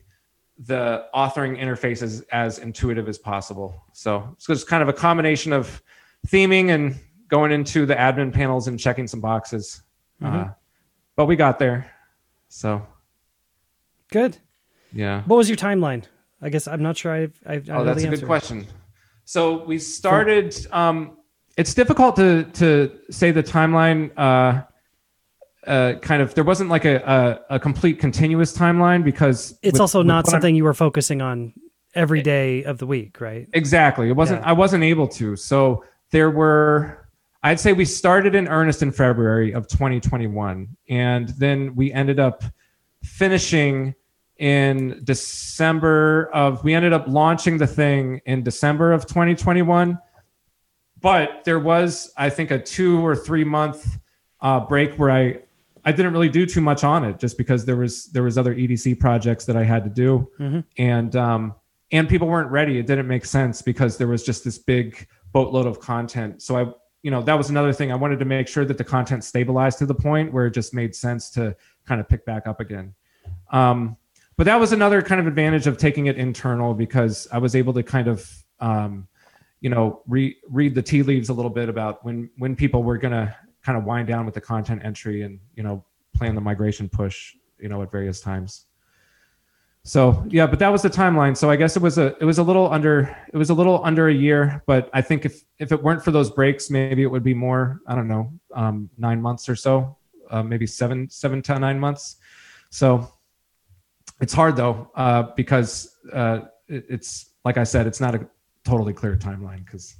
the 0.66 1.06
authoring 1.16 1.60
interfaces 1.60 2.24
as 2.32 2.60
intuitive 2.60 3.10
as 3.10 3.18
possible. 3.18 3.84
So, 3.94 4.36
so 4.38 4.54
it's 4.54 4.64
kind 4.64 4.84
of 4.84 4.90
a 4.90 4.94
combination 4.94 5.54
of 5.54 5.82
theming 6.28 6.70
and 6.70 7.00
going 7.28 7.52
into 7.52 7.86
the 7.86 7.96
admin 7.96 8.32
panels 8.34 8.68
and 8.68 8.80
checking 8.80 9.08
some 9.08 9.22
boxes. 9.22 9.82
Mm-hmm. 10.22 10.36
Uh, 10.36 10.48
but 11.16 11.26
we 11.26 11.36
got 11.36 11.58
there. 11.58 11.92
So 12.50 12.86
good. 14.12 14.38
Yeah. 14.94 15.24
What 15.24 15.38
was 15.38 15.50
your 15.50 15.58
timeline? 15.58 16.04
I 16.42 16.50
guess 16.50 16.68
I'm 16.68 16.82
not 16.82 16.98
sure 16.98 17.12
I've. 17.12 17.40
I've 17.46 17.70
oh, 17.70 17.84
that's 17.84 18.04
a 18.04 18.10
good 18.10 18.26
question. 18.26 18.68
So 19.26 19.64
we 19.64 19.80
started. 19.80 20.56
Um, 20.72 21.18
it's 21.58 21.74
difficult 21.74 22.16
to 22.18 22.44
to 22.54 23.00
say 23.10 23.32
the 23.32 23.44
timeline. 23.44 24.12
Uh, 24.18 24.64
uh, 25.68 25.94
kind 26.02 26.22
of 26.22 26.34
there 26.34 26.44
wasn't 26.44 26.70
like 26.70 26.86
a, 26.86 26.98
a, 27.50 27.56
a 27.56 27.60
complete 27.60 28.00
continuous 28.00 28.56
timeline 28.56 29.04
because 29.04 29.58
it's 29.62 29.74
with, 29.74 29.82
also 29.82 30.02
not 30.02 30.28
something 30.28 30.54
I'm, 30.54 30.58
you 30.58 30.64
were 30.64 30.74
focusing 30.74 31.22
on 31.22 31.54
every 31.94 32.22
day 32.22 32.64
of 32.64 32.78
the 32.78 32.88
week, 32.88 33.22
right? 33.22 33.48
Exactly. 33.54 34.10
It 34.10 34.14
wasn't. 34.14 34.42
Yeah. 34.42 34.50
I 34.50 34.54
wasn't 34.54 34.84
able 34.84 35.08
to. 35.10 35.36
So 35.36 35.84
there 36.12 36.32
were. 36.32 37.08
I'd 37.44 37.60
say 37.60 37.74
we 37.74 37.86
started 37.86 38.36
in 38.36 38.48
earnest 38.48 38.84
in 38.84 38.92
February 38.92 39.52
of 39.52 39.68
2021, 39.68 40.68
and 40.90 41.30
then 41.30 41.76
we 41.76 41.92
ended 41.92 42.20
up 42.20 42.44
finishing 43.04 43.96
in 44.38 45.02
December 45.04 46.30
of 46.34 46.64
we 46.64 46.74
ended 46.74 46.94
up 46.94 47.06
launching 47.08 47.58
the 47.58 47.68
thing 47.68 48.22
in 48.26 48.44
December 48.44 48.92
of 48.92 49.06
2021 49.06 50.00
but 51.02 51.44
there 51.46 51.60
was 51.60 52.12
I 52.16 52.30
think 52.30 52.52
a 52.52 52.60
2 52.60 53.06
or 53.06 53.16
3 53.16 53.44
month 53.44 54.00
uh, 54.40 54.60
break 54.62 54.96
where 54.96 55.12
I 55.12 55.40
I 55.86 55.92
didn't 55.92 56.14
really 56.14 56.30
do 56.30 56.46
too 56.46 56.62
much 56.62 56.84
on 56.84 57.04
it 57.04 57.20
just 57.20 57.38
because 57.38 57.66
there 57.66 57.76
was 57.76 58.06
there 58.08 58.24
was 58.24 58.38
other 58.38 58.56
EDC 58.56 59.00
projects 59.00 59.46
that 59.46 59.56
I 59.56 59.64
had 59.64 59.84
to 59.84 59.90
do. 59.90 60.30
Mm-hmm. 60.40 60.60
and 60.78 61.16
um 61.16 61.56
and 61.92 62.08
people 62.08 62.28
weren't 62.28 62.50
ready. 62.52 62.80
It 62.80 62.88
didn't 62.88 63.08
make 63.08 63.26
sense 63.26 63.62
because 63.62 63.98
there 63.98 64.08
was 64.08 64.24
just 64.24 64.46
this 64.46 64.58
big 64.58 65.08
boatload 65.34 65.66
of 65.66 65.80
content. 65.80 66.42
So 66.42 66.58
I 66.58 66.74
you 67.04 67.12
know 67.12 67.22
that 67.24 67.34
was 67.34 67.50
another 67.50 67.74
thing. 67.74 67.92
I 67.92 67.96
wanted 67.96 68.20
to 68.20 68.26
make 68.26 68.48
sure 68.48 68.66
that 68.66 68.78
the 68.78 68.84
content 68.84 69.24
stabilized 69.24 69.80
to 69.80 69.86
the 69.86 69.96
point 69.96 70.32
where 70.32 70.46
it 70.46 70.52
just 70.52 70.74
made 70.74 70.96
sense 70.96 71.30
to 71.32 71.56
kind 71.86 72.00
of 72.00 72.08
pick 72.08 72.26
back 72.26 72.48
up 72.48 72.60
again. 72.60 72.94
Um 73.52 73.98
but 74.38 74.46
that 74.46 74.60
was 74.60 74.72
another 74.72 75.02
kind 75.04 75.22
of 75.22 75.28
advantage 75.28 75.68
of 75.68 75.78
taking 75.78 76.08
it 76.08 76.18
internal 76.18 76.74
because 76.74 77.28
I 77.32 77.38
was 77.38 77.56
able 77.56 77.74
to 77.74 77.84
kind 77.84 78.08
of, 78.08 78.28
um, 78.60 79.08
you 79.60 79.70
know, 79.70 80.02
re- 80.08 80.38
read 80.50 80.74
the 80.74 80.82
tea 80.82 81.04
leaves 81.04 81.30
a 81.30 81.34
little 81.34 81.52
bit 81.52 81.70
about 81.70 82.04
when 82.04 82.30
when 82.38 82.56
people 82.56 82.82
were 82.82 82.98
going 82.98 83.12
to 83.12 83.36
kind 83.64 83.78
of 83.78 83.84
wind 83.84 84.08
down 84.08 84.26
with 84.26 84.34
the 84.34 84.42
content 84.42 84.82
entry 84.84 85.22
and 85.24 85.40
you 85.56 85.64
know 85.64 85.84
plan 86.16 86.36
the 86.36 86.42
migration 86.42 86.90
push, 86.90 87.34
you 87.60 87.70
know, 87.70 87.82
at 87.82 87.92
various 87.92 88.22
times. 88.22 88.66
So 89.84 90.24
yeah, 90.30 90.46
but 90.46 90.60
that 90.60 90.70
was 90.70 90.84
the 90.84 90.90
timeline. 90.90 91.36
So 91.36 91.50
I 91.50 91.56
guess 91.56 91.76
it 91.76 91.82
was 91.82 91.98
a 91.98 92.16
it 92.22 92.26
was 92.26 92.38
a 92.38 92.44
little 92.44 92.72
under 92.72 93.16
it 93.34 93.38
was 93.38 93.50
a 93.50 93.54
little 93.54 93.82
under 93.84 94.10
a 94.10 94.14
year, 94.14 94.62
but 94.68 94.90
I 94.94 95.02
think 95.02 95.26
if 95.26 95.44
if 95.58 95.72
it 95.72 95.82
weren't 95.82 96.04
for 96.04 96.12
those 96.12 96.30
breaks, 96.30 96.70
maybe 96.70 97.02
it 97.02 97.08
would 97.08 97.24
be 97.24 97.34
more. 97.34 97.82
I 97.88 97.96
don't 97.96 98.08
know, 98.08 98.32
um, 98.54 98.90
nine 98.98 99.20
months 99.20 99.50
or 99.50 99.56
so, 99.56 99.98
uh, 100.30 100.44
maybe 100.44 100.68
seven 100.68 101.10
seven 101.10 101.42
to 101.44 101.58
nine 101.58 101.80
months. 101.80 102.18
So 102.70 103.12
it's 104.22 104.34
hard 104.34 104.56
though 104.56 104.92
uh, 104.96 105.24
because 105.36 105.98
uh, 106.14 106.42
it, 106.68 106.86
it's 106.88 107.32
like 107.44 107.58
I 107.58 107.64
said, 107.64 107.88
it's 107.88 108.00
not 108.00 108.14
a 108.14 108.28
totally 108.64 108.94
clear 108.94 109.16
timeline 109.16 109.66
because 109.66 109.96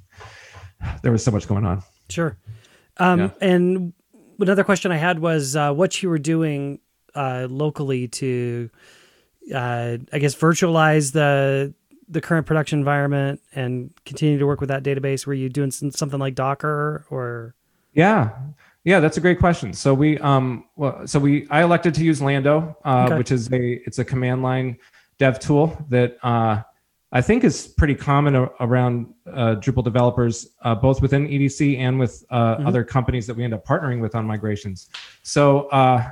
there 1.02 1.12
was 1.12 1.24
so 1.24 1.32
much 1.32 1.48
going 1.48 1.66
on. 1.66 1.82
Sure. 2.08 2.38
Um, 3.02 3.20
yeah. 3.20 3.30
And 3.42 3.94
another 4.40 4.64
question 4.64 4.92
I 4.92 4.98
had 4.98 5.20
was 5.20 5.56
uh, 5.56 5.74
what 5.74 6.02
you 6.04 6.10
were 6.10 6.20
doing 6.20 6.80
uh, 7.16 7.48
locally 7.50 8.08
to 8.08 8.70
uh, 9.54 9.98
I 10.14 10.20
guess 10.20 10.36
virtualize 10.36 11.12
the 11.12 11.74
the 12.08 12.22
current 12.22 12.46
production 12.46 12.78
environment 12.78 13.42
and 13.56 13.92
continue 14.06 14.38
to 14.38 14.46
work 14.46 14.60
with 14.60 14.70
that 14.70 14.84
database? 14.84 15.26
Were 15.26 15.34
you 15.34 15.50
doing 15.50 15.72
something 15.72 16.20
like 16.20 16.36
Docker 16.36 17.06
or? 17.10 17.56
Yeah, 17.94 18.32
yeah, 18.84 19.00
that's 19.00 19.18
a 19.18 19.22
great 19.22 19.40
question. 19.40 19.74
So 19.74 19.94
we 19.94 20.20
um 20.20 20.66
well 20.76 21.08
so 21.08 21.20
we 21.20 21.48
I 21.50 21.64
elected 21.64 21.96
to 21.96 22.04
use 22.04 22.22
Lando, 22.22 22.78
uh, 22.86 23.06
okay. 23.06 23.18
which 23.18 23.32
is 23.32 23.52
a 23.52 23.82
it's 23.86 24.00
a 24.00 24.06
command 24.06 24.44
line 24.44 24.78
dev 25.18 25.40
tool 25.40 25.78
that 25.90 26.18
uh, 26.24 26.62
I 27.14 27.22
think 27.22 27.44
is 27.44 27.68
pretty 27.68 27.96
common 27.96 28.36
a- 28.36 28.50
around 28.62 29.14
uh, 29.28 29.56
Drupal 29.56 29.84
developers, 29.84 30.56
uh, 30.62 30.76
both 30.76 31.02
within 31.02 31.28
EDC 31.28 31.78
and 31.78 32.00
with 32.00 32.24
uh, 32.30 32.56
mm-hmm. 32.56 32.68
other 32.68 32.84
companies 32.84 33.28
that 33.28 33.36
we 33.36 33.44
end 33.44 33.54
up 33.54 33.66
partnering 33.66 34.00
with 34.00 34.16
on 34.16 34.26
migrations. 34.26 34.90
So 35.24 35.68
uh, 35.70 36.10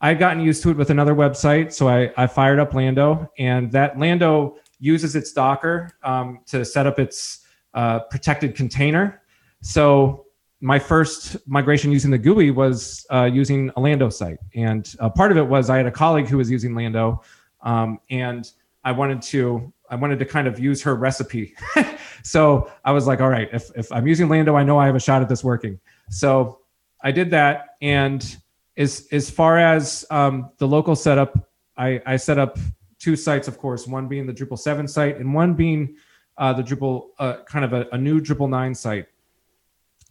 I 0.00 0.08
had 0.08 0.18
gotten 0.18 0.42
used 0.42 0.62
to 0.62 0.70
it 0.70 0.76
with 0.76 0.90
another 0.90 1.14
website, 1.14 1.72
so 1.72 1.88
I, 1.88 2.12
I 2.16 2.26
fired 2.26 2.60
up 2.60 2.74
Lando, 2.74 3.30
and 3.38 3.72
that 3.72 3.98
Lando 3.98 4.56
uses 4.78 5.16
its 5.16 5.32
Docker 5.32 5.90
um, 6.04 6.40
to 6.46 6.64
set 6.64 6.86
up 6.86 6.98
its 6.98 7.44
uh, 7.74 8.00
protected 8.00 8.54
container. 8.54 9.22
So 9.62 10.26
my 10.60 10.78
first 10.78 11.36
migration 11.48 11.90
using 11.90 12.10
the 12.10 12.18
GUI 12.18 12.50
was 12.50 13.04
uh, 13.10 13.24
using 13.24 13.70
a 13.76 13.80
Lando 13.80 14.10
site, 14.10 14.38
and 14.54 14.94
part 15.16 15.32
of 15.32 15.38
it 15.38 15.46
was 15.46 15.70
I 15.70 15.78
had 15.78 15.86
a 15.86 15.90
colleague 15.90 16.28
who 16.28 16.36
was 16.36 16.50
using 16.50 16.74
Lando, 16.74 17.22
um, 17.62 17.98
and 18.10 18.50
I 18.84 18.92
wanted 18.92 19.20
to 19.22 19.72
I 19.90 19.96
wanted 19.96 20.18
to 20.18 20.24
kind 20.24 20.46
of 20.46 20.58
use 20.58 20.82
her 20.82 20.94
recipe. 20.94 21.54
so 22.22 22.70
I 22.84 22.92
was 22.92 23.06
like, 23.06 23.20
all 23.20 23.28
right, 23.28 23.48
if, 23.52 23.70
if 23.76 23.92
I'm 23.92 24.06
using 24.06 24.28
Lando, 24.28 24.56
I 24.56 24.64
know 24.64 24.78
I 24.78 24.86
have 24.86 24.96
a 24.96 25.00
shot 25.00 25.22
at 25.22 25.28
this 25.28 25.44
working. 25.44 25.78
So 26.10 26.60
I 27.02 27.12
did 27.12 27.30
that. 27.30 27.76
And 27.80 28.36
as, 28.76 29.06
as 29.12 29.30
far 29.30 29.58
as 29.58 30.04
um, 30.10 30.50
the 30.58 30.66
local 30.66 30.96
setup, 30.96 31.48
I, 31.76 32.00
I 32.06 32.16
set 32.16 32.38
up 32.38 32.58
two 32.98 33.16
sites, 33.16 33.48
of 33.48 33.58
course, 33.58 33.86
one 33.86 34.08
being 34.08 34.26
the 34.26 34.32
Drupal 34.32 34.58
7 34.58 34.88
site 34.88 35.18
and 35.18 35.32
one 35.32 35.54
being 35.54 35.96
uh, 36.38 36.52
the 36.52 36.62
Drupal, 36.62 37.08
uh, 37.18 37.38
kind 37.44 37.64
of 37.64 37.72
a, 37.72 37.86
a, 37.92 37.98
new 37.98 38.20
Drupal 38.20 38.48
9 38.48 38.74
site. 38.74 39.06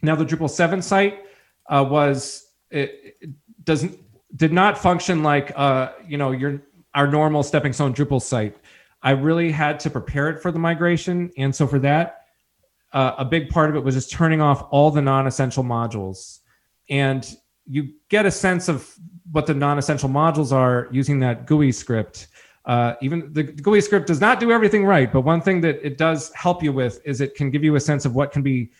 Now, 0.02 0.16
the 0.16 0.24
Drupal 0.24 0.50
7 0.50 0.82
site 0.82 1.20
uh, 1.66 1.86
was, 1.88 2.50
it, 2.70 3.16
it, 3.20 3.30
doesn't, 3.64 3.98
did 4.34 4.52
not 4.52 4.78
function 4.78 5.22
like, 5.22 5.52
uh, 5.56 5.92
you 6.06 6.18
know, 6.18 6.32
your, 6.32 6.62
our 6.94 7.06
normal 7.06 7.42
stepping 7.42 7.72
stone 7.72 7.94
Drupal 7.94 8.20
site. 8.20 8.56
I 9.02 9.10
really 9.10 9.50
had 9.50 9.78
to 9.80 9.90
prepare 9.90 10.30
it 10.30 10.40
for 10.40 10.50
the 10.50 10.58
migration. 10.58 11.30
And 11.36 11.54
so 11.54 11.66
for 11.66 11.78
that, 11.80 12.22
uh, 12.92 13.14
a 13.18 13.24
big 13.24 13.50
part 13.50 13.70
of 13.70 13.76
it 13.76 13.80
was 13.80 13.94
just 13.94 14.10
turning 14.10 14.40
off 14.40 14.66
all 14.70 14.90
the 14.90 15.02
non-essential 15.02 15.64
modules. 15.64 16.40
And 16.88 17.28
you 17.66 17.94
get 18.08 18.26
a 18.26 18.30
sense 18.30 18.68
of 18.68 18.94
what 19.32 19.46
the 19.46 19.54
non-essential 19.54 20.08
modules 20.08 20.52
are 20.52 20.88
using 20.90 21.20
that 21.20 21.46
GUI 21.46 21.72
script. 21.72 22.28
Uh, 22.64 22.94
even 23.00 23.32
the 23.32 23.42
GUI 23.42 23.80
script 23.80 24.06
does 24.06 24.20
not 24.20 24.40
do 24.40 24.50
everything 24.50 24.84
right, 24.84 25.12
but 25.12 25.20
one 25.20 25.40
thing 25.40 25.60
that 25.60 25.84
it 25.84 25.98
does 25.98 26.32
help 26.34 26.62
you 26.62 26.72
with 26.72 27.00
is 27.04 27.20
it 27.20 27.34
can 27.34 27.50
give 27.50 27.62
you 27.62 27.76
a 27.76 27.80
sense 27.80 28.04
of 28.04 28.14
what 28.14 28.32
can 28.32 28.42
be, 28.42 28.70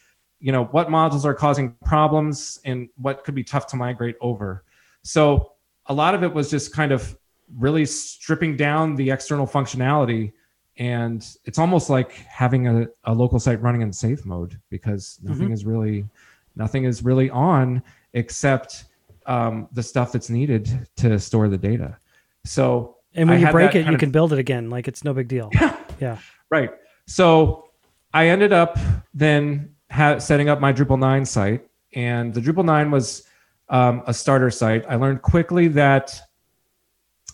you 0.40 0.50
know, 0.50 0.64
what 0.66 0.88
modules 0.88 1.24
are 1.24 1.34
causing 1.34 1.74
problems 1.84 2.58
and 2.64 2.88
what 2.96 3.22
could 3.22 3.34
be 3.34 3.44
tough 3.44 3.66
to 3.68 3.76
migrate 3.76 4.16
over. 4.20 4.64
So 5.02 5.52
a 5.86 5.94
lot 5.94 6.14
of 6.14 6.24
it 6.24 6.32
was 6.32 6.50
just 6.50 6.72
kind 6.72 6.90
of 6.90 7.16
really 7.54 7.84
stripping 7.84 8.56
down 8.56 8.96
the 8.96 9.10
external 9.10 9.46
functionality. 9.46 10.32
And 10.78 11.26
it's 11.44 11.58
almost 11.58 11.88
like 11.88 12.12
having 12.12 12.68
a, 12.68 12.86
a 13.04 13.14
local 13.14 13.40
site 13.40 13.60
running 13.62 13.82
in 13.82 13.92
safe 13.92 14.26
mode 14.26 14.60
because 14.70 15.18
nothing 15.22 15.44
mm-hmm. 15.44 15.52
is 15.54 15.64
really 15.64 16.04
nothing 16.54 16.84
is 16.84 17.02
really 17.02 17.30
on 17.30 17.82
except 18.12 18.84
um, 19.26 19.68
the 19.72 19.82
stuff 19.82 20.12
that's 20.12 20.30
needed 20.30 20.88
to 20.96 21.18
store 21.18 21.48
the 21.48 21.58
data. 21.58 21.96
So 22.44 22.96
and 23.14 23.28
when 23.28 23.38
I 23.38 23.46
you 23.46 23.52
break 23.52 23.74
it 23.74 23.86
you 23.86 23.94
of, 23.94 24.00
can 24.00 24.10
build 24.10 24.32
it 24.32 24.38
again. 24.38 24.68
Like 24.68 24.86
it's 24.88 25.02
no 25.04 25.14
big 25.14 25.28
deal. 25.28 25.50
Yeah. 25.52 25.76
Yeah 25.98 26.18
right. 26.50 26.70
So 27.06 27.70
i 28.12 28.28
ended 28.28 28.52
up 28.52 28.78
then 29.14 29.74
ha- 29.90 30.18
setting 30.18 30.48
up 30.48 30.60
my 30.60 30.72
drupal 30.72 30.98
9 30.98 31.24
site. 31.24 31.66
And 31.94 32.34
the 32.34 32.40
drupal 32.40 32.64
9 32.64 32.90
was 32.90 33.24
um, 33.68 34.02
a 34.06 34.14
starter 34.14 34.50
site. 34.50 34.84
I 34.88 34.96
learned 34.96 35.22
quickly 35.22 35.68
that 35.68 36.20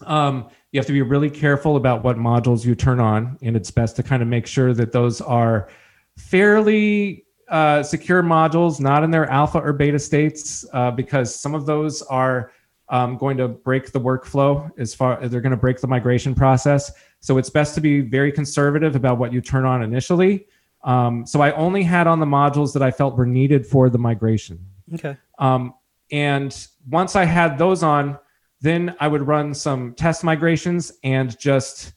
um, 0.07 0.49
you 0.71 0.79
have 0.79 0.87
to 0.87 0.93
be 0.93 1.03
really 1.03 1.31
careful 1.31 1.77
about 1.77 2.03
what 2.03 2.17
modules 2.17 2.65
you 2.65 2.75
turn 2.75 3.01
on, 3.01 3.39
and 3.43 3.57
it's 3.57 3.71
best 3.71 3.97
to 3.97 4.03
kind 4.03 4.23
of 4.23 4.29
make 4.29 4.47
sure 4.47 4.73
that 4.75 4.93
those 4.93 5.21
are 5.21 5.69
fairly 6.17 7.25
uh, 7.49 7.83
secure 7.83 8.23
modules, 8.23 8.81
not 8.81 9.05
in 9.05 9.11
their 9.11 9.27
alpha 9.27 9.59
or 9.59 9.73
beta 9.73 9.99
states, 9.99 10.65
uh, 10.73 10.91
because 10.91 11.35
some 11.35 11.55
of 11.55 11.67
those 11.67 12.03
are 12.03 12.53
um, 12.89 13.17
going 13.17 13.37
to 13.37 13.49
break 13.49 13.93
the 13.93 14.01
workflow 14.01 14.71
as 14.79 14.95
far 14.95 15.21
as 15.21 15.31
they're 15.31 15.41
going 15.41 15.51
to 15.51 15.57
break 15.57 15.81
the 15.81 15.87
migration 15.87 16.35
process. 16.35 16.93
So 17.21 17.39
it's 17.39 17.51
best 17.51 17.75
to 17.75 17.81
be 17.81 18.01
very 18.01 18.33
conservative 18.33 18.97
about 18.97 19.19
what 19.19 19.33
you 19.33 19.41
turn 19.41 19.65
on 19.65 19.83
initially. 19.83 20.47
Um, 20.85 21.25
so 21.27 21.41
I 21.41 21.53
only 21.53 21.83
had 21.83 22.07
on 22.07 22.21
the 22.21 22.27
modules 22.27 22.73
that 22.73 22.83
I 22.83 22.91
felt 22.91 23.17
were 23.17 23.27
needed 23.27 23.67
for 23.67 23.89
the 23.89 23.99
migration. 23.99 24.59
Okay. 24.95 25.17
Um, 25.39 25.75
and 26.11 26.67
once 26.91 27.17
I 27.17 27.25
had 27.25 27.57
those 27.57 27.83
on, 27.83 28.19
then 28.63 28.95
I 29.01 29.09
would 29.09 29.27
run 29.27 29.53
some 29.53 29.93
test 29.95 30.25
migrations 30.25 30.93
and 31.05 31.39
just 31.39 31.93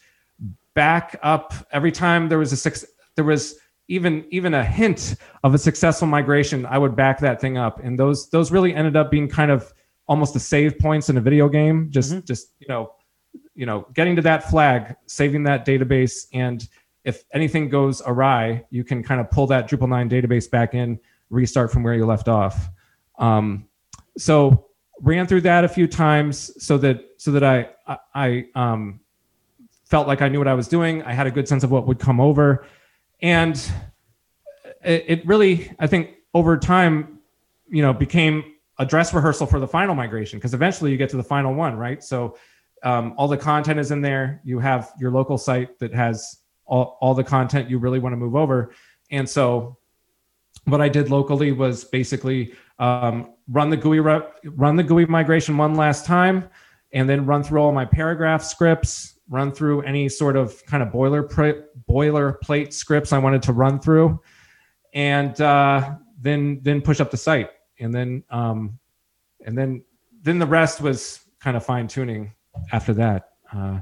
back 0.74 1.18
up 1.24 1.54
every 1.72 1.92
time 1.92 2.28
there 2.28 2.40
was 2.40 2.52
a 2.52 2.58
six, 2.58 2.84
there 3.16 3.24
was 3.24 3.56
even 3.88 4.26
even 4.32 4.54
a 4.56 4.64
hint 4.64 5.16
of 5.44 5.54
a 5.54 5.58
successful 5.58 6.08
migration, 6.08 6.66
I 6.66 6.78
would 6.78 6.96
back 6.96 7.20
that 7.20 7.40
thing 7.40 7.58
up. 7.58 7.84
And 7.84 7.98
those 7.98 8.30
those 8.30 8.52
really 8.52 8.74
ended 8.74 8.96
up 8.96 9.12
being 9.12 9.30
kind 9.30 9.52
of 9.52 9.72
almost 10.08 10.34
the 10.34 10.40
save 10.40 10.78
points 10.80 11.10
in 11.10 11.18
a 11.18 11.22
video 11.22 11.48
game. 11.48 11.88
Just 11.92 12.12
mm-hmm. 12.12 12.26
just 12.26 12.54
you 12.60 12.68
know, 12.68 12.94
you 13.54 13.66
know, 13.66 13.88
getting 13.94 14.16
to 14.16 14.22
that 14.24 14.50
flag, 14.50 14.96
saving 15.06 15.44
that 15.44 15.66
database, 15.66 16.28
and 16.34 16.68
if 17.04 17.24
anything 17.34 17.70
goes 17.70 18.02
awry, 18.06 18.66
you 18.72 18.84
can 18.84 19.04
kind 19.04 19.22
of 19.22 19.30
pull 19.30 19.46
that 19.48 19.70
Drupal 19.70 19.88
9 19.88 20.10
database 20.10 20.50
back 20.50 20.74
in, 20.74 21.00
restart 21.30 21.72
from 21.72 21.84
where 21.84 21.94
you 21.94 22.04
left 22.04 22.28
off. 22.28 22.68
Um, 23.20 23.68
so 24.18 24.66
ran 25.02 25.28
through 25.28 25.42
that 25.42 25.64
a 25.64 25.68
few 25.68 25.88
times 25.88 26.52
so 26.64 26.78
that 26.78 27.02
so 27.18 27.32
that 27.32 27.44
I 27.44 27.70
I, 28.14 28.46
um, 28.56 29.00
felt 29.86 30.08
like 30.08 30.22
I 30.22 30.30
knew 30.30 30.40
what 30.40 30.48
I 30.48 30.54
was 30.54 30.68
doing. 30.68 31.04
I 31.04 31.14
had 31.14 31.28
a 31.28 31.32
good 31.32 31.48
sense 31.48 31.64
of 31.64 31.72
what 31.72 31.86
would 31.88 32.00
come 32.00 32.20
over, 32.20 32.66
and 33.22 33.56
it, 34.84 35.06
it 35.08 35.28
really 35.28 35.72
I 35.80 35.88
think 35.88 36.16
over 36.34 36.58
time, 36.58 37.20
you 37.70 37.82
know, 37.82 37.94
became 37.94 38.44
a 38.78 38.86
dress 38.86 39.14
rehearsal 39.14 39.48
for 39.48 39.60
the 39.60 39.68
final 39.68 39.96
migration 39.96 40.40
because 40.40 40.54
eventually 40.54 40.92
you 40.92 40.98
get 40.98 41.10
to 41.10 41.18
the 41.18 41.24
final 41.24 41.54
one, 41.54 41.78
right? 41.78 42.04
So 42.04 42.38
um, 42.84 43.14
all 43.18 43.28
the 43.28 43.38
content 43.38 43.80
is 43.80 43.92
in 43.92 44.02
there. 44.02 44.42
You 44.44 44.60
have 44.60 44.92
your 45.00 45.12
local 45.12 45.38
site 45.38 45.80
that 45.80 45.94
has 45.94 46.42
all, 46.66 46.98
all 47.00 47.14
the 47.14 47.24
content 47.24 47.70
you 47.70 47.78
really 47.78 48.00
want 48.00 48.14
to 48.14 48.18
move 48.18 48.36
over, 48.36 48.74
and 49.12 49.30
so 49.30 49.78
what 50.66 50.82
I 50.82 50.90
did 50.90 51.10
locally 51.10 51.52
was 51.52 51.84
basically 51.84 52.54
um, 52.80 53.34
run 53.48 53.70
the 53.70 53.78
GUI 53.78 54.00
run 54.00 54.76
the 54.76 54.84
GUI 54.84 55.06
migration 55.06 55.58
one 55.58 55.76
last 55.76 56.06
time, 56.06 56.50
and 56.94 57.10
then 57.10 57.26
run 57.26 57.44
through 57.44 57.62
all 57.62 57.72
my 57.72 57.86
paragraph 57.86 58.44
scripts, 58.44 59.20
run 59.30 59.52
through 59.52 59.82
any 59.82 60.10
sort 60.10 60.36
of 60.36 60.66
kind 60.66 60.84
of 60.84 60.90
boilerplate 60.90 61.64
boilerplate 61.90 62.74
scripts 62.74 63.14
I 63.14 63.18
wanted 63.18 63.42
to 63.44 63.54
run 63.54 63.80
through, 63.80 64.20
and 64.94 65.40
uh, 65.40 65.96
then 66.20 66.60
then 66.64 66.82
push 66.82 67.00
up 67.00 67.12
the 67.12 67.18
site, 67.18 67.52
and 67.80 67.94
then 67.94 68.24
um, 68.30 68.78
and 69.46 69.58
then 69.58 69.84
then 70.22 70.40
the 70.40 70.48
rest 70.48 70.82
was 70.82 71.22
kind 71.40 71.56
of 71.56 71.66
fine 71.66 71.88
tuning 71.88 72.34
after 72.72 72.94
that. 72.94 73.30
Uh, 73.54 73.80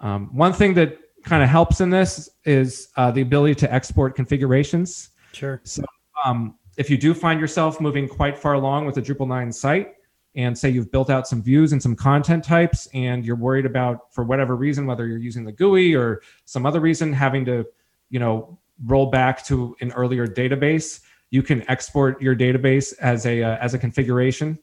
um, 0.00 0.34
one 0.34 0.52
thing 0.52 0.74
that 0.74 0.98
kind 1.24 1.42
of 1.42 1.48
helps 1.48 1.80
in 1.80 1.90
this 1.90 2.30
is 2.44 2.88
uh, 2.96 3.10
the 3.10 3.20
ability 3.20 3.54
to 3.54 3.72
export 3.72 4.16
configurations. 4.16 5.10
Sure. 5.32 5.60
So 5.64 5.84
um, 6.24 6.56
if 6.76 6.88
you 6.90 6.96
do 6.96 7.14
find 7.14 7.40
yourself 7.40 7.80
moving 7.80 8.08
quite 8.08 8.38
far 8.38 8.54
along 8.54 8.86
with 8.86 8.96
a 8.96 9.02
Drupal 9.02 9.28
9 9.28 9.52
site, 9.52 9.94
and 10.36 10.56
say 10.56 10.70
you've 10.70 10.92
built 10.92 11.10
out 11.10 11.26
some 11.26 11.42
views 11.42 11.72
and 11.72 11.82
some 11.82 11.96
content 11.96 12.44
types, 12.44 12.88
and 12.94 13.24
you're 13.24 13.36
worried 13.36 13.66
about, 13.66 14.14
for 14.14 14.24
whatever 14.24 14.54
reason, 14.56 14.86
whether 14.86 15.06
you're 15.06 15.18
using 15.18 15.44
the 15.44 15.52
GUI 15.52 15.94
or 15.94 16.22
some 16.44 16.66
other 16.66 16.80
reason, 16.80 17.12
having 17.12 17.44
to, 17.46 17.66
you 18.10 18.20
know, 18.20 18.58
roll 18.86 19.06
back 19.06 19.44
to 19.46 19.76
an 19.80 19.92
earlier 19.92 20.26
database, 20.26 21.00
you 21.30 21.42
can 21.42 21.68
export 21.68 22.20
your 22.22 22.34
database 22.34 22.92
as 23.00 23.26
a 23.26 23.42
uh, 23.42 23.56
as 23.58 23.74
a 23.74 23.78
configuration, 23.78 24.58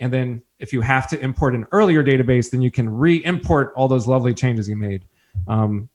and 0.00 0.12
then 0.12 0.42
if 0.58 0.72
you 0.72 0.80
have 0.80 1.08
to 1.08 1.20
import 1.20 1.54
an 1.54 1.66
earlier 1.72 2.02
database, 2.02 2.50
then 2.50 2.60
you 2.60 2.70
can 2.70 2.88
re-import 2.88 3.72
all 3.76 3.88
those 3.88 4.06
lovely 4.06 4.34
changes 4.34 4.68
you 4.68 4.76
made. 4.76 5.04
Um, 5.48 5.88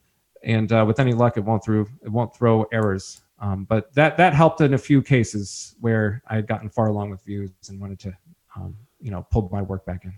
and 0.44 0.72
uh, 0.72 0.86
with 0.88 1.00
any 1.00 1.14
luck, 1.14 1.38
it 1.38 1.42
won't 1.42 1.64
through 1.64 1.88
it 2.04 2.10
won't 2.10 2.36
throw 2.36 2.64
errors. 2.72 3.22
Um, 3.40 3.66
but 3.66 3.94
that 3.94 4.18
that 4.18 4.34
helped 4.34 4.62
in 4.62 4.74
a 4.74 4.78
few 4.78 5.02
cases 5.02 5.76
where 5.80 6.24
I 6.28 6.36
had 6.36 6.48
gotten 6.48 6.70
far 6.70 6.88
along 6.88 7.12
with 7.12 7.24
views 7.24 7.52
and 7.70 7.80
wanted 7.80 8.00
to, 8.00 8.18
um, 8.56 8.76
you 9.00 9.12
know, 9.12 9.28
pull 9.32 9.50
my 9.52 9.62
work 9.62 9.86
back 9.86 10.06
in. 10.06 10.14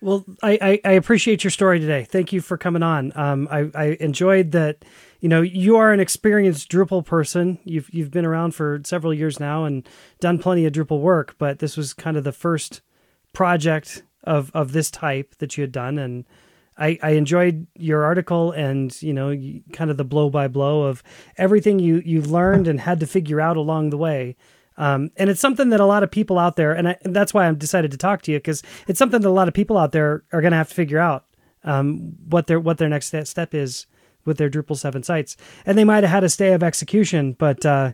Well, 0.00 0.24
I, 0.42 0.58
I, 0.60 0.80
I, 0.90 0.92
appreciate 0.92 1.42
your 1.42 1.50
story 1.50 1.80
today. 1.80 2.04
Thank 2.04 2.32
you 2.32 2.40
for 2.40 2.56
coming 2.56 2.84
on. 2.84 3.12
Um, 3.16 3.48
I, 3.50 3.68
I 3.74 3.96
enjoyed 3.98 4.52
that. 4.52 4.84
You 5.20 5.28
know, 5.28 5.42
you 5.42 5.76
are 5.76 5.92
an 5.92 5.98
experienced 5.98 6.70
Drupal 6.70 7.04
person. 7.04 7.58
You've 7.64 7.92
you've 7.92 8.12
been 8.12 8.24
around 8.24 8.54
for 8.54 8.80
several 8.84 9.12
years 9.12 9.40
now 9.40 9.64
and 9.64 9.88
done 10.20 10.38
plenty 10.38 10.64
of 10.66 10.72
Drupal 10.72 11.00
work. 11.00 11.34
But 11.38 11.58
this 11.58 11.76
was 11.76 11.92
kind 11.92 12.16
of 12.16 12.22
the 12.22 12.32
first 12.32 12.80
project 13.32 14.04
of 14.22 14.52
of 14.54 14.72
this 14.72 14.90
type 14.90 15.34
that 15.38 15.56
you 15.56 15.62
had 15.62 15.72
done, 15.72 15.98
and 15.98 16.24
I, 16.78 16.98
I 17.02 17.10
enjoyed 17.10 17.66
your 17.74 18.04
article 18.04 18.52
and 18.52 19.00
you 19.02 19.12
know 19.12 19.34
kind 19.72 19.90
of 19.90 19.96
the 19.96 20.04
blow 20.04 20.30
by 20.30 20.48
blow 20.48 20.82
of 20.82 21.02
everything 21.36 21.78
you 21.78 22.02
you 22.04 22.22
learned 22.22 22.68
and 22.68 22.80
had 22.80 23.00
to 23.00 23.06
figure 23.06 23.40
out 23.40 23.56
along 23.56 23.90
the 23.90 23.98
way. 23.98 24.36
Um, 24.76 25.10
and 25.16 25.28
it's 25.28 25.40
something 25.40 25.70
that 25.70 25.80
a 25.80 25.86
lot 25.86 26.04
of 26.04 26.10
people 26.12 26.38
out 26.38 26.54
there, 26.54 26.72
and, 26.72 26.90
I, 26.90 26.96
and 27.02 27.14
that's 27.14 27.34
why 27.34 27.46
I'm 27.46 27.56
decided 27.56 27.90
to 27.90 27.96
talk 27.96 28.22
to 28.22 28.32
you 28.32 28.38
because 28.38 28.62
it's 28.86 28.96
something 28.98 29.20
that 29.20 29.28
a 29.28 29.30
lot 29.30 29.48
of 29.48 29.54
people 29.54 29.76
out 29.76 29.90
there 29.90 30.22
are 30.32 30.40
going 30.40 30.52
to 30.52 30.56
have 30.56 30.68
to 30.68 30.74
figure 30.74 31.00
out 31.00 31.24
um, 31.64 32.14
what 32.28 32.46
their 32.46 32.60
what 32.60 32.78
their 32.78 32.88
next 32.88 33.12
step 33.24 33.54
is 33.54 33.86
with 34.24 34.38
their 34.38 34.48
Drupal 34.48 34.76
seven 34.76 35.02
sites. 35.02 35.36
And 35.66 35.76
they 35.76 35.84
might 35.84 36.04
have 36.04 36.12
had 36.12 36.22
a 36.24 36.28
stay 36.28 36.52
of 36.52 36.62
execution, 36.62 37.32
but 37.32 37.66
uh, 37.66 37.92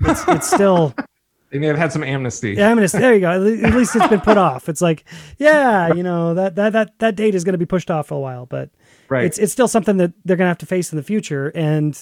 it's, 0.00 0.22
it's 0.28 0.50
still 0.50 0.94
They 1.50 1.58
may 1.58 1.66
have 1.66 1.76
had 1.76 1.92
some 1.92 2.04
amnesty. 2.04 2.52
Yeah, 2.52 2.70
amnesty. 2.70 2.98
There 2.98 3.12
you 3.12 3.20
go. 3.20 3.30
At 3.30 3.74
least 3.74 3.96
it's 3.96 4.06
been 4.06 4.20
put 4.20 4.36
off. 4.36 4.68
It's 4.68 4.80
like, 4.80 5.04
yeah, 5.38 5.92
you 5.92 6.04
know 6.04 6.34
that 6.34 6.54
that 6.54 6.72
that 6.72 6.98
that 7.00 7.16
date 7.16 7.34
is 7.34 7.42
going 7.42 7.54
to 7.54 7.58
be 7.58 7.66
pushed 7.66 7.90
off 7.90 8.08
for 8.08 8.14
a 8.14 8.20
while, 8.20 8.46
but 8.46 8.70
right. 9.08 9.24
it's 9.24 9.36
it's 9.36 9.52
still 9.52 9.66
something 9.66 9.96
that 9.96 10.12
they're 10.24 10.36
going 10.36 10.46
to 10.46 10.50
have 10.50 10.58
to 10.58 10.66
face 10.66 10.92
in 10.92 10.96
the 10.96 11.02
future. 11.02 11.48
And 11.48 11.98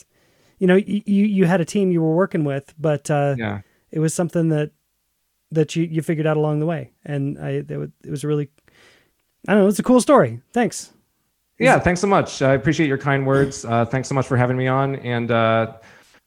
you 0.59 0.67
know, 0.67 0.77
you 0.77 1.03
you 1.07 1.47
had 1.47 1.63
a 1.63 1.65
team 1.65 1.91
you 1.91 2.03
were 2.03 2.15
working 2.15 2.45
with, 2.45 2.75
but 2.79 3.11
uh, 3.11 3.37
yeah, 3.39 3.61
it 3.91 4.01
was 4.01 4.13
something 4.13 4.51
that 4.51 4.73
that 5.53 5.75
you 5.75 5.85
you 5.85 6.03
figured 6.03 6.27
out 6.27 6.37
along 6.37 6.61
the 6.61 6.67
way, 6.67 6.93
and 7.07 7.39
I 7.39 7.51
it 7.51 7.71
was, 7.71 7.89
it 8.05 8.11
was 8.11 8.25
really, 8.25 8.51
I 9.47 9.55
don't 9.55 9.63
know, 9.63 9.69
it's 9.69 9.79
a 9.79 9.83
cool 9.85 10.03
story. 10.03 10.43
Thanks. 10.53 10.93
Yeah, 11.59 11.79
thanks 11.79 12.01
so 12.01 12.07
much. 12.07 12.43
I 12.43 12.53
appreciate 12.53 12.87
your 12.87 12.99
kind 12.99 13.27
words. 13.27 13.65
Uh, 13.65 13.85
thanks 13.85 14.09
so 14.09 14.15
much 14.15 14.27
for 14.27 14.37
having 14.37 14.59
me 14.59 14.67
on, 14.67 14.97
and 14.97 15.31
uh, 15.31 15.73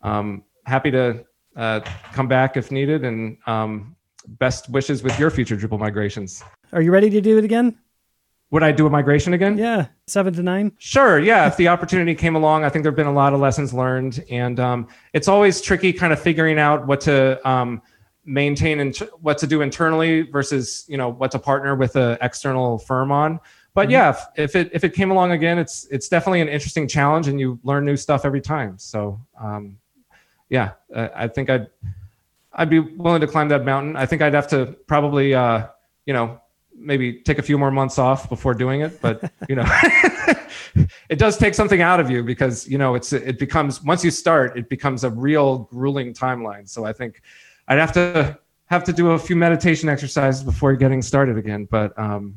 um, 0.01 0.43
happy 0.65 0.89
to 0.91 1.23
uh, 1.55 1.81
come 2.13 2.27
back 2.27 2.57
if 2.57 2.71
needed. 2.71 3.03
And 3.03 3.37
um, 3.47 3.95
best 4.27 4.69
wishes 4.69 5.03
with 5.03 5.17
your 5.19 5.29
future 5.29 5.55
Drupal 5.55 5.79
migrations. 5.79 6.43
Are 6.73 6.81
you 6.81 6.91
ready 6.91 7.09
to 7.09 7.21
do 7.21 7.37
it 7.37 7.43
again? 7.43 7.77
Would 8.51 8.63
I 8.63 8.73
do 8.73 8.85
a 8.85 8.89
migration 8.89 9.33
again? 9.33 9.57
Yeah, 9.57 9.87
seven 10.07 10.33
to 10.33 10.43
nine. 10.43 10.73
Sure. 10.77 11.19
Yeah, 11.19 11.47
if 11.47 11.55
the 11.55 11.69
opportunity 11.69 12.13
came 12.13 12.35
along, 12.35 12.65
I 12.65 12.69
think 12.69 12.83
there've 12.83 12.95
been 12.95 13.07
a 13.07 13.13
lot 13.13 13.33
of 13.33 13.39
lessons 13.39 13.73
learned, 13.73 14.25
and 14.29 14.59
um, 14.59 14.87
it's 15.13 15.29
always 15.29 15.61
tricky, 15.61 15.93
kind 15.93 16.11
of 16.11 16.19
figuring 16.21 16.59
out 16.59 16.85
what 16.85 16.99
to 17.01 17.49
um, 17.49 17.81
maintain 18.25 18.81
and 18.81 18.95
what 19.21 19.37
to 19.37 19.47
do 19.47 19.61
internally 19.61 20.23
versus 20.23 20.85
you 20.89 20.97
know 20.97 21.07
what 21.07 21.31
to 21.31 21.39
partner 21.39 21.75
with 21.75 21.95
an 21.95 22.17
external 22.21 22.77
firm 22.77 23.09
on. 23.09 23.39
But 23.73 23.83
mm-hmm. 23.83 23.91
yeah, 23.91 24.09
if, 24.09 24.49
if, 24.49 24.55
it 24.57 24.69
if 24.73 24.83
it 24.83 24.93
came 24.93 25.11
along 25.11 25.31
again, 25.31 25.57
it's 25.57 25.87
it's 25.89 26.09
definitely 26.09 26.41
an 26.41 26.49
interesting 26.49 26.89
challenge, 26.89 27.29
and 27.29 27.39
you 27.39 27.57
learn 27.63 27.85
new 27.85 27.95
stuff 27.95 28.25
every 28.25 28.41
time. 28.41 28.77
So 28.77 29.17
um, 29.39 29.77
yeah, 30.51 30.71
I 30.93 31.29
think 31.29 31.49
I'd 31.49 31.67
I'd 32.53 32.69
be 32.69 32.79
willing 32.79 33.21
to 33.21 33.27
climb 33.27 33.47
that 33.47 33.63
mountain. 33.63 33.95
I 33.95 34.05
think 34.05 34.21
I'd 34.21 34.33
have 34.33 34.49
to 34.49 34.75
probably 34.85 35.33
uh, 35.33 35.67
you 36.05 36.13
know 36.13 36.41
maybe 36.75 37.21
take 37.21 37.39
a 37.39 37.41
few 37.41 37.57
more 37.57 37.71
months 37.71 37.97
off 37.97 38.27
before 38.27 38.53
doing 38.53 38.81
it, 38.81 39.01
but 39.01 39.31
you 39.49 39.55
know 39.55 39.65
it 41.09 41.17
does 41.17 41.37
take 41.37 41.55
something 41.55 41.81
out 41.81 42.01
of 42.01 42.11
you 42.11 42.21
because 42.21 42.67
you 42.67 42.77
know 42.77 42.95
it's 42.95 43.13
it 43.13 43.39
becomes 43.39 43.81
once 43.81 44.03
you 44.03 44.11
start 44.11 44.57
it 44.57 44.67
becomes 44.67 45.05
a 45.05 45.09
real 45.09 45.59
grueling 45.71 46.13
timeline. 46.13 46.67
So 46.67 46.83
I 46.83 46.91
think 46.91 47.21
I'd 47.69 47.79
have 47.79 47.93
to 47.93 48.37
have 48.65 48.83
to 48.83 48.93
do 48.93 49.11
a 49.11 49.19
few 49.19 49.37
meditation 49.37 49.87
exercises 49.87 50.43
before 50.43 50.75
getting 50.75 51.01
started 51.01 51.37
again, 51.37 51.65
but 51.71 51.97
um, 51.97 52.35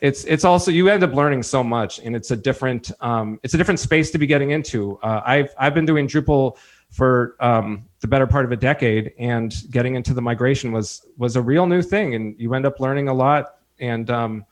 it's 0.00 0.24
it's 0.24 0.44
also 0.44 0.70
you 0.70 0.88
end 0.88 1.04
up 1.04 1.12
learning 1.12 1.42
so 1.42 1.62
much 1.62 1.98
and 1.98 2.16
it's 2.16 2.30
a 2.30 2.36
different 2.36 2.90
um, 3.00 3.38
it's 3.42 3.52
a 3.52 3.58
different 3.58 3.78
space 3.78 4.10
to 4.12 4.18
be 4.18 4.26
getting 4.26 4.52
into. 4.52 4.98
Uh, 5.02 5.20
I've 5.26 5.54
I've 5.58 5.74
been 5.74 5.84
doing 5.84 6.08
Drupal 6.08 6.56
for 6.92 7.36
um, 7.40 7.88
the 8.00 8.06
better 8.06 8.26
part 8.26 8.44
of 8.44 8.52
a 8.52 8.56
decade, 8.56 9.12
and 9.18 9.54
getting 9.70 9.96
into 9.96 10.14
the 10.14 10.22
migration 10.22 10.70
was 10.70 11.04
was 11.16 11.34
a 11.36 11.42
real 11.42 11.66
new 11.66 11.82
thing, 11.82 12.14
and 12.14 12.38
you 12.38 12.54
end 12.54 12.66
up 12.66 12.78
learning 12.78 13.08
a 13.08 13.14
lot. 13.14 13.56
And 13.80 14.08
um, 14.10 14.44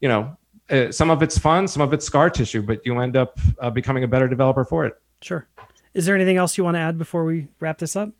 you 0.00 0.08
know, 0.08 0.36
uh, 0.70 0.90
some 0.90 1.10
of 1.10 1.22
it's 1.22 1.36
fun, 1.36 1.68
some 1.68 1.82
of 1.82 1.92
it's 1.92 2.06
scar 2.06 2.30
tissue, 2.30 2.62
but 2.62 2.80
you 2.86 2.98
end 3.00 3.16
up 3.16 3.38
uh, 3.58 3.68
becoming 3.68 4.04
a 4.04 4.08
better 4.08 4.28
developer 4.28 4.64
for 4.64 4.86
it. 4.86 4.94
Sure. 5.20 5.46
Is 5.92 6.06
there 6.06 6.14
anything 6.14 6.36
else 6.36 6.56
you 6.56 6.64
want 6.64 6.76
to 6.76 6.80
add 6.80 6.96
before 6.96 7.24
we 7.24 7.48
wrap 7.60 7.78
this 7.78 7.96
up? 7.96 8.10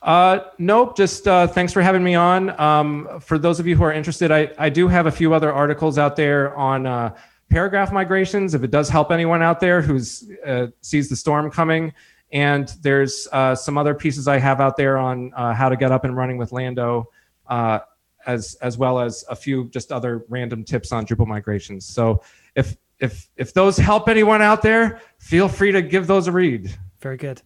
Uh, 0.00 0.40
nope. 0.58 0.96
Just 0.96 1.26
uh, 1.26 1.46
thanks 1.46 1.72
for 1.72 1.82
having 1.82 2.04
me 2.04 2.14
on. 2.14 2.58
Um, 2.60 3.20
for 3.20 3.36
those 3.36 3.58
of 3.58 3.66
you 3.66 3.76
who 3.76 3.82
are 3.82 3.92
interested, 3.92 4.30
I, 4.30 4.50
I 4.56 4.68
do 4.68 4.88
have 4.88 5.06
a 5.06 5.10
few 5.10 5.34
other 5.34 5.52
articles 5.52 5.98
out 5.98 6.14
there 6.14 6.56
on 6.56 6.86
uh, 6.86 7.16
paragraph 7.50 7.92
migrations. 7.92 8.54
If 8.54 8.62
it 8.62 8.70
does 8.70 8.88
help 8.88 9.10
anyone 9.10 9.42
out 9.42 9.58
there 9.60 9.82
who's 9.82 10.30
uh, 10.46 10.68
sees 10.82 11.08
the 11.08 11.16
storm 11.16 11.50
coming, 11.50 11.92
and 12.32 12.68
there's 12.82 13.26
uh, 13.32 13.54
some 13.54 13.78
other 13.78 13.94
pieces 13.94 14.28
I 14.28 14.38
have 14.38 14.60
out 14.60 14.76
there 14.76 14.98
on 14.98 15.32
uh, 15.34 15.54
how 15.54 15.68
to 15.68 15.76
get 15.76 15.92
up 15.92 16.04
and 16.04 16.16
running 16.16 16.36
with 16.36 16.52
Lando, 16.52 17.08
uh, 17.46 17.80
as 18.26 18.56
as 18.60 18.76
well 18.76 18.98
as 18.98 19.24
a 19.30 19.36
few 19.36 19.68
just 19.70 19.92
other 19.92 20.24
random 20.28 20.64
tips 20.64 20.92
on 20.92 21.06
Drupal 21.06 21.26
migrations. 21.26 21.86
So 21.86 22.22
if 22.54 22.76
if 23.00 23.28
if 23.36 23.54
those 23.54 23.76
help 23.76 24.08
anyone 24.08 24.42
out 24.42 24.62
there, 24.62 25.00
feel 25.18 25.48
free 25.48 25.72
to 25.72 25.82
give 25.82 26.06
those 26.06 26.26
a 26.26 26.32
read. 26.32 26.74
Very 27.00 27.16
good. 27.16 27.42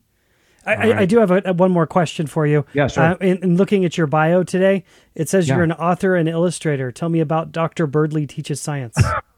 I, 0.65 0.77
right. 0.77 0.97
I, 0.97 1.01
I, 1.01 1.07
do 1.07 1.19
have 1.19 1.31
a, 1.33 1.53
one 1.53 1.73
more 1.73 1.89
question 1.89 2.29
for 2.29 2.47
you. 2.47 2.65
Yeah, 2.73 2.87
sure. 2.87 3.03
Uh, 3.03 3.15
in, 3.17 3.39
in, 3.39 3.57
looking 3.57 3.85
at 3.85 3.99
your 3.99 4.07
bio 4.07 4.45
today, 4.45 4.85
it 5.17 5.29
says 5.29 5.49
yeah. 5.49 5.57
you're 5.57 5.65
an 5.65 5.73
author 5.73 6.15
and 6.15 6.29
illustrator. 6.29 6.93
Tell 6.93 7.09
me 7.09 7.19
about 7.19 7.51
Dr. 7.51 7.89
Birdley 7.89 8.29
Teaches 8.29 8.61
Science. 8.61 8.97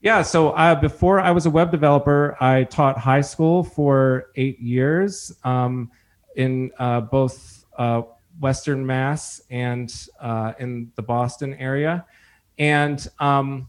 Yeah, 0.00 0.22
so 0.22 0.50
uh, 0.50 0.76
before 0.76 1.18
I 1.20 1.32
was 1.32 1.46
a 1.46 1.50
web 1.50 1.72
developer, 1.72 2.36
I 2.40 2.64
taught 2.64 2.98
high 2.98 3.20
school 3.20 3.64
for 3.64 4.30
eight 4.36 4.60
years 4.60 5.32
um, 5.42 5.90
in 6.36 6.70
uh, 6.78 7.00
both 7.00 7.64
uh, 7.76 8.02
Western 8.38 8.86
Mass 8.86 9.40
and 9.50 9.92
uh, 10.20 10.52
in 10.60 10.92
the 10.94 11.02
Boston 11.02 11.54
area. 11.54 12.06
And 12.58 13.04
um, 13.18 13.68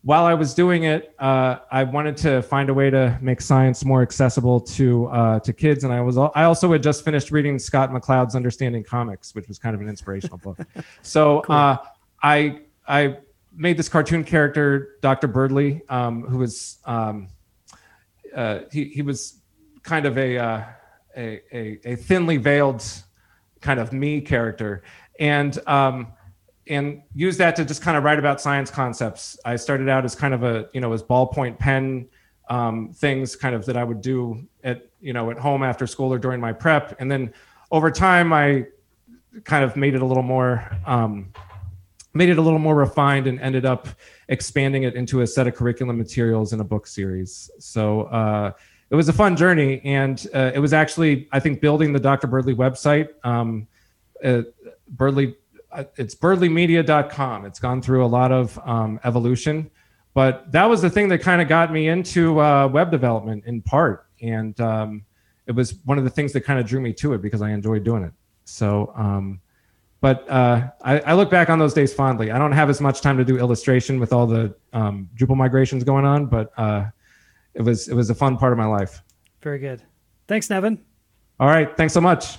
while 0.00 0.24
I 0.24 0.32
was 0.32 0.54
doing 0.54 0.84
it, 0.84 1.14
uh, 1.18 1.58
I 1.70 1.84
wanted 1.84 2.16
to 2.18 2.40
find 2.40 2.70
a 2.70 2.74
way 2.74 2.88
to 2.88 3.18
make 3.20 3.42
science 3.42 3.84
more 3.84 4.00
accessible 4.00 4.60
to 4.60 5.06
uh, 5.06 5.40
to 5.40 5.52
kids. 5.52 5.84
And 5.84 5.92
I 5.92 6.00
was 6.00 6.16
I 6.16 6.44
also 6.44 6.72
had 6.72 6.82
just 6.82 7.04
finished 7.04 7.30
reading 7.30 7.58
Scott 7.58 7.90
McCloud's 7.90 8.34
Understanding 8.34 8.82
Comics, 8.82 9.34
which 9.34 9.46
was 9.46 9.58
kind 9.58 9.74
of 9.74 9.82
an 9.82 9.88
inspirational 9.90 10.38
book. 10.38 10.58
So 11.02 11.42
cool. 11.42 11.78
I 12.22 12.60
I 12.88 13.18
made 13.56 13.76
this 13.76 13.88
cartoon 13.88 14.22
character, 14.22 14.96
Dr. 15.00 15.28
Birdley, 15.28 15.82
um, 15.88 16.22
who 16.22 16.38
was 16.38 16.78
um, 16.84 17.28
uh, 18.34 18.60
he 18.70 18.84
he 18.84 19.02
was 19.02 19.40
kind 19.82 20.06
of 20.06 20.18
a, 20.18 20.38
uh, 20.38 20.64
a, 21.16 21.40
a 21.52 21.80
a 21.84 21.96
thinly 21.96 22.36
veiled 22.36 22.84
kind 23.60 23.80
of 23.80 23.92
me 23.92 24.20
character, 24.20 24.82
and 25.18 25.58
um, 25.66 26.08
and 26.68 27.02
use 27.14 27.36
that 27.38 27.56
to 27.56 27.64
just 27.64 27.82
kind 27.82 27.96
of 27.96 28.04
write 28.04 28.18
about 28.18 28.40
science 28.40 28.70
concepts. 28.70 29.38
I 29.44 29.56
started 29.56 29.88
out 29.88 30.04
as 30.04 30.14
kind 30.14 30.34
of 30.34 30.42
a 30.42 30.68
you 30.72 30.80
know 30.80 30.92
as 30.92 31.02
ballpoint 31.02 31.58
pen 31.58 32.08
um, 32.48 32.92
things 32.92 33.34
kind 33.34 33.54
of 33.54 33.64
that 33.66 33.76
I 33.76 33.84
would 33.84 34.00
do 34.00 34.46
at 34.62 34.88
you 35.00 35.12
know 35.12 35.30
at 35.30 35.38
home 35.38 35.62
after 35.62 35.86
school 35.86 36.12
or 36.12 36.18
during 36.18 36.40
my 36.40 36.52
prep, 36.52 37.00
and 37.00 37.10
then 37.10 37.32
over 37.70 37.90
time 37.90 38.32
I 38.32 38.66
kind 39.44 39.64
of 39.64 39.76
made 39.76 39.94
it 39.94 40.02
a 40.02 40.04
little 40.04 40.22
more 40.22 40.70
um, 40.86 41.32
made 42.16 42.28
it 42.28 42.38
a 42.38 42.42
little 42.42 42.58
more 42.58 42.74
refined 42.74 43.26
and 43.26 43.40
ended 43.40 43.64
up 43.64 43.88
expanding 44.28 44.84
it 44.84 44.94
into 44.94 45.20
a 45.20 45.26
set 45.26 45.46
of 45.46 45.54
curriculum 45.54 45.98
materials 45.98 46.52
in 46.52 46.60
a 46.60 46.64
book 46.64 46.86
series. 46.86 47.50
So 47.58 48.02
uh, 48.04 48.52
it 48.90 48.94
was 48.94 49.08
a 49.08 49.12
fun 49.12 49.36
journey, 49.36 49.80
and 49.84 50.26
uh, 50.34 50.52
it 50.54 50.58
was 50.58 50.72
actually 50.72 51.28
I 51.32 51.40
think 51.40 51.60
building 51.60 51.92
the 51.92 52.00
Dr. 52.00 52.26
Birdley 52.26 52.54
website. 52.54 53.08
Um, 53.24 53.66
uh, 54.24 54.42
Birdley, 54.94 55.34
uh, 55.72 55.84
it's 55.96 56.14
birdleymedia.com. 56.14 57.44
It's 57.44 57.58
gone 57.58 57.82
through 57.82 58.04
a 58.04 58.06
lot 58.06 58.32
of 58.32 58.58
um, 58.64 59.00
evolution, 59.04 59.70
but 60.14 60.50
that 60.52 60.64
was 60.64 60.82
the 60.82 60.90
thing 60.90 61.08
that 61.08 61.18
kind 61.18 61.42
of 61.42 61.48
got 61.48 61.72
me 61.72 61.88
into 61.88 62.40
uh, 62.40 62.68
web 62.68 62.90
development 62.90 63.44
in 63.46 63.60
part, 63.60 64.06
and 64.22 64.58
um, 64.60 65.04
it 65.46 65.52
was 65.52 65.74
one 65.84 65.98
of 65.98 66.04
the 66.04 66.10
things 66.10 66.32
that 66.32 66.42
kind 66.42 66.58
of 66.58 66.66
drew 66.66 66.80
me 66.80 66.92
to 66.94 67.14
it 67.14 67.22
because 67.22 67.42
I 67.42 67.50
enjoyed 67.50 67.84
doing 67.84 68.04
it. 68.04 68.12
So 68.44 68.92
um, 68.94 69.40
but 70.06 70.30
uh, 70.30 70.70
I, 70.84 71.00
I, 71.00 71.14
look 71.14 71.30
back 71.30 71.50
on 71.50 71.58
those 71.58 71.74
days 71.74 71.92
fondly. 71.92 72.30
I 72.30 72.38
don't 72.38 72.52
have 72.52 72.70
as 72.70 72.80
much 72.80 73.00
time 73.00 73.18
to 73.18 73.24
do 73.24 73.38
illustration 73.38 73.98
with 73.98 74.12
all 74.12 74.24
the 74.24 74.54
um, 74.72 75.10
Drupal 75.16 75.34
migrations 75.34 75.82
going 75.82 76.04
on, 76.04 76.26
but 76.26 76.52
uh, 76.56 76.84
it 77.54 77.62
was 77.62 77.88
it 77.88 77.94
was 77.94 78.08
a 78.08 78.14
fun 78.14 78.36
part 78.36 78.52
of 78.52 78.58
my 78.58 78.66
life. 78.66 79.02
Very 79.42 79.58
good. 79.58 79.82
Thanks, 80.28 80.48
Nevin. 80.48 80.80
All 81.40 81.48
right. 81.48 81.76
Thanks 81.76 81.92
so 81.92 82.00
much. 82.00 82.38